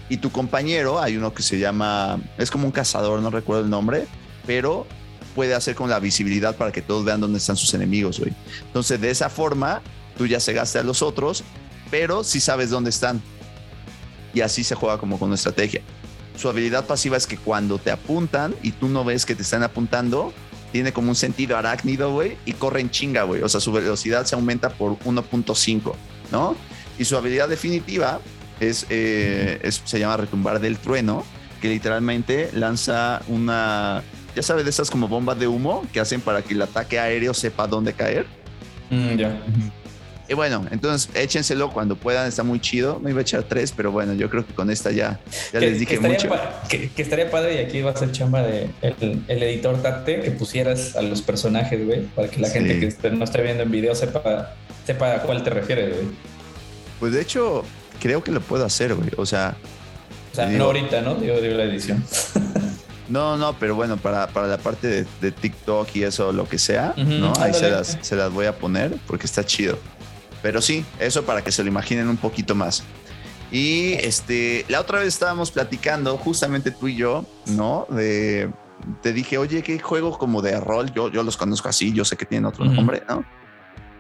y 0.08 0.16
tu 0.16 0.32
compañero, 0.32 1.00
hay 1.00 1.16
uno 1.16 1.32
que 1.32 1.44
se 1.44 1.60
llama, 1.60 2.20
es 2.38 2.50
como 2.50 2.66
un 2.66 2.72
cazador, 2.72 3.20
no 3.22 3.30
recuerdo 3.30 3.62
el 3.62 3.70
nombre, 3.70 4.08
pero 4.46 4.86
puede 5.34 5.54
hacer 5.54 5.74
con 5.74 5.90
la 5.90 5.98
visibilidad 5.98 6.56
para 6.56 6.72
que 6.72 6.82
todos 6.82 7.04
vean 7.04 7.20
dónde 7.20 7.38
están 7.38 7.56
sus 7.56 7.72
enemigos, 7.74 8.20
güey. 8.20 8.32
Entonces, 8.66 9.00
de 9.00 9.10
esa 9.10 9.28
forma, 9.28 9.82
tú 10.16 10.26
ya 10.26 10.40
cegaste 10.40 10.78
a 10.78 10.82
los 10.82 11.02
otros, 11.02 11.44
pero 11.90 12.24
sí 12.24 12.40
sabes 12.40 12.70
dónde 12.70 12.90
están. 12.90 13.22
Y 14.34 14.40
así 14.40 14.64
se 14.64 14.74
juega 14.74 14.98
como 14.98 15.18
con 15.18 15.28
una 15.28 15.36
estrategia. 15.36 15.82
Su 16.36 16.48
habilidad 16.48 16.86
pasiva 16.86 17.16
es 17.16 17.26
que 17.26 17.36
cuando 17.36 17.78
te 17.78 17.90
apuntan 17.90 18.54
y 18.62 18.72
tú 18.72 18.88
no 18.88 19.04
ves 19.04 19.26
que 19.26 19.34
te 19.34 19.42
están 19.42 19.62
apuntando, 19.62 20.32
tiene 20.72 20.92
como 20.92 21.10
un 21.10 21.14
sentido 21.14 21.56
arácnido, 21.56 22.12
güey, 22.12 22.38
y 22.46 22.54
corre 22.54 22.80
en 22.80 22.90
chinga, 22.90 23.24
güey. 23.24 23.42
O 23.42 23.48
sea, 23.48 23.60
su 23.60 23.70
velocidad 23.72 24.24
se 24.24 24.34
aumenta 24.34 24.70
por 24.70 24.98
1.5, 25.00 25.92
¿no? 26.30 26.56
Y 26.98 27.04
su 27.04 27.16
habilidad 27.16 27.48
definitiva 27.48 28.20
eh, 28.60 29.58
es, 29.62 29.82
se 29.84 29.98
llama 29.98 30.16
retumbar 30.16 30.60
del 30.60 30.78
trueno, 30.78 31.24
que 31.60 31.68
literalmente 31.68 32.50
lanza 32.54 33.22
una 33.28 34.02
ya 34.34 34.42
sabes, 34.42 34.64
de 34.64 34.70
esas 34.70 34.90
como 34.90 35.08
bombas 35.08 35.38
de 35.38 35.46
humo 35.46 35.86
que 35.92 36.00
hacen 36.00 36.20
para 36.20 36.42
que 36.42 36.54
el 36.54 36.62
ataque 36.62 36.98
aéreo 36.98 37.34
sepa 37.34 37.66
dónde 37.66 37.92
caer. 37.92 38.26
Mm, 38.90 39.16
ya. 39.16 39.40
Y 40.28 40.34
bueno, 40.34 40.64
entonces 40.70 41.10
échenselo 41.14 41.70
cuando 41.70 41.96
puedan, 41.96 42.26
está 42.26 42.42
muy 42.42 42.60
chido. 42.60 42.98
Me 43.00 43.10
iba 43.10 43.18
a 43.18 43.22
echar 43.22 43.42
tres, 43.42 43.72
pero 43.76 43.92
bueno, 43.92 44.14
yo 44.14 44.30
creo 44.30 44.46
que 44.46 44.54
con 44.54 44.70
esta 44.70 44.90
ya, 44.90 45.20
ya 45.52 45.60
les 45.60 45.78
dije 45.78 45.98
mucho. 46.00 46.30
Que, 46.68 46.90
estaría 46.96 47.30
padre, 47.30 47.56
y 47.56 47.58
aquí 47.58 47.82
va 47.82 47.90
a 47.90 47.96
ser 47.96 48.12
chamba 48.12 48.42
de 48.42 48.70
el, 48.80 49.42
editor 49.42 49.82
Tate, 49.82 50.20
que 50.20 50.30
pusieras 50.30 50.96
a 50.96 51.02
los 51.02 51.20
personajes, 51.20 51.84
güey, 51.84 52.06
para 52.06 52.28
que 52.28 52.40
la 52.40 52.48
gente 52.48 52.78
que 52.78 53.10
no 53.10 53.24
esté 53.24 53.42
viendo 53.42 53.64
en 53.64 53.70
video 53.70 53.94
sepa, 53.94 54.54
sepa 54.86 55.16
a 55.16 55.22
cuál 55.22 55.42
te 55.42 55.50
refieres, 55.50 55.94
güey. 55.96 56.06
Pues 56.98 57.12
de 57.12 57.20
hecho, 57.20 57.64
creo 58.00 58.22
que 58.22 58.30
lo 58.30 58.40
puedo 58.40 58.64
hacer, 58.64 58.94
güey. 58.94 59.10
O 59.16 59.26
sea. 59.26 59.56
O 60.32 60.34
sea, 60.34 60.46
no 60.46 60.64
ahorita, 60.64 61.02
¿no? 61.02 61.22
Yo 61.22 61.40
digo 61.40 61.56
la 61.56 61.64
edición. 61.64 62.02
No, 63.12 63.36
no, 63.36 63.52
pero 63.58 63.74
bueno, 63.74 63.98
para, 63.98 64.26
la 64.46 64.56
parte 64.56 65.04
de, 65.20 65.32
TikTok 65.32 65.96
y 65.96 66.04
eso, 66.04 66.32
lo 66.32 66.48
que 66.48 66.58
sea, 66.58 66.94
¿no? 66.96 67.34
Ahí 67.40 67.52
se 67.52 67.70
las, 67.70 67.98
se 68.00 68.16
las 68.16 68.32
voy 68.32 68.46
a 68.46 68.56
poner 68.56 68.96
porque 69.06 69.26
está 69.26 69.44
chido. 69.44 69.78
Pero 70.40 70.62
sí, 70.62 70.82
eso 70.98 71.22
para 71.24 71.44
que 71.44 71.52
se 71.52 71.62
lo 71.62 71.68
imaginen 71.68 72.08
un 72.08 72.16
poquito 72.16 72.54
más. 72.54 72.82
Y 73.50 73.92
este, 74.00 74.64
la 74.68 74.80
otra 74.80 75.00
vez 75.00 75.08
estábamos 75.08 75.50
platicando, 75.50 76.16
justamente 76.16 76.70
tú 76.70 76.88
y 76.88 76.96
yo, 76.96 77.26
¿no? 77.48 77.86
De, 77.90 78.50
te 79.02 79.12
dije, 79.12 79.36
oye, 79.36 79.62
¿qué 79.62 79.78
juego 79.78 80.16
como 80.16 80.40
de 80.40 80.58
rol? 80.58 80.90
Yo, 80.94 81.10
yo 81.10 81.22
los 81.22 81.36
conozco 81.36 81.68
así, 81.68 81.92
yo 81.92 82.06
sé 82.06 82.16
que 82.16 82.24
tienen 82.24 82.46
otro 82.46 82.64
nombre, 82.64 83.02
¿no? 83.06 83.26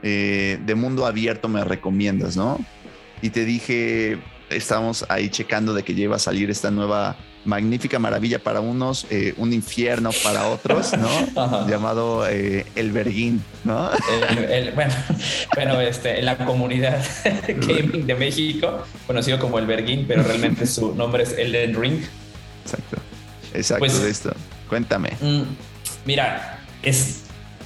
Eh, 0.02 0.58
de 0.64 0.74
mundo 0.74 1.04
abierto 1.04 1.50
me 1.50 1.62
recomiendas, 1.64 2.34
¿no? 2.34 2.58
Y 3.20 3.28
te 3.28 3.44
dije, 3.44 4.18
estamos 4.48 5.04
ahí 5.10 5.28
checando 5.28 5.74
de 5.74 5.82
que 5.82 5.92
iba 5.92 6.16
a 6.16 6.18
salir 6.18 6.48
esta 6.48 6.70
nueva 6.70 7.18
magnífica 7.44 7.98
maravilla 7.98 8.38
para 8.38 8.60
unos, 8.60 9.06
eh, 9.10 9.34
un 9.36 9.52
infierno 9.52 10.10
para 10.22 10.48
otros, 10.48 10.92
¿no? 10.96 11.66
Llamado 11.68 12.28
eh, 12.28 12.66
El 12.74 12.92
Berguín, 12.92 13.42
¿no? 13.64 13.90
bueno, 14.74 14.94
bueno, 15.54 15.80
este, 15.80 16.18
en 16.20 16.26
la 16.26 16.36
comunidad 16.38 17.04
gaming 17.48 18.06
de 18.06 18.14
México, 18.14 18.84
conocido 19.06 19.38
como 19.38 19.58
El 19.58 19.66
Berguín, 19.66 20.04
pero 20.06 20.22
realmente 20.22 20.66
su 20.66 20.94
nombre 20.94 21.24
es 21.24 21.32
Elden 21.32 21.80
Ring. 21.80 22.00
Exacto, 22.64 22.96
exacto 23.54 23.80
pues, 23.80 24.02
de 24.02 24.10
esto. 24.10 24.32
Cuéntame. 24.68 25.10
Mm, 25.20 25.42
mira, 26.06 26.60
es 26.82 27.21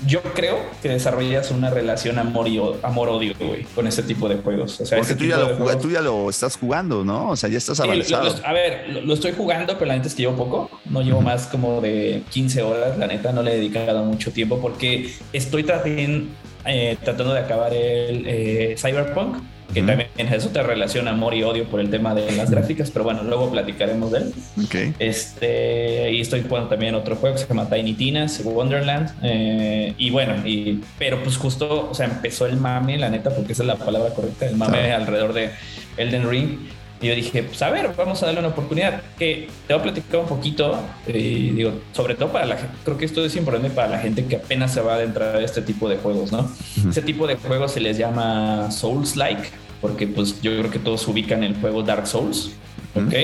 yo 0.06 0.22
creo 0.22 0.58
que 0.82 0.88
desarrollas 0.88 1.50
una 1.50 1.70
relación 1.70 2.18
amor 2.18 2.48
y 2.48 2.60
amor-odio, 2.82 3.34
güey, 3.38 3.64
con 3.74 3.86
ese 3.86 4.02
tipo 4.02 4.28
de 4.28 4.36
juegos. 4.36 4.80
O 4.80 4.86
sea, 4.86 4.98
Porque 4.98 5.14
tú 5.14 5.24
ya, 5.24 5.38
lo, 5.38 5.78
tú 5.78 5.90
ya, 5.90 6.00
lo, 6.00 6.28
estás 6.28 6.56
jugando, 6.56 7.04
¿no? 7.04 7.30
O 7.30 7.36
sea, 7.36 7.48
ya 7.48 7.58
estás 7.58 7.80
avanzado. 7.80 8.34
a 8.44 8.52
ver, 8.52 8.88
lo, 9.04 9.14
estoy 9.14 9.32
jugando, 9.32 9.74
pero 9.74 9.86
la 9.86 9.94
neta 9.94 10.08
es 10.08 10.14
que 10.14 10.22
llevo 10.22 10.36
poco. 10.36 10.70
No 10.84 11.02
llevo 11.02 11.20
más 11.20 11.46
como 11.46 11.80
de 11.80 12.22
15 12.30 12.62
horas. 12.62 12.98
La 12.98 13.06
neta 13.06 13.32
no 13.32 13.42
le 13.42 13.52
he 13.52 13.56
dedicado 13.56 14.04
mucho 14.04 14.32
tiempo 14.32 14.58
porque 14.60 15.14
estoy 15.32 15.64
también 15.64 16.30
eh, 16.64 16.96
tratando 17.02 17.32
de 17.32 17.40
acabar 17.40 17.72
el 17.72 18.24
eh, 18.26 18.76
Cyberpunk 18.78 19.38
que 19.72 19.82
también 19.82 20.08
es 20.16 20.46
otra 20.46 20.62
relación 20.62 21.08
amor 21.08 21.34
y 21.34 21.42
odio 21.42 21.64
por 21.64 21.80
el 21.80 21.90
tema 21.90 22.14
de 22.14 22.30
las 22.32 22.50
gráficas, 22.50 22.90
pero 22.90 23.04
bueno, 23.04 23.22
luego 23.24 23.50
platicaremos 23.50 24.12
de 24.12 24.18
él. 24.18 24.34
Okay. 24.64 24.94
Este, 24.98 26.12
y 26.12 26.20
estoy 26.20 26.42
jugando 26.42 26.68
también 26.68 26.94
otro 26.94 27.16
juego 27.16 27.36
que 27.36 27.42
se 27.42 27.48
llama 27.48 27.68
Tiny 27.68 27.94
Tina's 27.94 28.40
Wonderland. 28.44 29.10
Eh, 29.22 29.94
y 29.98 30.10
bueno, 30.10 30.46
y, 30.46 30.82
pero 30.98 31.22
pues 31.22 31.36
justo, 31.36 31.88
o 31.90 31.94
sea, 31.94 32.06
empezó 32.06 32.46
el 32.46 32.56
mame, 32.56 32.96
la 32.96 33.10
neta, 33.10 33.30
porque 33.30 33.52
esa 33.52 33.62
es 33.62 33.66
la 33.66 33.76
palabra 33.76 34.14
correcta, 34.14 34.46
el 34.46 34.56
mame 34.56 34.92
alrededor 34.92 35.32
de 35.32 35.50
Elden 35.96 36.28
Ring. 36.28 36.58
Y 37.00 37.08
yo 37.08 37.14
dije, 37.14 37.42
pues 37.42 37.60
a 37.60 37.70
ver, 37.70 37.90
vamos 37.96 38.22
a 38.22 38.26
darle 38.26 38.40
una 38.40 38.48
oportunidad. 38.48 39.02
Que 39.18 39.48
te 39.66 39.74
voy 39.74 39.80
a 39.80 39.82
platicar 39.82 40.20
un 40.20 40.26
poquito, 40.26 40.78
y 41.06 41.50
digo, 41.50 41.72
sobre 41.92 42.14
todo 42.14 42.32
para 42.32 42.46
la 42.46 42.56
gente, 42.56 42.74
creo 42.84 42.96
que 42.96 43.04
esto 43.04 43.24
es 43.24 43.36
importante 43.36 43.70
para 43.70 43.88
la 43.88 43.98
gente 43.98 44.24
que 44.24 44.36
apenas 44.36 44.72
se 44.72 44.80
va 44.80 44.92
a 44.92 44.96
adentrar 44.96 45.36
a 45.36 45.42
este 45.42 45.60
tipo 45.60 45.88
de 45.88 45.96
juegos, 45.98 46.32
¿no? 46.32 46.50
Este 46.88 47.02
tipo 47.02 47.26
de 47.26 47.36
juegos 47.36 47.72
se 47.72 47.80
les 47.80 47.98
llama 47.98 48.70
Souls-like, 48.70 49.50
porque 49.80 50.06
pues 50.06 50.40
yo 50.40 50.56
creo 50.58 50.70
que 50.70 50.78
todos 50.78 51.06
ubican 51.06 51.44
el 51.44 51.54
juego 51.56 51.82
Dark 51.82 52.06
Souls, 52.06 52.52
¿ok? 52.94 53.14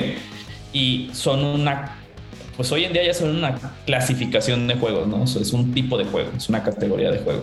Y 0.75 1.11
son 1.15 1.43
una, 1.43 1.99
pues 2.57 2.71
hoy 2.73 2.85
en 2.85 2.93
día 2.93 3.05
ya 3.05 3.15
son 3.15 3.35
una 3.35 3.59
clasificación 3.87 4.67
de 4.69 4.75
juegos, 4.75 5.07
¿no? 5.07 5.25
es 5.25 5.53
un 5.53 5.73
tipo 5.73 5.97
de 5.97 6.05
juego, 6.05 6.31
es 6.37 6.49
una 6.51 6.63
categoría 6.63 7.11
de 7.11 7.19
juego. 7.21 7.43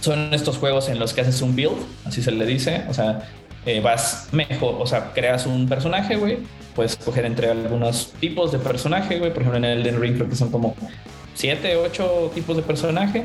Son 0.00 0.34
estos 0.34 0.58
juegos 0.58 0.90
en 0.90 0.98
los 0.98 1.14
que 1.14 1.22
haces 1.22 1.40
un 1.40 1.56
build, 1.56 1.78
así 2.04 2.22
se 2.22 2.30
le 2.30 2.44
dice, 2.44 2.84
o 2.88 2.94
sea, 2.94 3.26
eh, 3.66 3.80
vas 3.80 4.28
mejor, 4.32 4.76
o 4.78 4.86
sea, 4.86 5.12
creas 5.12 5.44
un 5.44 5.68
personaje, 5.68 6.16
güey, 6.16 6.38
puedes 6.74 6.92
escoger 6.92 7.26
entre 7.26 7.50
algunos 7.50 8.12
tipos 8.20 8.52
de 8.52 8.58
personaje, 8.58 9.18
güey, 9.18 9.32
por 9.32 9.42
ejemplo 9.42 9.58
en 9.58 9.64
el 9.64 9.80
Elden 9.80 10.00
Ring 10.00 10.14
creo 10.14 10.28
que 10.28 10.36
son 10.36 10.50
como 10.50 10.76
siete, 11.34 11.76
ocho 11.76 12.30
tipos 12.34 12.56
de 12.56 12.62
personaje, 12.62 13.24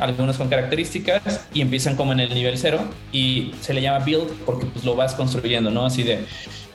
algunos 0.00 0.36
con 0.36 0.48
características 0.48 1.46
y 1.54 1.60
empiezan 1.60 1.94
como 1.94 2.12
en 2.12 2.20
el 2.20 2.34
nivel 2.34 2.58
cero 2.58 2.80
y 3.12 3.52
se 3.60 3.72
le 3.72 3.80
llama 3.80 4.04
build 4.04 4.28
porque 4.44 4.66
pues 4.66 4.84
lo 4.84 4.96
vas 4.96 5.14
construyendo, 5.14 5.70
¿no? 5.70 5.86
Así 5.86 6.02
de, 6.02 6.24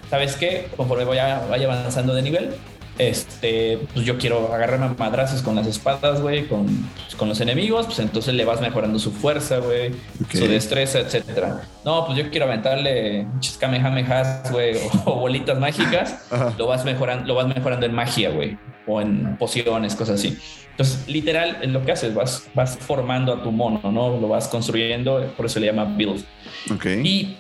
¿sabes 0.10 0.36
qué? 0.36 0.68
Conforme 0.78 1.04
vaya, 1.04 1.42
vaya 1.50 1.66
avanzando 1.66 2.14
de 2.14 2.22
nivel, 2.22 2.56
este, 2.98 3.80
pues 3.94 4.06
yo 4.06 4.18
quiero 4.18 4.54
agarrarme 4.54 4.88
a 4.88 4.90
madrazos 4.98 5.42
con 5.42 5.56
las 5.56 5.68
espadas, 5.68 6.22
güey, 6.22 6.48
con, 6.48 6.66
pues, 6.66 7.16
con 7.16 7.30
los 7.30 7.40
enemigos, 7.42 7.86
pues 7.86 8.00
entonces 8.00 8.34
le 8.34 8.46
vas 8.46 8.62
mejorando 8.62 9.00
su 9.00 9.12
fuerza, 9.12 9.60
güey, 9.60 9.92
su 10.32 10.48
destreza, 10.48 11.00
etcétera. 11.00 11.62
No, 11.86 12.06
pues 12.06 12.18
yo 12.18 12.30
quiero 12.30 12.46
aventarle 12.46 13.24
muchas 13.24 13.58
kamehamehas, 13.58 14.52
güey, 14.52 14.78
o, 15.06 15.16
bolitas 15.16 15.60
mágicas, 15.60 16.28
lo 16.58 16.68
vas 16.68 16.86
mejorando, 16.86 17.28
lo 17.28 17.36
vas 17.36 17.48
mejorando 17.48 17.86
en 17.86 17.94
magia, 17.94 18.30
güey, 18.32 18.58
o 18.88 19.02
en 19.02 19.38
pociones, 19.38 19.96
cosas 19.96 20.20
así. 20.20 20.38
Entonces, 20.72 21.08
literal, 21.08 21.58
es 21.62 21.70
lo 21.70 21.84
que 21.84 21.92
haces, 21.92 22.14
vas, 22.14 22.48
vas 22.54 22.78
formando 22.78 23.34
a 23.34 23.42
tu 23.42 23.52
mono, 23.52 23.92
¿no? 23.92 24.18
Lo 24.18 24.28
vas 24.28 24.48
construyendo, 24.48 25.34
por 25.36 25.46
eso 25.48 25.54
se 25.54 25.60
le 25.60 25.68
llama 25.68 25.86
build. 25.86 26.24
Okay. 26.72 27.02
Y 27.04 27.38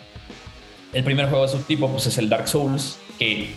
el 0.93 1.03
primer 1.03 1.29
juego 1.29 1.43
de 1.45 1.51
su 1.51 1.59
tipo, 1.59 1.87
pues 1.89 2.07
es 2.07 2.17
el 2.17 2.29
Dark 2.29 2.47
Souls, 2.47 2.97
que 3.19 3.53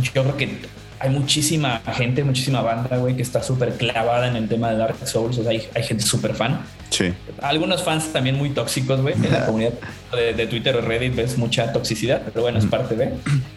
yo 0.00 0.12
creo 0.12 0.36
que 0.36 0.60
hay 1.04 1.10
muchísima 1.10 1.82
gente, 1.92 2.24
muchísima 2.24 2.62
banda, 2.62 2.96
güey, 2.96 3.14
que 3.14 3.20
está 3.20 3.42
súper 3.42 3.74
clavada 3.74 4.26
en 4.26 4.36
el 4.36 4.48
tema 4.48 4.70
de 4.70 4.78
Dark 4.78 4.96
Souls. 5.06 5.36
O 5.36 5.42
sea, 5.42 5.50
hay, 5.50 5.82
gente 5.82 6.02
súper 6.02 6.34
fan. 6.34 6.62
Sí. 6.88 7.12
Algunos 7.42 7.82
fans 7.82 8.10
también 8.10 8.36
muy 8.36 8.50
tóxicos, 8.50 9.02
güey. 9.02 9.14
En 9.14 9.30
la 9.30 9.44
comunidad 9.46 9.74
de, 10.12 10.46
Twitter 10.46 10.74
o 10.76 10.80
Reddit 10.80 11.14
ves 11.14 11.36
mucha 11.36 11.74
toxicidad, 11.74 12.22
pero 12.24 12.40
bueno, 12.40 12.58
es 12.58 12.64
parte 12.64 12.96
de. 12.96 13.10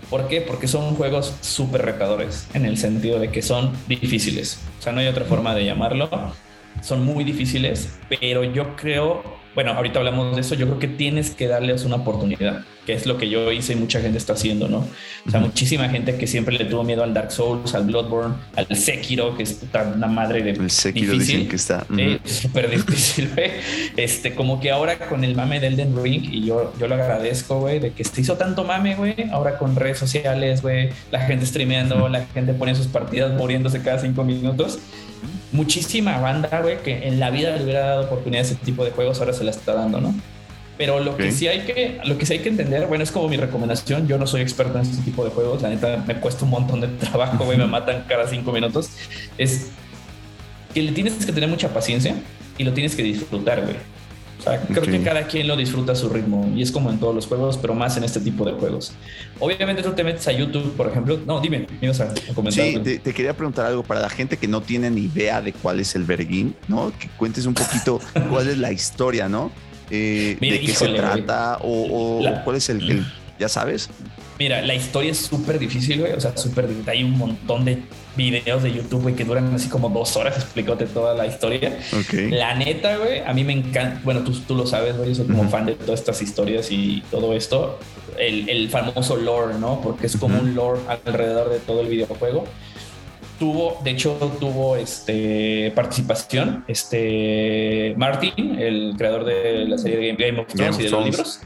¿Por 0.10 0.28
qué? 0.28 0.42
Porque 0.42 0.68
son 0.68 0.96
juegos 0.96 1.36
súper 1.40 1.86
retadores 1.86 2.48
en 2.54 2.66
el 2.66 2.78
sentido 2.78 3.18
de 3.18 3.30
que 3.32 3.42
son 3.42 3.72
difíciles. 3.88 4.60
O 4.80 4.82
sea, 4.82 4.92
no 4.92 5.00
hay 5.00 5.08
otra 5.08 5.24
forma 5.24 5.56
de 5.56 5.64
llamarlo. 5.64 6.10
Son 6.82 7.06
muy 7.06 7.24
difíciles, 7.24 7.98
pero 8.10 8.44
yo 8.44 8.76
creo 8.76 9.38
bueno, 9.56 9.72
ahorita 9.72 9.98
hablamos 9.98 10.36
de 10.36 10.42
eso, 10.42 10.54
yo 10.54 10.68
creo 10.68 10.78
que 10.78 10.88
tienes 10.88 11.32
que 11.32 11.48
darles 11.48 11.84
una 11.84 11.96
oportunidad, 11.96 12.64
que 12.88 12.94
es 12.94 13.06
lo 13.06 13.18
que 13.18 13.28
yo 13.28 13.52
hice 13.52 13.74
y 13.74 13.76
mucha 13.76 14.00
gente 14.00 14.18
está 14.18 14.32
haciendo, 14.32 14.70
¿no? 14.70 14.88
O 15.28 15.30
sea, 15.30 15.42
muchísima 15.42 15.90
gente 15.90 16.16
que 16.16 16.26
siempre 16.26 16.58
le 16.58 16.64
tuvo 16.64 16.86
miedo 16.86 17.04
al 17.04 17.14
Dark 17.14 17.34
Souls, 17.34 17.76
al 17.76 17.84
Bloodborne, 17.84 18.36
al 18.56 18.74
Sekiro, 18.78 19.36
que 19.36 19.44
es 19.44 19.60
una 19.94 20.08
madre 20.08 20.42
de 20.42 20.52
El 20.52 20.72
Sekiro 20.72 21.12
dicen 21.12 21.50
que 21.50 21.58
está 21.58 21.86
Es 21.98 22.32
súper 22.32 22.70
difícil, 22.70 23.30
güey. 23.36 23.52
Este, 23.98 24.34
como 24.34 24.62
que 24.62 24.72
ahora 24.72 24.98
con 25.10 25.26
el 25.26 25.36
mame 25.36 25.60
del 25.60 25.74
Elden 25.74 26.02
Ring, 26.02 26.24
y 26.32 26.46
yo, 26.46 26.74
yo 26.80 26.88
lo 26.88 26.96
agradezco, 26.96 27.60
güey, 27.60 27.80
de 27.80 27.92
que 27.92 28.06
se 28.06 28.22
hizo 28.22 28.38
tanto 28.38 28.64
mame, 28.64 28.96
güey, 28.96 29.16
ahora 29.34 29.58
con 29.58 29.76
redes 29.76 29.98
sociales, 29.98 30.62
güey, 30.62 30.92
la 31.12 31.20
gente 31.20 31.46
streameando, 31.46 32.08
la 32.08 32.26
gente 32.28 32.54
pone 32.54 32.74
sus 32.74 32.88
partidas 32.88 33.34
muriéndose 33.34 33.82
cada 33.82 34.00
cinco 34.00 34.24
minutos 34.24 34.80
muchísima 35.52 36.20
banda, 36.20 36.62
güey, 36.62 36.82
que 36.84 37.08
en 37.08 37.20
la 37.20 37.32
vida 37.32 37.56
le 37.56 37.64
hubiera 37.64 37.80
dado 37.80 38.06
oportunidad 38.06 38.44
a 38.44 38.48
ese 38.48 38.56
tipo 38.56 38.86
de 38.86 38.92
juegos, 38.92 39.20
ahora 39.20 39.34
se 39.34 39.44
la 39.44 39.52
está 39.52 39.74
dando, 39.74 40.00
¿no? 40.00 40.14
Pero 40.78 41.00
lo 41.00 41.18
que 41.18 41.32
sí 41.32 41.48
hay 41.48 41.62
que, 41.62 42.00
lo 42.06 42.18
que 42.18 42.26
sí 42.26 42.34
hay 42.34 42.40
que 42.40 42.50
entender, 42.50 42.86
bueno, 42.88 43.04
es 43.04 43.12
como 43.12 43.28
mi 43.28 43.38
recomendación. 43.38 44.08
Yo 44.08 44.18
no 44.18 44.28
soy 44.28 44.42
experto 44.42 44.78
en 44.78 44.86
este 44.86 45.02
tipo 45.04 45.24
de 45.24 45.32
juegos. 45.32 45.62
La 45.62 45.70
neta 45.70 46.04
me 46.06 46.16
cuesta 46.20 46.46
un 46.46 46.52
montón 46.52 46.82
de 46.82 46.88
trabajo, 46.88 47.46
güey, 47.46 47.58
me 47.58 47.68
matan 47.68 48.06
cada 48.08 48.28
cinco 48.28 48.52
minutos. 48.52 48.90
Es 49.38 49.70
que 50.74 50.82
le 50.84 50.92
tienes 50.92 51.26
que 51.26 51.32
tener 51.32 51.50
mucha 51.50 51.74
paciencia 51.74 52.16
y 52.58 52.64
lo 52.64 52.74
tienes 52.74 52.96
que 52.96 53.04
disfrutar, 53.04 53.62
güey 53.62 53.76
creo 54.68 54.84
que 54.84 55.02
cada 55.02 55.28
quien 55.28 55.48
lo 55.48 55.56
disfruta 55.56 55.94
a 55.94 55.96
su 55.96 56.10
ritmo 56.10 56.50
y 56.56 56.62
es 56.62 56.72
como 56.72 56.90
en 56.90 57.00
todos 57.00 57.14
los 57.14 57.28
juegos, 57.28 57.58
pero 57.58 57.74
más 57.74 57.98
en 57.98 58.04
este 58.04 58.20
tipo 58.20 58.46
de 58.46 58.54
juegos. 58.54 58.94
Obviamente 59.40 59.82
tú 59.82 59.92
te 59.92 60.04
metes 60.04 60.28
a 60.28 60.32
YouTube, 60.32 60.74
por 60.76 60.88
ejemplo. 60.88 61.20
No, 61.26 61.40
dime, 61.42 61.68
ibas 61.82 62.00
a, 62.00 62.14
comentar. 62.34 62.66
Sí, 62.66 63.00
te, 63.00 63.14
quería 63.14 63.36
preguntar 63.36 63.66
algo 63.66 63.84
para 63.84 64.00
la 64.00 64.10
gente 64.10 64.38
que 64.38 64.48
no 64.48 64.62
tiene 64.62 64.90
ni 64.90 65.02
idea 65.02 65.42
de 65.42 65.54
cuál 65.54 65.80
es 65.80 65.96
el 65.96 66.04
Berguín, 66.04 66.56
¿no? 66.68 66.92
Que 66.98 67.08
cuentes 67.10 67.46
un 67.46 67.54
poquito 67.54 68.00
cuál 68.30 68.48
es 68.48 68.58
la 68.58 68.72
historia, 68.72 69.28
¿no? 69.28 69.52
Eh, 69.90 70.38
de 70.40 70.62
qué 70.62 70.74
se 70.74 70.90
trata 70.90 71.60
o, 71.62 72.22
cuál 72.44 72.58
es 72.58 72.70
el, 72.70 73.06
ya 73.40 73.50
sabes. 73.50 73.90
Mira, 74.40 74.62
la 74.62 74.76
historia 74.76 75.12
es 75.12 75.18
súper 75.18 75.58
difícil, 75.58 76.00
güey. 76.00 76.14
O 76.14 76.22
sea, 76.22 76.36
súper 76.38 76.68
Hay 76.86 77.04
un 77.04 77.18
montón 77.18 77.66
de 77.66 77.82
videos 78.16 78.64
de 78.64 78.72
YouTube, 78.72 79.02
güey, 79.02 79.16
que 79.16 79.24
duran 79.24 79.54
así 79.54 79.68
como 79.68 79.90
dos 79.90 80.16
horas 80.16 80.38
explicándote 80.44 80.86
toda 80.86 81.16
la 81.16 81.26
historia. 81.26 81.78
La 82.30 82.54
neta, 82.54 82.98
güey, 82.98 83.20
a 83.20 83.34
mí 83.34 83.44
me 83.44 83.54
encanta. 83.54 84.00
Bueno, 84.04 84.22
tú, 84.24 84.34
tú 84.48 84.56
lo 84.56 84.68
sabes, 84.68 84.96
güey. 84.96 85.10
Yo 85.10 85.16
soy 85.16 85.26
como 85.26 85.50
fan 85.50 85.66
de 85.66 85.74
todas 85.74 86.00
estas 86.00 86.22
historias 86.22 86.72
y 86.72 87.04
todo 87.10 87.34
esto. 87.34 87.80
El, 88.20 88.50
el 88.50 88.70
famoso 88.70 89.16
lore, 89.16 89.56
¿no? 89.60 89.82
Porque 89.82 90.08
es 90.08 90.18
como 90.18 90.40
un 90.40 90.56
lore 90.56 90.82
alrededor 90.88 91.50
de 91.50 91.60
todo 91.60 91.82
el 91.82 91.88
videojuego 91.88 92.46
tuvo, 93.40 93.80
de 93.84 93.92
hecho, 93.92 94.16
tuvo 94.40 94.76
este, 94.76 95.72
participación, 95.76 96.64
este, 96.68 97.94
Martin, 97.98 98.58
el 98.60 98.94
creador 98.98 99.26
de 99.26 99.66
la 99.66 99.78
serie 99.78 99.98
de 99.98 100.14
Game 100.14 100.40
of 100.40 100.48
Thrones 100.48 100.80
y 100.80 100.84
de 100.84 100.90
los 100.90 101.06
libros. 101.06 101.42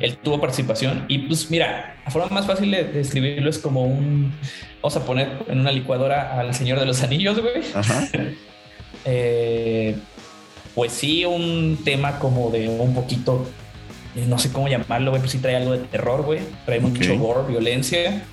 él 0.00 0.16
tuvo 0.18 0.40
participación 0.40 1.04
y 1.08 1.18
pues 1.18 1.50
mira, 1.50 1.96
la 2.04 2.10
forma 2.10 2.28
más 2.28 2.46
fácil 2.46 2.70
de 2.70 2.84
describirlo 2.84 3.50
es 3.50 3.58
como 3.58 3.84
un, 3.84 4.32
vamos 4.82 4.96
a 4.96 5.04
poner 5.04 5.28
en 5.48 5.60
una 5.60 5.72
licuadora 5.72 6.38
al 6.38 6.54
Señor 6.54 6.78
de 6.78 6.86
los 6.86 7.02
Anillos, 7.02 7.40
güey. 7.40 7.62
Eh, 9.06 9.96
pues 10.74 10.92
sí, 10.92 11.24
un 11.24 11.78
tema 11.84 12.18
como 12.18 12.50
de 12.50 12.68
un 12.68 12.92
poquito 12.92 13.46
no 14.26 14.38
sé 14.38 14.50
cómo 14.50 14.68
llamarlo, 14.68 15.10
güey, 15.10 15.20
pues 15.20 15.32
sí 15.32 15.38
trae 15.38 15.56
algo 15.56 15.72
de 15.72 15.78
terror, 15.78 16.22
güey. 16.22 16.40
Trae 16.66 16.80
mucho 16.80 17.16
gore, 17.16 17.48
violencia. 17.48 18.24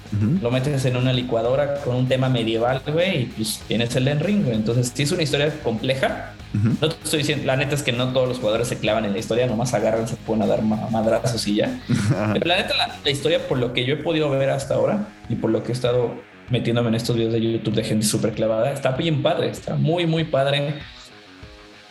Lo 0.41 0.49
metes 0.49 0.86
en 0.86 0.97
una 0.97 1.13
licuadora 1.13 1.82
con 1.82 1.95
un 1.95 2.07
tema 2.07 2.30
medieval, 2.30 2.82
güey, 2.88 3.21
y 3.21 3.25
pues 3.25 3.61
tienes 3.67 3.95
el 3.95 4.05
Den 4.05 4.19
Ring, 4.19 4.43
güey. 4.43 4.55
Entonces, 4.55 4.91
sí 4.93 5.03
es 5.03 5.11
una 5.11 5.23
historia 5.23 5.53
compleja. 5.63 6.34
No 6.53 6.89
te 6.89 7.03
estoy 7.03 7.19
diciendo, 7.19 7.45
la 7.45 7.55
neta 7.55 7.75
es 7.75 7.84
que 7.84 7.91
no 7.91 8.13
todos 8.13 8.28
los 8.28 8.39
jugadores 8.39 8.67
se 8.67 8.80
clavan 8.80 9.05
en 9.05 9.13
la 9.13 9.19
historia, 9.19 9.45
nomás 9.45 9.73
agarran, 9.73 10.07
se 10.07 10.15
pueden 10.15 10.41
a 10.43 10.47
dar 10.47 10.63
madrazos 10.63 11.47
y 11.47 11.55
ya. 11.55 11.80
Pero 12.34 12.45
la 12.45 12.57
neta, 12.57 12.73
la, 13.03 13.11
historia, 13.11 13.47
por 13.47 13.59
lo 13.59 13.73
que 13.73 13.86
yo 13.86 13.93
he 13.93 13.97
podido 13.97 14.30
ver 14.30 14.49
hasta 14.49 14.75
ahora 14.75 15.07
y 15.30 15.36
por 15.36 15.51
lo 15.51 15.63
que 15.63 15.71
he 15.71 15.73
estado 15.73 16.15
metiéndome 16.49 16.88
en 16.89 16.95
estos 16.95 17.15
videos 17.15 17.34
de 17.34 17.41
YouTube 17.41 17.75
de 17.75 17.84
gente 17.84 18.05
súper 18.05 18.32
clavada, 18.32 18.71
está 18.71 18.91
bien 18.91 19.21
padre, 19.21 19.49
está 19.49 19.75
muy, 19.75 20.07
muy 20.07 20.23
padre. 20.23 20.75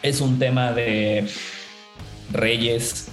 Es 0.03 0.20
un 0.20 0.39
tema 0.39 0.72
de 0.72 1.26
reyes, 2.32 3.11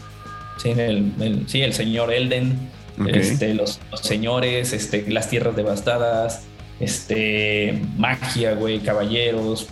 Sí, 0.58 0.70
el, 0.72 1.44
sí, 1.48 1.62
el 1.62 1.74
señor 1.74 2.14
Elden 2.14 2.70
este, 3.08 3.54
los, 3.54 3.80
señores, 4.02 4.74
este, 4.74 5.10
las 5.10 5.30
tierras 5.30 5.56
devastadas, 5.56 6.44
este, 6.80 7.82
magia, 7.98 8.54
güey, 8.54 8.80
caballeros. 8.80 9.68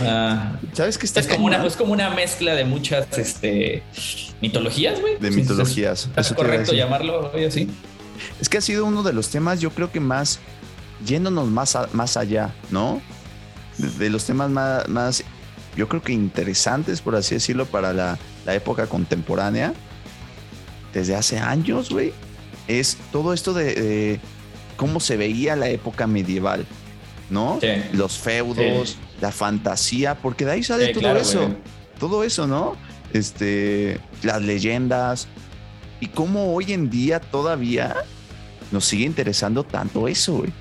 Ah, 0.00 0.58
¿Sabes 0.72 0.98
qué 0.98 1.06
está 1.06 1.20
es 1.20 1.26
como, 1.26 1.46
una, 1.46 1.64
es 1.64 1.76
como 1.76 1.92
una 1.92 2.10
mezcla 2.10 2.54
de 2.54 2.64
muchas 2.64 3.06
este, 3.18 3.82
mitologías, 4.40 5.00
güey. 5.00 5.18
De 5.18 5.30
mitologías. 5.30 6.08
¿Es 6.16 6.32
correcto 6.32 6.72
llamarlo 6.72 7.30
hoy 7.32 7.44
así? 7.44 7.68
Es 8.40 8.48
que 8.48 8.58
ha 8.58 8.60
sido 8.60 8.84
uno 8.84 9.02
de 9.02 9.12
los 9.12 9.28
temas, 9.28 9.60
yo 9.60 9.70
creo 9.70 9.92
que 9.92 10.00
más, 10.00 10.40
yéndonos 11.04 11.48
más, 11.48 11.76
más 11.92 12.16
allá, 12.16 12.52
¿no? 12.70 13.00
De, 13.76 14.10
los 14.10 14.24
temas 14.24 14.50
más, 14.50 14.88
más, 14.88 15.22
yo 15.76 15.88
creo 15.88 16.02
que 16.02 16.12
interesantes, 16.12 17.00
por 17.00 17.14
así 17.14 17.36
decirlo, 17.36 17.66
para 17.66 17.92
la, 17.92 18.18
la 18.44 18.54
época 18.54 18.86
contemporánea, 18.86 19.72
desde 20.98 21.14
hace 21.14 21.38
años, 21.38 21.90
güey, 21.90 22.12
es 22.66 22.98
todo 23.12 23.32
esto 23.32 23.54
de, 23.54 24.20
cómo 24.76 25.00
se 25.00 25.16
veía 25.16 25.56
la 25.56 25.68
época 25.68 26.06
medieval, 26.06 26.66
¿no? 27.30 27.58
Los 27.92 28.18
feudos, 28.18 28.96
la 29.20 29.32
fantasía, 29.32 30.16
porque 30.16 30.44
de 30.44 30.52
ahí 30.52 30.62
sale 30.62 30.92
todo 30.94 31.16
eso, 31.16 31.50
todo 31.98 32.24
eso, 32.24 32.46
¿no? 32.46 32.76
Este, 33.12 33.98
las 34.22 34.42
leyendas 34.42 35.28
y 36.00 36.06
cómo 36.08 36.54
hoy 36.54 36.72
en 36.72 36.90
día 36.90 37.20
todavía 37.20 37.96
nos 38.70 38.84
sigue 38.84 39.04
interesando 39.04 39.64
tanto 39.64 40.08
eso, 40.08 40.38
güey. 40.38 40.52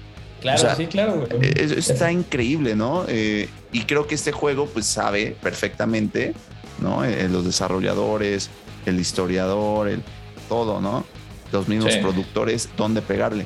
Claro, 0.42 0.76
sí, 0.76 0.86
claro, 0.86 1.26
güey. 1.28 1.50
E, 1.50 1.76
está 1.78 2.12
increíble, 2.12 2.76
¿no? 2.76 3.06
Eh, 3.08 3.50
y 3.72 3.82
creo 3.82 4.08
que 4.08 4.16
este 4.16 4.32
juego, 4.32 4.68
pues, 4.68 4.86
sabe 4.86 5.36
perfectamente, 5.42 6.34
¿no? 6.80 7.04
Eh, 7.04 7.28
los 7.28 7.44
desarrolladores, 7.44 8.50
el 8.86 9.00
historiador, 9.00 9.90
el 9.90 10.04
todo, 10.48 10.82
¿no? 10.82 11.06
Los 11.52 11.68
mismos 11.68 11.96
productores, 11.98 12.70
dónde 12.78 13.02
pegarle. 13.02 13.46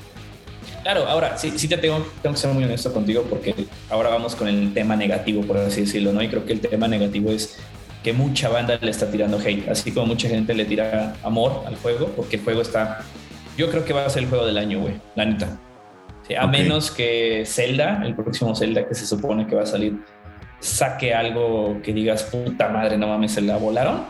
Claro, 0.84 1.08
ahora 1.08 1.38
sí, 1.38 1.54
sí 1.58 1.68
te 1.68 1.78
tengo, 1.78 2.06
tengo, 2.22 2.34
que 2.34 2.42
ser 2.42 2.52
muy 2.52 2.64
honesto 2.64 2.92
contigo 2.92 3.24
porque 3.30 3.54
ahora 3.90 4.10
vamos 4.10 4.36
con 4.36 4.48
el 4.48 4.74
tema 4.74 4.96
negativo, 4.96 5.44
por 5.44 5.58
así 5.58 5.82
decirlo, 5.82 6.12
¿no? 6.12 6.24
Y 6.24 6.28
creo 6.28 6.44
que 6.46 6.54
el 6.54 6.60
tema 6.60 6.88
negativo 6.88 7.30
es 7.32 7.60
que 8.04 8.14
mucha 8.14 8.50
banda 8.50 8.80
le 8.82 8.90
está 8.90 9.10
tirando 9.12 9.38
hate, 9.38 9.70
así 9.70 9.92
como 9.92 10.08
mucha 10.08 10.28
gente 10.28 10.56
le 10.56 10.66
tira 10.66 11.16
amor 11.24 11.64
al 11.68 11.76
juego, 11.76 12.08
porque 12.16 12.38
el 12.38 12.44
juego 12.44 12.62
está, 12.62 13.04
yo 13.58 13.70
creo 13.70 13.86
que 13.86 13.94
va 13.94 14.06
a 14.06 14.10
ser 14.10 14.24
el 14.24 14.30
juego 14.30 14.46
del 14.46 14.58
año, 14.58 14.80
güey, 14.80 14.96
la 15.16 15.26
neta. 15.26 15.60
a 16.40 16.48
menos 16.48 16.90
que 16.90 17.44
Zelda, 17.46 18.02
el 18.04 18.16
próximo 18.16 18.56
Zelda 18.56 18.88
que 18.88 18.96
se 18.96 19.06
supone 19.06 19.46
que 19.46 19.56
va 19.56 19.64
a 19.64 19.68
salir, 19.68 20.00
saque 20.62 21.14
algo 21.14 21.82
que 21.84 21.92
digas, 21.92 22.24
puta 22.24 22.70
madre, 22.70 22.98
no 22.98 23.08
mames, 23.08 23.34
se 23.34 23.42
la 23.42 23.58
volaron, 23.58 24.04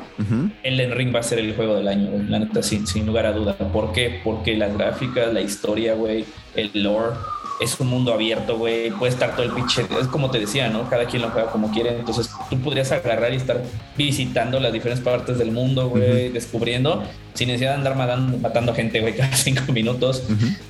el 0.64 0.80
Elden 0.80 0.92
Ring 0.92 1.16
va 1.16 1.22
a 1.22 1.24
ser 1.24 1.40
el 1.40 1.56
juego 1.56 1.76
del 1.76 1.88
año, 1.88 2.12
la 2.28 2.40
neta, 2.40 2.62
sin, 2.62 2.86
sin 2.86 3.06
lugar 3.06 3.26
a 3.26 3.32
duda. 3.32 3.58
¿Por 3.58 3.94
qué? 3.94 4.22
Porque 4.24 4.56
las 4.56 4.78
gráficas, 4.78 5.34
la 5.34 5.42
historia, 5.42 5.96
güey, 5.96 6.26
el 6.56 6.70
lore, 6.84 7.16
es 7.62 7.80
un 7.80 7.88
mundo 7.88 8.14
abierto, 8.14 8.58
güey, 8.58 8.92
puede 8.92 9.14
estar 9.14 9.34
todo 9.34 9.44
el 9.44 9.52
pinche, 9.52 9.86
es 10.00 10.08
como 10.08 10.30
te 10.30 10.40
decía, 10.40 10.68
¿no? 10.68 10.90
Cada 10.90 11.06
quien 11.06 11.22
lo 11.22 11.30
juega 11.30 11.52
como 11.52 11.72
quiere, 11.72 11.98
entonces 11.98 12.30
tú 12.50 12.60
podrías 12.60 12.92
agarrar 12.92 13.32
y 13.32 13.38
estar 13.38 13.62
visitando 13.96 14.60
las 14.60 14.74
diferentes 14.74 15.04
partes 15.06 15.38
del 15.38 15.52
mundo, 15.52 15.88
güey, 15.88 16.30
descubriendo, 16.30 17.04
sin 17.34 17.48
necesidad 17.48 17.72
de 17.72 17.78
andar 17.78 17.96
matando, 17.96 18.38
matando 18.40 18.74
gente, 18.74 19.00
güey, 19.00 19.16
cada 19.18 19.34
cinco 19.38 19.72
minutos. 19.72 20.24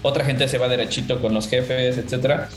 Otra 0.04 0.26
gente 0.26 0.48
se 0.48 0.60
va 0.60 0.68
derechito 0.68 1.20
con 1.22 1.34
los 1.34 1.48
jefes, 1.48 1.98
etcétera 1.98 2.50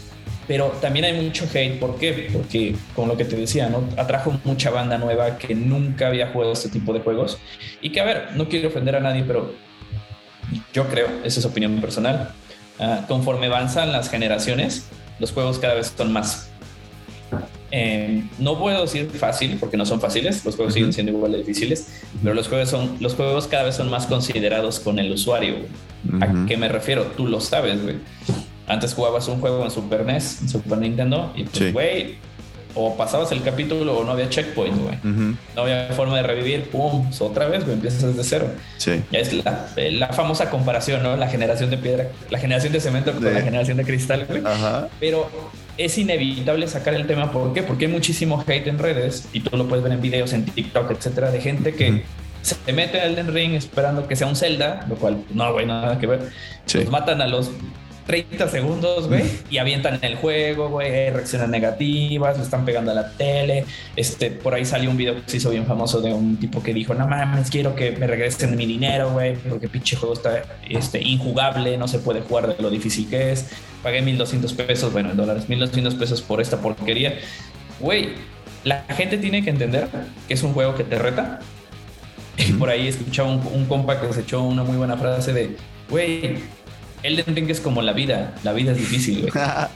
pero 0.47 0.69
también 0.81 1.05
hay 1.05 1.21
mucho 1.21 1.47
hate. 1.53 1.79
¿Por 1.79 1.97
qué? 1.97 2.29
Porque, 2.33 2.75
como 2.95 3.09
lo 3.09 3.17
que 3.17 3.25
te 3.25 3.37
decía, 3.37 3.69
¿no? 3.69 3.85
Atrajo 3.97 4.39
mucha 4.45 4.71
banda 4.71 4.99
nueva 4.99 5.39
que 5.39 5.55
nunca 5.55 6.09
había 6.09 6.29
jugado 6.29 6.53
este 6.53 6.69
tipo 6.69 6.93
de 6.93 7.01
juegos. 7.01 7.39
Y 7.81 7.91
que, 7.91 8.01
a 8.01 8.05
ver, 8.05 8.29
no 8.35 8.49
quiero 8.49 8.69
ofender 8.69 8.97
a 8.97 9.01
nadie, 9.01 9.25
pero 9.27 9.55
yo 10.73 10.89
creo, 10.89 11.09
esa 11.25 11.41
es 11.41 11.47
opinión 11.47 11.81
personal, 11.81 12.33
ah, 12.79 13.05
conforme 13.09 13.47
avanzan 13.47 13.93
las 13.93 14.11
generaciones, 14.11 14.87
los 15.19 15.33
juegos 15.33 15.59
cada 15.59 15.75
vez 15.75 15.93
son 15.97 16.13
más. 16.13 16.51
Eh, 17.71 18.23
no 18.39 18.59
puedo 18.59 18.83
decir 18.83 19.11
fácil, 19.11 19.57
porque 19.59 19.77
no 19.77 19.85
son 19.85 20.01
fáciles, 20.01 20.45
los 20.45 20.55
juegos 20.55 20.75
siguen 20.75 20.93
siendo 20.93 21.11
igual 21.11 21.33
de 21.33 21.39
difíciles, 21.39 22.03
pero 22.23 22.35
los 22.35 22.47
juegos, 22.47 22.69
son, 22.69 22.97
los 23.01 23.15
juegos 23.15 23.49
cada 23.49 23.65
vez 23.65 23.75
son 23.75 23.91
más 23.91 24.07
considerados 24.07 24.79
con 24.79 24.99
el 24.99 25.11
usuario. 25.11 25.57
¿A 26.21 26.47
qué 26.47 26.57
me 26.57 26.69
refiero? 26.69 27.05
Tú 27.17 27.27
lo 27.27 27.41
sabes, 27.41 27.83
güey 27.83 27.97
antes 28.67 28.95
jugabas 28.95 29.29
un 29.29 29.41
juego 29.41 29.65
en 29.65 29.71
Super 29.71 30.05
NES, 30.05 30.43
en 30.43 30.49
Super 30.49 30.79
Nintendo, 30.79 31.33
y 31.35 31.45
pues, 31.45 31.73
güey, 31.73 32.17
o 32.75 32.97
pasabas 32.97 33.31
el 33.33 33.43
capítulo 33.43 33.99
o 33.99 34.05
no 34.05 34.13
había 34.13 34.29
checkpoint, 34.29 34.77
güey. 34.77 34.99
No 35.55 35.63
había 35.63 35.89
forma 35.93 36.17
de 36.17 36.25
revivir, 36.25 36.69
pum, 36.71 37.09
otra 37.21 37.47
vez, 37.47 37.63
güey, 37.63 37.75
empiezas 37.75 38.03
desde 38.03 38.25
cero. 38.25 38.51
Sí. 38.79 39.03
Ya 39.13 39.21
es 39.21 39.33
la, 39.33 40.09
famosa 40.09 40.51
comparación, 40.51 41.03
¿no? 41.03 41.17
La 41.17 41.29
generación 41.29 41.71
de 41.71 41.79
piedra, 41.79 42.09
la 42.31 42.39
generación 42.39 42.73
de 42.73 42.81
cemento 42.81 43.13
con 43.13 43.25
la 43.25 43.41
generación 43.41 43.77
de 43.77 43.85
cristal, 43.85 44.27
güey. 44.29 44.43
Ajá. 44.45 44.89
Pero 44.99 45.31
es 45.79 45.97
inevitable 45.99 46.67
sacar 46.67 46.95
el 46.95 47.07
tema, 47.07 47.31
¿por 47.31 47.53
qué? 47.53 47.63
Porque 47.63 47.87
hay 47.87 47.93
muchísimo 47.93 48.43
hate 48.47 48.67
en 48.67 48.79
redes, 48.79 49.29
y 49.33 49.41
tú 49.41 49.57
lo 49.57 49.69
puedes 49.69 49.83
ver 49.83 49.93
en 49.93 50.01
videos, 50.01 50.33
en 50.33 50.45
TikTok, 50.45 50.91
etcétera, 50.91 51.31
de 51.31 51.41
gente 51.41 51.75
que. 51.75 52.03
se 52.43 52.73
mete 52.73 53.01
al 53.01 53.13
Elden 53.13 53.33
Ring 53.33 53.55
esperando 53.55 54.07
que 54.09 54.17
sea 54.17 54.27
un 54.27 54.37
Zelda, 54.37 54.85
lo 54.89 54.97
cual 54.97 55.25
no, 55.33 55.53
güey, 55.53 55.65
nada 55.65 55.99
que 55.99 56.07
ver. 56.07 56.31
Sí. 56.67 56.79
Los 56.81 56.91
matan 56.91 57.23
a 57.23 57.27
los 57.27 57.51
30 58.07 58.49
segundos, 58.49 59.09
güey, 59.09 59.25
y 59.51 59.59
avientan 59.59 59.99
el 60.03 60.17
juego, 60.17 60.69
güey, 60.69 61.11
reacciones 61.11 61.49
negativas, 61.49 62.37
le 62.37 62.45
están 62.45 62.65
pegando 62.65 62.91
a 62.91 62.95
la 62.95 63.11
tele. 63.13 63.65
Este, 63.97 64.31
por 64.31 64.55
ahí 64.55 64.65
salió 64.65 64.91
un 64.91 64.97
video 64.97 65.15
que 65.15 65.23
se 65.27 65.39
hizo 65.39 65.51
bien 65.51 65.67
famoso 65.67 66.01
de 66.01 66.13
un 66.13 66.37
tipo 66.37 66.63
que 66.63 66.75
dijo, 66.75 66.95
no 66.95 67.09
mames, 67.09 67.51
quiero 67.51 67.75
que 67.75 67.93
me 67.93 68.07
regresen 68.07 68.57
mi 68.57 68.67
dinero, 68.67 69.13
güey, 69.13 69.37
porque 69.37 69.69
pinche 69.69 69.97
juego 69.97 70.15
está 70.15 70.43
este, 70.69 71.01
injugable, 71.01 71.77
no 71.79 71.89
se 71.89 71.99
puede 71.99 72.21
jugar 72.21 72.55
de 72.55 72.63
lo 72.63 72.71
difícil 72.71 73.09
que 73.09 73.33
es. 73.33 73.51
Pagué 73.83 74.03
1200 74.03 74.53
pesos, 74.53 74.93
bueno, 74.93 75.11
en 75.11 75.17
dólares, 75.17 75.49
1200 75.49 75.95
pesos 75.95 76.21
por 76.21 76.41
esta 76.41 76.61
porquería. 76.61 77.19
Güey, 77.81 78.11
la 78.65 78.83
gente 78.91 79.19
tiene 79.19 79.43
que 79.43 79.51
entender 79.51 79.89
que 80.29 80.35
es 80.35 80.43
un 80.43 80.53
juego 80.53 80.75
que 80.75 80.85
te 80.85 80.99
reta. 80.99 81.41
Y 82.37 82.53
por 82.55 82.69
ahí 82.69 82.89
escuchaba 82.89 83.31
un, 83.31 83.47
un 83.53 83.65
compa 83.67 84.01
que 84.01 84.13
se 84.13 84.23
echó 84.23 84.43
una 84.43 84.65
muy 84.65 84.77
buena 84.77 84.97
frase 84.97 85.33
de, 85.33 85.57
güey, 85.89 86.39
Elden 87.05 87.37
Ring 87.37 87.51
es 87.51 87.61
como 87.61 87.83
la 87.83 87.93
vida, 87.93 88.35
la 88.43 88.53
vida 88.53 88.73
es 88.73 88.79
difícil, 88.79 89.21
güey. 89.21 89.33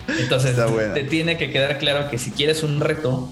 Entonces 0.18 0.56
te 0.94 1.04
tiene 1.04 1.36
que 1.36 1.50
quedar 1.50 1.78
claro 1.78 2.10
que 2.10 2.16
si 2.16 2.30
quieres 2.30 2.62
un 2.62 2.80
reto, 2.80 3.28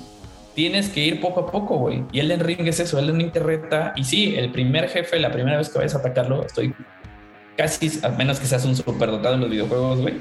tienes 0.55 0.91
que 0.91 1.01
ir 1.01 1.21
poco 1.21 1.41
a 1.41 1.51
poco, 1.51 1.79
güey. 1.79 2.05
Y 2.13 2.21
Elden 2.21 2.41
Ring 2.41 2.67
es 2.69 2.79
eso, 2.79 2.99
Elden 2.99 3.19
Ring 3.19 3.33
te 3.33 3.41
reta. 3.41 3.95
Y 3.97 4.05
sí, 4.05 4.35
el 4.37 4.53
primer 4.53 4.91
jefe, 4.91 5.19
la 5.19 5.33
primera 5.33 5.57
vez 5.57 5.71
que 5.71 5.79
vayas 5.79 5.95
a 5.95 5.99
atacarlo, 5.99 6.45
estoy 6.45 6.75
casi, 7.57 7.91
a 8.03 8.11
menos 8.11 8.39
que 8.39 8.47
seas 8.47 8.67
un 8.67 8.77
superdotado 8.77 9.35
en 9.35 9.41
los 9.41 9.51
videojuegos, 9.51 10.01
güey, 10.01 10.15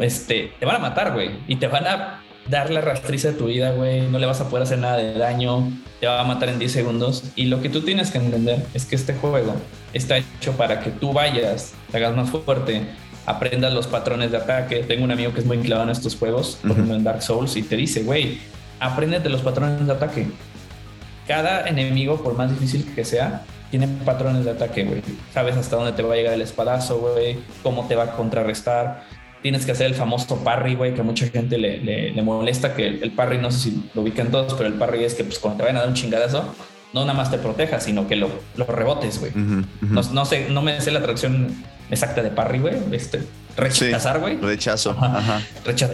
este, 0.00 0.52
te 0.58 0.64
van 0.64 0.76
a 0.76 0.78
matar, 0.78 1.12
güey. 1.12 1.30
Y 1.46 1.56
te 1.56 1.66
van 1.66 1.86
a 1.86 2.22
dar 2.48 2.70
la 2.70 2.80
rastriza 2.80 3.32
de 3.32 3.34
tu 3.34 3.46
vida, 3.46 3.72
güey. 3.72 4.08
No 4.08 4.18
le 4.18 4.24
vas 4.24 4.40
a 4.40 4.48
poder 4.48 4.62
hacer 4.62 4.78
nada 4.78 4.96
de 4.96 5.12
daño. 5.12 5.70
Te 6.00 6.06
va 6.06 6.20
a 6.20 6.24
matar 6.24 6.48
en 6.48 6.58
10 6.58 6.72
segundos. 6.72 7.24
Y 7.36 7.46
lo 7.46 7.60
que 7.60 7.68
tú 7.68 7.82
tienes 7.82 8.10
que 8.10 8.18
entender 8.18 8.64
es 8.72 8.86
que 8.86 8.96
este 8.96 9.12
juego 9.14 9.54
está 9.92 10.16
hecho 10.16 10.52
para 10.52 10.80
que 10.80 10.90
tú 10.90 11.12
vayas, 11.12 11.74
te 11.90 11.96
hagas 11.96 12.16
más 12.16 12.30
fuerte, 12.30 12.82
aprendas 13.26 13.72
los 13.72 13.86
patrones 13.86 14.30
de 14.30 14.38
ataque. 14.38 14.84
Tengo 14.86 15.04
un 15.04 15.10
amigo 15.10 15.32
que 15.32 15.40
es 15.40 15.46
muy 15.46 15.58
clavado 15.58 15.88
en 15.88 15.96
estos 15.96 16.16
juegos, 16.16 16.58
por 16.62 16.72
ejemplo 16.72 16.94
en 16.94 17.04
Dark 17.04 17.22
Souls, 17.22 17.56
y 17.56 17.62
te 17.62 17.76
dice, 17.76 18.02
güey, 18.02 18.38
de 18.80 19.28
los 19.28 19.42
patrones 19.42 19.86
de 19.86 19.92
ataque. 19.92 20.26
Cada 21.26 21.68
enemigo, 21.68 22.22
por 22.22 22.36
más 22.36 22.50
difícil 22.50 22.94
que 22.94 23.04
sea, 23.04 23.42
tiene 23.70 23.86
patrones 24.04 24.44
de 24.44 24.52
ataque, 24.52 24.84
güey. 24.84 25.02
Sabes 25.32 25.56
hasta 25.56 25.76
dónde 25.76 25.92
te 25.92 26.02
va 26.02 26.14
a 26.14 26.16
llegar 26.16 26.32
el 26.32 26.40
espadazo, 26.40 26.98
güey, 26.98 27.36
cómo 27.62 27.86
te 27.86 27.96
va 27.96 28.04
a 28.04 28.12
contrarrestar. 28.12 29.04
Tienes 29.42 29.66
que 29.66 29.72
hacer 29.72 29.86
el 29.86 29.94
famoso 29.94 30.42
parry, 30.42 30.74
güey, 30.74 30.94
que 30.94 31.02
a 31.02 31.04
mucha 31.04 31.28
gente 31.28 31.58
le, 31.58 31.78
le, 31.78 32.22
molesta, 32.22 32.74
que 32.74 32.86
el, 32.86 33.12
parry, 33.12 33.38
no 33.38 33.50
sé 33.50 33.58
si 33.58 33.90
lo 33.94 34.02
ubican 34.02 34.30
todos, 34.30 34.54
pero 34.54 34.68
el 34.68 34.74
parry 34.74 35.04
es 35.04 35.14
que 35.14 35.22
pues 35.22 35.38
cuando 35.38 35.58
te 35.58 35.62
vayan 35.64 35.76
a 35.76 35.80
dar 35.80 35.88
un 35.88 35.94
chingadazo, 35.94 36.54
no 36.92 37.02
nada 37.02 37.14
más 37.14 37.30
te 37.30 37.38
proteja, 37.38 37.78
sino 37.78 38.08
que 38.08 38.16
lo, 38.16 38.30
lo 38.56 38.64
rebotes, 38.64 39.20
güey. 39.20 39.32
no, 39.34 40.24
sé, 40.24 40.48
no 40.48 40.62
me 40.62 40.80
sé 40.80 40.90
la 40.90 41.00
traducción 41.00 41.54
exacta 41.90 42.22
de 42.22 42.30
parry, 42.30 42.58
güey. 42.58 42.74
Este, 42.92 43.20
rechazar, 43.56 44.20
güey. 44.20 44.36
rechazo. 44.36 44.96
Ajá. 44.98 45.40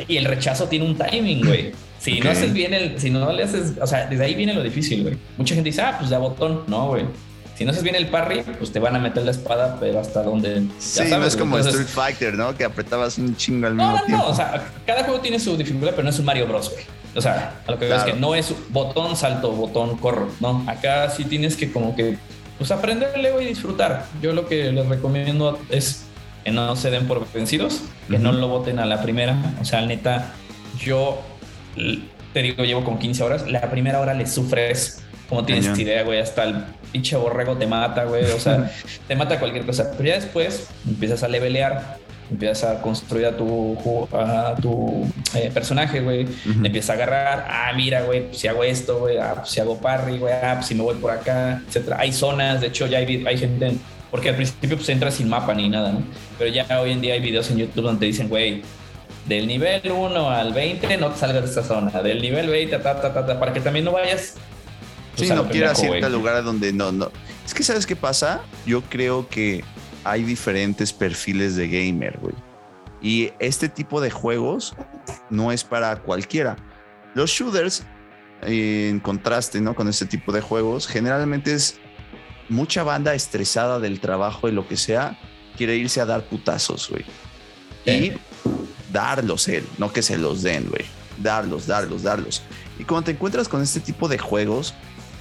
Y 0.09 0.17
el 0.17 0.25
rechazo 0.25 0.69
tiene 0.69 0.87
un 0.87 0.97
timing, 0.97 1.45
güey. 1.45 1.73
Si 1.99 2.21
no 2.21 2.31
haces 2.31 2.53
bien 2.53 2.75
el, 2.75 3.01
si 3.01 3.11
no 3.11 3.33
le 3.33 3.45
haces, 3.45 3.73
o 3.81 3.87
sea, 3.87 4.07
desde 4.07 4.25
ahí 4.25 4.35
viene 4.35 4.53
lo 4.53 4.63
difícil, 4.63 5.03
güey. 5.03 5.17
Mucha 5.39 5.55
gente 5.55 5.71
dice, 5.71 5.83
ah, 5.83 5.97
pues 5.99 6.11
ya 6.11 6.19
botón. 6.19 6.65
No, 6.67 6.89
güey. 6.89 7.05
Si 7.57 7.65
no 7.65 7.71
haces 7.71 7.85
bien 7.85 7.95
el 7.95 8.09
parry, 8.09 8.43
pues 8.59 8.73
te 8.73 8.81
van 8.81 8.97
a 8.97 8.99
meter 8.99 9.25
la 9.25 9.31
espada, 9.31 9.79
pero 9.79 10.01
hasta 10.01 10.23
donde. 10.23 10.67
Sí, 10.79 11.05
no 11.09 11.25
es 11.25 11.37
como 11.37 11.57
Street 11.59 11.87
Fighter, 11.87 12.35
¿no? 12.35 12.55
Que 12.57 12.65
apretabas 12.65 13.17
un 13.17 13.37
chingo 13.37 13.69
al 13.69 13.75
mismo 13.75 13.95
tiempo. 14.05 14.11
No, 14.11 14.25
no, 14.25 14.29
o 14.31 14.35
sea, 14.35 14.71
cada 14.85 15.05
juego 15.05 15.21
tiene 15.21 15.39
su 15.39 15.57
dificultad, 15.57 15.91
pero 15.91 16.03
no 16.03 16.11
es 16.11 16.19
un 16.19 16.25
Mario 16.25 16.47
Bros, 16.47 16.71
güey. 16.71 16.85
O 17.17 17.21
sea, 17.21 17.61
a 17.65 17.71
lo 17.71 17.79
que 17.79 17.87
veo 17.87 17.97
es 17.97 18.03
que 18.03 18.13
no 18.15 18.35
es 18.35 18.53
botón, 18.71 19.17
salto, 19.17 19.53
botón, 19.53 19.97
corro, 19.99 20.29
¿no? 20.41 20.65
Acá 20.67 21.09
sí 21.11 21.25
tienes 21.25 21.57
que 21.57 21.73
como 21.73 21.95
que, 21.95 22.19
pues 22.59 22.71
aprenderle 22.71 23.33
y 23.43 23.47
disfrutar. 23.47 24.07
Yo 24.23 24.33
lo 24.33 24.47
que 24.47 24.71
les 24.73 24.87
recomiendo 24.87 25.59
es 25.71 26.07
que 26.45 26.51
no 26.51 26.77
se 26.77 26.91
den 26.91 27.07
por 27.07 27.31
vencidos, 27.33 27.83
que 28.09 28.19
no 28.19 28.33
lo 28.33 28.49
voten 28.49 28.79
a 28.79 28.87
la 28.87 29.03
primera. 29.03 29.37
O 29.61 29.65
sea, 29.65 29.81
neta, 29.83 30.33
yo 30.79 31.21
te 32.33 32.43
digo, 32.43 32.65
llevo 32.65 32.85
con 32.85 32.99
15 32.99 33.23
horas. 33.23 33.51
La 33.51 33.71
primera 33.71 34.01
hora 34.01 34.15
le 34.15 34.27
sufres 34.27 35.03
Como 35.29 35.45
tienes 35.45 35.65
Cañón. 35.65 35.81
idea, 35.81 36.03
güey, 36.03 36.21
hasta 36.21 36.45
el 36.45 36.65
pinche 36.93 37.17
borrego 37.17 37.57
te 37.57 37.67
mata, 37.67 38.05
güey. 38.05 38.25
O 38.25 38.39
sea, 38.39 38.71
te 39.09 39.17
mata 39.17 39.39
cualquier 39.39 39.65
cosa. 39.65 39.93
Pero 39.97 40.09
ya 40.11 40.15
después 40.17 40.69
empiezas 40.87 41.23
a 41.23 41.29
levelear, 41.29 41.99
empiezas 42.35 42.65
a 42.65 42.83
construir 42.83 43.27
a 43.27 43.37
tu, 43.37 43.79
a 44.13 44.55
tu 44.61 45.11
eh, 45.35 45.51
personaje, 45.53 46.01
güey. 46.01 46.27
Le 46.61 46.67
empiezas 46.67 46.91
a 46.91 46.93
agarrar, 46.95 47.47
ah, 47.49 47.73
mira, 47.75 48.03
güey, 48.03 48.27
pues 48.27 48.39
si 48.39 48.49
hago 48.49 48.63
esto, 48.63 48.99
güey, 48.99 49.19
ah, 49.19 49.35
pues 49.37 49.51
si 49.51 49.61
hago 49.61 49.79
parry, 49.79 50.19
güey, 50.19 50.35
ah, 50.35 50.55
pues 50.57 50.67
si 50.67 50.75
me 50.75 50.83
voy 50.83 50.97
por 50.97 51.11
acá, 51.11 51.63
etcétera. 51.67 51.99
Hay 52.01 52.13
zonas, 52.13 52.61
de 52.61 52.69
hecho, 52.69 52.87
ya 52.87 52.99
hay, 52.99 53.25
hay 53.27 53.39
gente, 53.39 53.77
porque 54.11 54.31
al 54.31 54.37
principio 54.37 54.77
pues 54.77 54.89
entras 54.89 55.15
sin 55.15 55.29
mapa 55.29 55.55
ni 55.55 55.69
nada, 55.69 55.93
¿no? 55.93 56.03
Pero 56.39 56.51
ya 56.53 56.81
hoy 56.81 56.93
en 56.93 57.01
día 57.01 57.15
hay 57.15 57.21
videos 57.21 57.51
en 57.51 57.59
YouTube 57.59 57.85
donde 57.85 58.01
te 58.01 58.07
dicen, 58.07 58.29
güey, 58.29 58.63
del 59.27 59.47
nivel 59.47 59.91
1 59.91 60.31
al 60.31 60.53
20 60.53 60.97
no 60.99 61.11
te 61.11 61.19
salgas 61.19 61.43
de 61.43 61.49
esta 61.49 61.63
zona, 61.63 62.03
del 62.03 62.21
nivel 62.21 62.49
20, 62.49 62.79
ta, 62.79 63.01
ta, 63.01 63.13
ta, 63.13 63.27
ta, 63.27 63.41
para 63.41 63.53
que 63.53 63.61
también 63.61 63.85
no 63.85 63.93
vayas. 63.93 64.35
pues, 65.17 65.29
Sí, 65.29 65.35
no 65.35 65.49
quieras 65.49 65.83
irte 65.83 66.05
a 66.05 66.09
lugares 66.09 66.45
donde 66.45 66.73
no, 66.73 66.93
no. 66.93 67.11
Es 67.47 67.55
que, 67.55 67.63
¿sabes 67.63 67.87
qué 67.87 67.97
pasa? 67.97 68.41
Yo 68.67 68.83
creo 68.83 69.29
que 69.29 69.63
hay 70.05 70.23
diferentes 70.23 70.93
perfiles 70.93 71.57
de 71.57 71.69
gamer, 71.69 72.19
güey. 72.21 72.35
Y 73.03 73.33
este 73.39 73.69
tipo 73.69 74.01
de 74.01 74.11
juegos 74.11 74.75
no 75.31 75.53
es 75.53 75.65
para 75.65 75.97
cualquiera. 75.97 76.57
Los 77.15 77.31
shooters, 77.31 77.85
eh, 78.43 78.89
en 78.91 79.01
contraste, 79.01 79.61
¿no? 79.61 79.75
Con 79.75 79.89
este 79.89 80.07
tipo 80.07 80.33
de 80.33 80.41
juegos, 80.41 80.87
generalmente 80.87 81.53
es 81.53 81.79
mucha 82.49 82.83
banda 82.83 83.15
estresada 83.15 83.79
del 83.81 84.01
trabajo 84.01 84.49
y 84.49 84.53
lo 84.53 84.67
que 84.69 84.77
sea, 84.77 85.19
quiere 85.57 85.77
irse 85.77 86.01
a 86.01 86.07
dar 86.07 86.25
putazos, 86.25 86.89
güey. 86.91 87.05
Y 87.85 88.11
Sí. 88.11 88.13
darlos 88.93 89.49
él, 89.49 89.65
no 89.79 89.93
que 89.93 90.03
se 90.03 90.17
los 90.19 90.43
den, 90.43 90.69
güey. 90.69 90.85
Darlos, 91.19 91.67
darlos, 91.67 92.03
darlos. 92.03 92.43
Y 92.79 92.85
cuando 92.85 93.05
te 93.07 93.11
encuentras 93.13 93.49
con 93.49 93.63
este 93.63 93.81
tipo 93.81 94.09
de 94.09 94.19
juegos, 94.19 94.75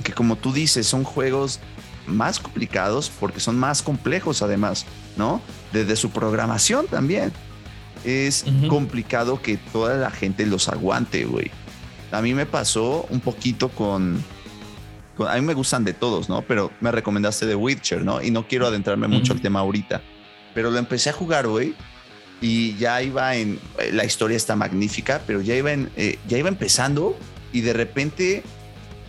que 0.03 0.13
como 0.13 0.35
tú 0.37 0.51
dices, 0.53 0.87
son 0.87 1.03
juegos 1.03 1.59
más 2.07 2.39
complicados 2.39 3.11
porque 3.19 3.39
son 3.39 3.57
más 3.57 3.81
complejos 3.81 4.41
además, 4.41 4.85
¿no? 5.17 5.41
Desde 5.71 5.95
su 5.95 6.09
programación 6.11 6.87
también. 6.87 7.31
Es 8.03 8.43
Ujú. 8.45 8.67
complicado 8.67 9.41
que 9.41 9.57
toda 9.57 9.95
la 9.95 10.11
gente 10.11 10.45
los 10.45 10.67
aguante, 10.69 11.23
güey. 11.25 11.51
A 12.11 12.21
mí 12.21 12.33
me 12.33 12.45
pasó 12.45 13.07
un 13.09 13.21
poquito 13.21 13.69
con, 13.69 14.21
con- 15.15 15.27
A 15.29 15.35
mí 15.35 15.41
me 15.41 15.53
gustan 15.53 15.83
de 15.85 15.93
todos, 15.93 16.27
¿no? 16.29 16.41
Pero 16.41 16.71
me 16.81 16.91
recomendaste 16.91 17.45
The 17.47 17.55
Witcher, 17.55 18.03
¿no? 18.03 18.21
Y 18.21 18.29
no 18.31 18.47
quiero 18.47 18.67
adentrarme 18.67 19.07
mucho 19.07 19.31
al 19.33 19.41
tema 19.41 19.61
ahorita. 19.61 20.01
Pero 20.53 20.69
lo 20.69 20.77
empecé 20.77 21.09
a 21.09 21.13
jugar, 21.13 21.47
güey. 21.47 21.73
Y 22.41 22.75
ya 22.75 23.01
iba 23.01 23.35
en... 23.35 23.57
eh, 23.79 23.91
La 23.93 24.03
historia 24.03 24.35
está 24.35 24.55
magnífica, 24.57 25.21
pero 25.25 25.39
ya 25.41 25.55
iba, 25.55 25.71
en, 25.71 25.89
eh, 25.95 26.19
ya 26.27 26.37
iba 26.37 26.49
empezando 26.49 27.17
y 27.53 27.61
de 27.61 27.71
repente 27.73 28.43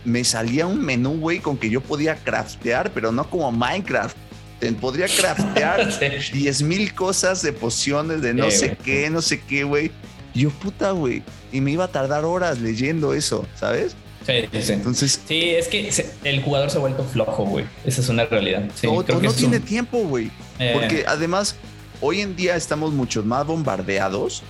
me 0.05 0.23
salía 0.23 0.67
un 0.67 0.83
menú, 0.85 1.17
güey, 1.19 1.39
con 1.39 1.57
que 1.57 1.69
yo 1.69 1.81
podía 1.81 2.15
craftear, 2.15 2.91
pero 2.91 3.11
no 3.11 3.29
como 3.29 3.51
Minecraft. 3.51 4.15
Te 4.59 4.71
podría 4.71 5.07
craftear 5.07 5.91
Sí. 5.99 6.31
10 6.39 6.61
mil 6.61 6.93
cosas 6.93 7.41
de 7.41 7.51
pociones, 7.51 8.21
de 8.21 8.33
no 8.33 8.49
Sí, 8.51 8.57
sé 8.57 8.77
qué, 8.83 9.09
no 9.09 9.21
sé 9.21 9.41
qué, 9.41 9.63
güey. 9.63 9.91
Yo, 10.33 10.49
puta, 10.49 10.91
güey. 10.91 11.23
Y 11.51 11.61
me 11.61 11.71
iba 11.71 11.85
a 11.85 11.87
tardar 11.89 12.23
horas 12.25 12.59
leyendo 12.59 13.13
eso, 13.13 13.45
¿sabes? 13.55 13.95
Sí, 14.25 14.33
sí, 14.51 14.61
sí. 14.61 14.73
Entonces, 14.73 15.21
Sí, 15.27 15.49
es 15.51 15.67
que 15.67 15.89
el 16.23 16.41
jugador 16.41 16.69
se 16.71 16.77
ha 16.77 16.81
vuelto 16.81 17.03
flojo, 17.03 17.45
güey. 17.45 17.65
Esa 17.85 18.01
es 18.01 18.09
una 18.09 18.25
realidad. 18.25 18.63
Sí, 18.75 18.87
o, 18.87 19.03
creo 19.05 19.19
que 19.21 19.27
no 19.27 19.33
tiene 19.33 19.57
un- 19.57 19.63
tiempo, 19.63 19.99
güey. 19.99 20.31
eh, 20.59 20.71
Porque 20.73 21.05
además, 21.07 21.55
hoy 22.01 22.21
en 22.21 22.35
día 22.35 22.55
estamos 22.55 22.91
mucho 22.93 23.23
más 23.23 23.45
bombardeados, 23.45 24.41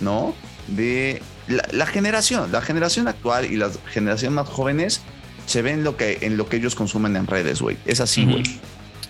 ¿no? 0.00 0.34
De 0.68 1.20
la, 1.48 1.66
la 1.72 1.86
generación, 1.86 2.50
la 2.52 2.60
generación 2.62 3.08
actual 3.08 3.44
y 3.50 3.56
las 3.56 3.78
generaciones 3.92 4.34
más 4.34 4.48
jóvenes 4.48 5.00
se 5.46 5.62
ven 5.62 5.84
lo 5.84 5.96
que, 5.96 6.18
en 6.22 6.36
lo 6.36 6.48
que 6.48 6.56
ellos 6.56 6.74
consumen 6.74 7.16
en 7.16 7.26
redes, 7.26 7.60
güey. 7.60 7.76
Es 7.84 8.00
así, 8.00 8.24
güey. 8.24 8.42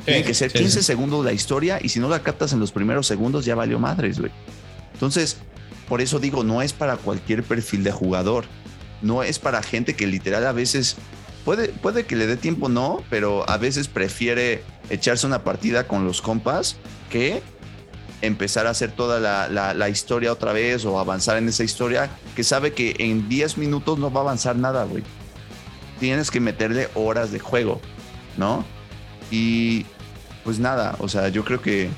Tiene 0.04 0.20
Sí, 0.20 0.26
que 0.26 0.34
ser 0.34 0.50
sí, 0.50 0.58
15 0.58 0.80
sí. 0.80 0.84
segundos 0.84 1.24
la 1.24 1.32
historia 1.32 1.78
y 1.80 1.88
si 1.88 1.98
no 2.00 2.08
la 2.08 2.22
captas 2.22 2.52
en 2.52 2.60
los 2.60 2.72
primeros 2.72 3.06
segundos 3.06 3.44
ya 3.44 3.54
valió 3.54 3.78
madres, 3.78 4.18
güey. 4.18 4.32
Entonces, 4.92 5.38
por 5.88 6.00
eso 6.00 6.18
digo, 6.18 6.44
no 6.44 6.60
es 6.62 6.72
para 6.72 6.96
cualquier 6.96 7.42
perfil 7.42 7.84
de 7.84 7.92
jugador. 7.92 8.44
No 9.02 9.22
es 9.22 9.38
para 9.38 9.62
gente 9.62 9.94
que 9.94 10.06
literal 10.06 10.46
a 10.46 10.52
veces 10.52 10.96
puede, 11.44 11.68
puede 11.68 12.04
que 12.04 12.16
le 12.16 12.26
dé 12.26 12.36
tiempo, 12.36 12.68
no, 12.68 13.02
pero 13.10 13.48
a 13.48 13.56
veces 13.58 13.88
prefiere 13.88 14.62
echarse 14.90 15.26
una 15.26 15.42
partida 15.44 15.86
con 15.86 16.04
los 16.04 16.20
compas 16.22 16.76
que 17.10 17.42
empezar 18.26 18.66
a 18.66 18.70
hacer 18.70 18.92
toda 18.92 19.20
la, 19.20 19.48
la- 19.48 19.74
la 19.74 19.88
historia 19.88 20.32
otra 20.32 20.52
vez 20.52 20.84
o 20.84 20.98
avanzar 20.98 21.36
en 21.38 21.48
esa 21.48 21.64
historia 21.64 22.10
que 22.36 22.44
sabe 22.44 22.72
que 22.72 22.94
en 22.98 23.28
10 23.28 23.58
minutos 23.58 23.98
no 23.98 24.10
va 24.12 24.20
a 24.20 24.22
avanzar 24.24 24.56
nada, 24.56 24.84
güey. 24.84 25.02
Tienes 26.00 26.30
que 26.30 26.40
meterle 26.40 26.88
horas 26.94 27.30
de 27.32 27.38
juego, 27.38 27.80
¿no? 28.36 28.64
Y 29.30 29.86
pues 30.44 30.58
nada, 30.58 30.96
o 30.98 31.08
sea, 31.08 31.28
yo 31.28 31.44
creo 31.44 31.62
que 31.62 31.88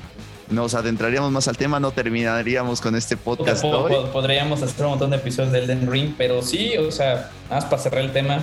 nos 0.49 0.73
adentraríamos 0.75 1.31
más 1.31 1.47
al 1.49 1.57
tema, 1.57 1.79
no 1.79 1.91
terminaríamos 1.91 2.79
con 2.79 2.95
este 2.95 3.17
podcast 3.17 3.61
po- 3.63 3.69
hoy. 3.79 3.91
po- 3.93 4.11
podríamos 4.13 4.61
hacer 4.63 4.85
un 4.85 4.91
montón 4.91 5.09
de 5.09 5.17
episodios 5.17 5.51
del 5.51 5.63
Elden 5.63 5.91
Ring, 5.91 6.13
pero 6.17 6.41
sí, 6.41 6.77
o 6.77 6.89
sea, 6.91 7.29
más 7.49 7.65
para 7.65 7.81
cerrar 7.81 8.01
el 8.01 8.13
tema. 8.13 8.39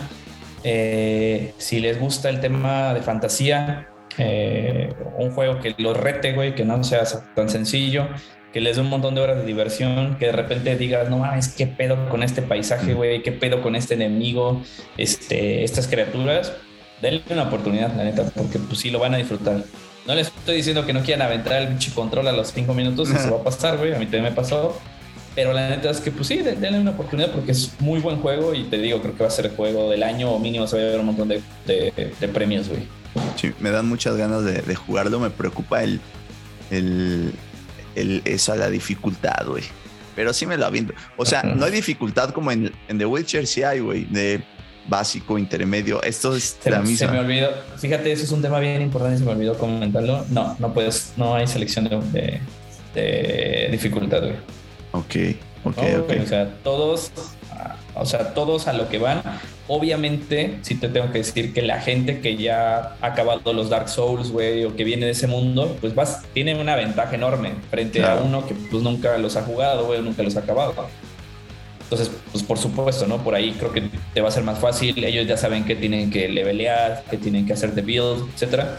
eh, 0.67 1.55
si 1.59 1.79
les 1.81 1.99
gusta 2.01 2.29
el 2.31 2.41
tema 2.41 2.95
de 2.95 3.03
fantasía, 3.03 3.89
eh, 4.19 4.93
un 5.19 5.31
juego 5.33 5.61
que 5.61 5.75
los 5.79 5.97
rete, 5.97 6.33
güey, 6.33 6.55
que 6.55 6.65
no 6.65 6.83
sea 6.85 7.05
tan 7.35 7.49
sencillo, 7.49 8.07
que 8.53 8.61
les 8.61 8.77
dé 8.77 8.83
un 8.83 8.89
montón 8.91 9.15
de 9.15 9.21
horas 9.21 9.37
de 9.39 9.45
diversión, 9.45 10.17
que 10.19 10.27
de 10.27 10.33
repente 10.33 10.77
digas, 10.77 11.11
no 11.11 11.19
mames, 11.19 11.49
qué 11.49 11.67
pedo 11.67 12.09
con 12.09 12.23
este 12.23 12.41
paisaje, 12.43 12.95
güey, 12.95 13.23
qué 13.23 13.33
pedo 13.33 13.61
con 13.63 13.75
este 13.75 13.95
enemigo, 13.95 14.63
este, 14.97 15.65
estas 15.65 15.89
criaturas, 15.89 16.53
denle 17.03 17.23
una 17.31 17.45
oportunidad, 17.45 17.93
la 17.97 18.05
neta, 18.05 18.25
porque 18.35 18.59
pues 18.59 18.79
sí 18.79 18.91
lo 18.91 18.99
van 19.01 19.15
a 19.15 19.17
disfrutar. 19.17 19.65
No 20.07 20.15
les 20.15 20.29
estoy 20.29 20.57
diciendo 20.57 20.85
que 20.87 20.93
no 20.93 21.03
quieran 21.03 21.23
aventar 21.27 21.63
el 21.63 21.69
pinche 21.69 21.91
control 21.93 22.29
a 22.29 22.33
los 22.33 22.49
cinco 22.53 22.75
minutos, 22.75 23.11
eso 23.11 23.35
va 23.35 23.41
a 23.41 23.45
pasar, 23.45 23.79
güey, 23.79 23.93
a 23.95 23.99
mí 23.99 24.05
también 24.05 24.25
me 24.25 24.33
pasó. 24.33 24.79
Pero 25.35 25.53
la 25.53 25.69
neta 25.69 25.91
es 25.91 26.01
que, 26.01 26.13
pues 26.13 26.29
sí, 26.29 26.37
de- 26.37 26.53
denle 26.55 26.79
una 26.79 26.93
oportunidad 26.93 27.33
porque 27.33 27.51
es 27.51 27.73
muy 27.81 27.99
buen 27.99 28.19
juego 28.19 28.55
y 28.55 28.63
te 28.65 28.79
digo, 28.79 29.01
creo 29.03 29.17
que 29.17 29.25
va 29.25 29.29
a 29.29 29.33
ser 29.33 29.47
el 29.47 29.53
juego 29.57 29.91
del 29.91 30.05
año 30.05 30.31
o 30.31 30.39
mínimo 30.39 30.65
se 30.69 30.77
va 30.77 30.83
a 30.83 30.85
llevar 30.85 31.01
un 31.01 31.07
montón 31.07 31.27
de, 31.29 31.43
de- 31.67 32.13
de 32.21 32.29
premios, 32.29 32.69
güey. 32.69 32.83
Sí, 33.37 33.53
me 33.61 33.71
dan 33.71 33.89
muchas 33.89 34.17
ganas 34.17 34.45
de, 34.45 34.63
de 34.63 34.75
jugarlo, 34.75 35.21
me 35.21 35.31
preocupa 35.31 35.83
el, 35.83 36.01
el, 36.71 37.33
el- 37.95 38.23
esa 38.25 38.57
la 38.57 38.69
dificultad, 38.71 39.47
güey. 39.47 39.65
Pero 40.17 40.33
sí 40.33 40.47
me 40.47 40.57
lo 40.57 40.67
aviento. 40.67 40.95
O 41.17 41.25
sea, 41.25 41.43
no 41.43 41.65
hay 41.65 41.73
dificultad 41.73 42.31
como 42.31 42.53
en, 42.53 42.73
en 42.89 42.99
The 42.99 43.07
Witcher, 43.07 43.47
sí 43.47 43.63
hay, 43.65 43.81
güey, 43.81 44.05
de 44.05 44.43
básico, 44.87 45.39
intermedio. 45.39 46.03
Esto 46.03 46.37
es 46.37 46.57
Se, 46.61 46.71
la 46.71 46.79
se 46.79 46.83
misma. 46.87 47.11
me 47.13 47.19
olvidó, 47.21 47.49
fíjate, 47.79 48.13
eso 48.13 48.23
es 48.25 48.31
un 48.31 48.41
tema 48.43 48.59
bien 48.61 48.81
importante, 48.83 49.19
se 49.19 49.25
me 49.25 49.33
olvidó 49.33 49.59
comentarlo. 49.59 50.25
No, 50.31 50.57
no 50.61 50.73
puedes, 50.73 51.15
no 51.17 51.35
hay 51.35 51.47
selección 51.47 51.85
de, 51.89 51.99
de- 52.13 52.41
de 52.95 53.69
dificultad, 53.73 54.21
güey. 54.21 54.35
Ok, 54.93 55.37
ok, 55.65 55.77
No, 55.77 56.03
ok. 56.03 56.13
O 56.23 56.27
sea, 56.29 56.55
todos, 56.63 57.11
ah, 57.51 57.77
o 57.97 58.07
sea, 58.07 58.35
todos 58.35 58.69
a 58.69 58.73
lo 58.73 58.89
que 58.89 58.99
van. 58.99 59.21
Obviamente, 59.67 60.59
sí 60.63 60.75
te 60.75 60.89
tengo 60.89 61.11
que 61.11 61.19
decir 61.19 61.55
que 61.55 61.63
la 61.63 61.81
gente 61.81 62.21
que 62.21 62.37
ya 62.37 62.97
ha 63.01 63.07
acabado 63.07 63.53
los 63.55 63.71
Dark 63.71 63.89
Souls, 63.89 64.31
güey, 64.31 64.65
o 64.65 64.77
que 64.77 64.85
viene 64.85 65.07
de 65.07 65.13
ese 65.13 65.27
mundo, 65.27 65.77
pues 65.81 65.95
vas, 65.95 66.23
tiene 66.35 66.55
una 66.61 66.77
ventaja 66.77 67.15
enorme 67.15 67.53
frente 67.71 68.01
Claro. 68.01 68.21
a 68.21 68.23
uno 68.25 68.47
que 68.47 68.55
pues 68.55 68.83
nunca 68.83 69.17
los 69.17 69.37
ha 69.37 69.43
jugado, 69.43 69.87
güey, 69.87 70.03
nunca 70.03 70.23
los 70.23 70.37
ha 70.37 70.41
acabado. 70.41 70.75
Entonces, 71.85 72.11
pues 72.33 72.43
por 72.45 72.59
supuesto, 72.59 73.07
¿no? 73.07 73.19
Por 73.23 73.35
ahí 73.35 73.53
creo 73.59 73.73
que 73.73 73.89
te 74.13 74.21
va 74.21 74.29
a 74.29 74.33
ser 74.33 74.43
más 74.43 74.59
fácil. 74.59 75.03
Ellos 75.05 75.27
ya 75.27 75.37
saben 75.37 75.65
que 75.65 75.77
tienen 75.77 76.11
que 76.11 76.29
levelear, 76.29 77.05
que 77.11 77.17
tienen 77.17 77.47
que 77.47 77.53
hacer 77.53 77.73
de 77.73 77.83
build, 77.83 78.29
etcétera. 78.35 78.79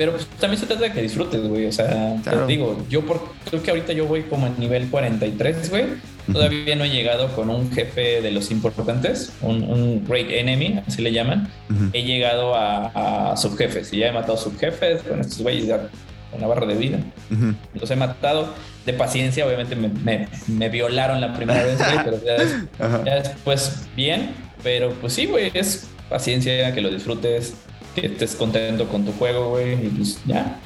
Pero 0.00 0.12
pues 0.12 0.26
también 0.40 0.58
se 0.58 0.64
trata 0.66 0.80
de 0.84 0.92
que 0.92 1.02
disfrutes, 1.02 1.46
güey. 1.46 1.66
O 1.66 1.72
sea, 1.72 2.16
Claro. 2.22 2.46
te 2.46 2.52
digo, 2.52 2.86
yo 2.88 3.02
por, 3.04 3.20
creo 3.50 3.62
que 3.62 3.68
ahorita 3.70 3.92
yo 3.92 4.06
voy 4.06 4.22
como 4.22 4.46
en 4.46 4.58
nivel 4.58 4.88
43, 4.88 5.68
güey. 5.68 5.84
Todavía 6.32 6.74
no 6.74 6.84
he 6.84 6.88
llegado 6.88 7.28
con 7.36 7.50
un 7.50 7.70
jefe 7.70 8.22
de 8.22 8.30
los 8.30 8.50
importantes, 8.50 9.30
un, 9.42 9.62
un 9.62 10.02
great 10.08 10.28
enemy, 10.30 10.80
así 10.86 11.02
le 11.02 11.12
llaman. 11.12 11.50
Ujú. 11.68 11.90
He 11.92 12.04
llegado 12.04 12.54
a, 12.54 13.32
a 13.32 13.36
subjefes 13.36 13.92
y 13.92 13.98
ya 13.98 14.06
he 14.08 14.12
matado 14.12 14.38
subjefes 14.38 15.02
con 15.02 15.20
estos 15.20 15.42
güeyes 15.42 15.66
ya 15.66 15.88
una 16.32 16.46
barra 16.46 16.64
de 16.66 16.76
vida. 16.76 16.98
Ujú. 17.30 17.54
Los 17.74 17.90
he 17.90 17.96
matado 17.96 18.54
de 18.86 18.94
paciencia, 18.94 19.44
obviamente 19.46 19.76
me, 19.76 19.88
me- 19.88 20.28
me 20.46 20.70
violaron 20.70 21.20
la 21.20 21.34
primera 21.34 21.62
vez, 21.62 21.76
güey, 21.76 22.04
pero 22.04 22.24
ya, 22.24 22.38
des- 22.38 22.56
ya 23.04 23.14
después 23.16 23.82
bien. 23.94 24.30
Pero 24.62 24.94
pues 24.94 25.12
sí, 25.12 25.26
güey, 25.26 25.50
es 25.52 25.88
paciencia, 26.08 26.72
que 26.72 26.80
lo 26.80 26.88
disfrutes, 26.90 27.52
que 27.94 28.06
estés 28.06 28.34
contento 28.36 28.88
con 28.88 29.04
tu 29.04 29.12
juego, 29.12 29.50
güey, 29.50 29.74
y 29.86 29.88
pues 29.90 30.18
ya. 30.26 30.58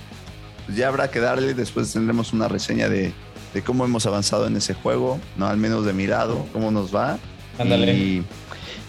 Pues 0.67 0.77
ya 0.79 0.89
habrá 0.89 1.11
que 1.11 1.21
darle, 1.21 1.55
después 1.55 1.93
tendremos 1.93 2.33
una 2.33 2.49
reseña 2.49 2.89
de, 2.89 3.13
de 3.53 3.63
cómo 3.63 3.85
hemos 3.85 4.07
avanzado 4.07 4.47
en 4.47 4.57
ese 4.57 4.75
juego, 4.75 5.21
¿no? 5.37 5.47
Al 5.47 5.57
menos 5.59 5.85
de 5.85 5.93
mi 5.93 6.07
lado, 6.07 6.47
cómo 6.53 6.71
nos 6.71 6.95
va. 6.95 7.19
Ándale. 7.59 7.93
Y, 7.95 8.25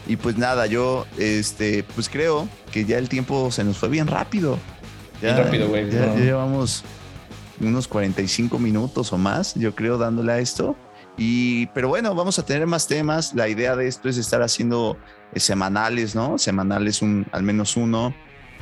y 0.07 0.15
pues 0.17 0.37
nada, 0.37 0.65
yo 0.67 1.05
este, 1.17 1.83
pues 1.95 2.09
creo 2.09 2.47
que 2.71 2.85
ya 2.85 2.97
el 2.97 3.09
tiempo 3.09 3.51
se 3.51 3.63
nos 3.63 3.77
fue 3.77 3.89
bien 3.89 4.07
rápido. 4.07 4.57
Ya, 5.21 5.33
Bien 5.33 5.45
rápido, 5.45 5.67
güey. 5.69 5.89
Ya, 5.91 6.05
No. 6.07 6.13
ya 6.17 6.23
llevamos 6.23 6.83
unos 7.59 7.87
45 7.87 8.59
minutos 8.59 9.13
o 9.13 9.17
más, 9.17 9.55
yo 9.55 9.73
creo, 9.75 9.97
dándole 9.97 10.31
a 10.33 10.39
esto. 10.39 10.75
Y, 11.17 11.67
pero 11.67 11.87
bueno, 11.87 12.13
vamos 12.13 12.39
a 12.39 12.45
tener 12.45 12.67
más 12.67 12.87
temas. 12.87 13.33
La 13.33 13.47
idea 13.47 13.75
de 13.75 13.87
esto 13.87 14.09
es 14.09 14.17
estar 14.17 14.41
haciendo 14.41 14.97
eh, 15.33 15.39
semanales, 15.39 16.15
¿no? 16.15 16.37
Semanales, 16.37 17.01
un, 17.01 17.25
al 17.31 17.43
menos 17.43 17.77
uno. 17.77 18.13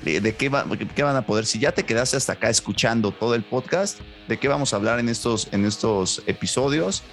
¿De, 0.03 0.35
qué, 0.35 0.51
qué, 0.95 1.03
van 1.03 1.15
a 1.15 1.25
poder? 1.25 1.45
Si 1.45 1.59
ya 1.59 1.71
te 1.71 1.83
quedaste 1.83 2.17
hasta 2.17 2.33
acá 2.33 2.49
escuchando 2.49 3.11
todo 3.11 3.35
el 3.35 3.43
podcast, 3.43 3.99
¿de 4.27 4.37
qué 4.37 4.49
vamos 4.49 4.73
a 4.73 4.75
hablar 4.75 4.99
en 4.99 5.07
estos, 5.07 5.47
en 5.51 5.65
estos 5.65 6.23
episodios? 6.25 7.03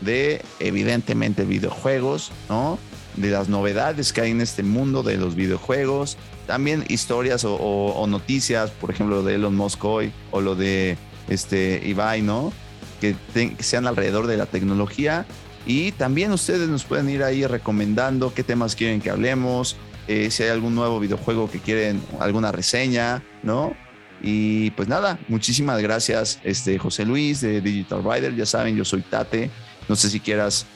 De, 0.00 0.42
evidentemente, 0.60 1.44
videojuegos, 1.44 2.30
¿no? 2.48 2.78
De 3.16 3.30
las 3.30 3.48
novedades 3.48 4.12
que 4.12 4.20
hay 4.20 4.30
en 4.30 4.40
este 4.40 4.62
mundo 4.62 5.02
de 5.02 5.16
los 5.16 5.34
videojuegos. 5.34 6.16
También 6.46 6.84
historias 6.88 7.44
o, 7.44 8.06
noticias, 8.08 8.70
por 8.70 8.90
ejemplo, 8.90 9.24
de 9.24 9.34
Elon 9.34 9.56
Musk 9.56 9.84
hoy 9.84 10.12
o 10.30 10.40
lo 10.40 10.54
de 10.54 10.96
este, 11.28 11.82
Ibai, 11.84 12.22
¿no? 12.22 12.52
Que, 13.00 13.16
sean 13.60 13.86
alrededor 13.86 14.26
de 14.26 14.36
la 14.36 14.46
tecnología. 14.46 15.26
Y 15.66 15.92
también 15.92 16.32
ustedes 16.32 16.68
nos 16.68 16.84
pueden 16.84 17.08
ir 17.10 17.22
ahí 17.22 17.44
recomendando 17.46 18.32
qué 18.32 18.42
temas 18.44 18.76
quieren 18.76 19.00
que 19.00 19.10
hablemos, 19.10 19.76
eh, 20.06 20.30
si 20.30 20.44
hay 20.44 20.50
algún 20.50 20.74
nuevo 20.74 21.00
videojuego 21.00 21.50
que 21.50 21.58
quieren, 21.58 22.00
alguna 22.20 22.52
reseña, 22.52 23.24
¿no? 23.42 23.74
Y 24.22 24.70
pues 24.70 24.88
nada, 24.88 25.18
muchísimas 25.28 25.82
gracias, 25.82 26.40
este, 26.44 26.78
José 26.78 27.04
Luis 27.04 27.40
de 27.40 27.60
Digital 27.60 28.02
Rider. 28.04 28.34
Ya 28.34 28.46
saben, 28.46 28.76
yo 28.76 28.84
soy 28.84 29.02
Tate. 29.02 29.50
No 29.88 29.96
sé 29.96 30.08
si 30.08 30.20
quieras 30.20 30.66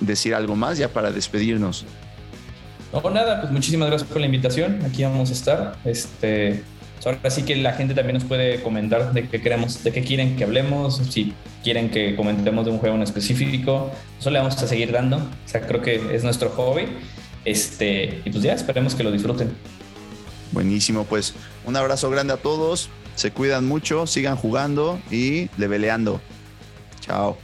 decir 0.00 0.34
algo 0.34 0.56
más 0.56 0.78
ya 0.78 0.88
para 0.88 1.10
despedirnos. 1.10 1.84
No, 2.92 3.10
nada, 3.10 3.40
pues 3.40 3.52
muchísimas 3.52 3.88
gracias 3.88 4.08
por 4.08 4.20
la 4.20 4.26
invitación. 4.26 4.80
Aquí 4.84 5.02
vamos 5.02 5.30
a 5.30 5.32
estar. 5.32 5.76
Este, 5.84 6.62
ahora 7.04 7.30
sí 7.30 7.42
que 7.42 7.56
la 7.56 7.72
gente 7.72 7.94
también 7.94 8.14
nos 8.14 8.24
puede 8.24 8.62
comentar 8.62 9.12
de 9.12 9.28
qué 9.28 9.40
queremos, 9.40 9.84
de 9.84 9.92
qué 9.92 10.02
quieren 10.02 10.36
que 10.36 10.44
hablemos, 10.44 10.96
si 11.10 11.34
quieren 11.62 11.90
que 11.90 12.16
comentemos 12.16 12.64
de 12.64 12.72
un 12.72 12.78
juego 12.78 12.96
en 12.96 13.02
específico, 13.02 13.90
eso 14.18 14.30
le 14.30 14.38
vamos 14.38 14.60
a 14.62 14.66
seguir 14.66 14.92
dando. 14.92 15.18
O 15.18 15.48
sea, 15.48 15.66
creo 15.66 15.82
que 15.82 16.14
es 16.14 16.24
nuestro 16.24 16.50
hobby. 16.50 16.86
Este, 17.44 18.22
y 18.24 18.30
pues 18.30 18.42
ya, 18.42 18.54
esperemos 18.54 18.94
que 18.94 19.04
lo 19.04 19.12
disfruten. 19.12 19.52
Buenísimo, 20.52 21.04
pues 21.04 21.34
un 21.64 21.76
abrazo 21.76 22.10
grande 22.10 22.32
a 22.32 22.36
todos, 22.36 22.88
se 23.14 23.30
cuidan 23.30 23.66
mucho, 23.66 24.06
sigan 24.06 24.36
jugando 24.36 24.98
y 25.10 25.48
leveleando. 25.56 26.20
Chao. 27.00 27.36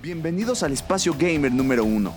Bienvenidos 0.00 0.62
al 0.62 0.72
Espacio 0.72 1.14
Gamer 1.18 1.50
número 1.50 1.84
1, 1.84 2.16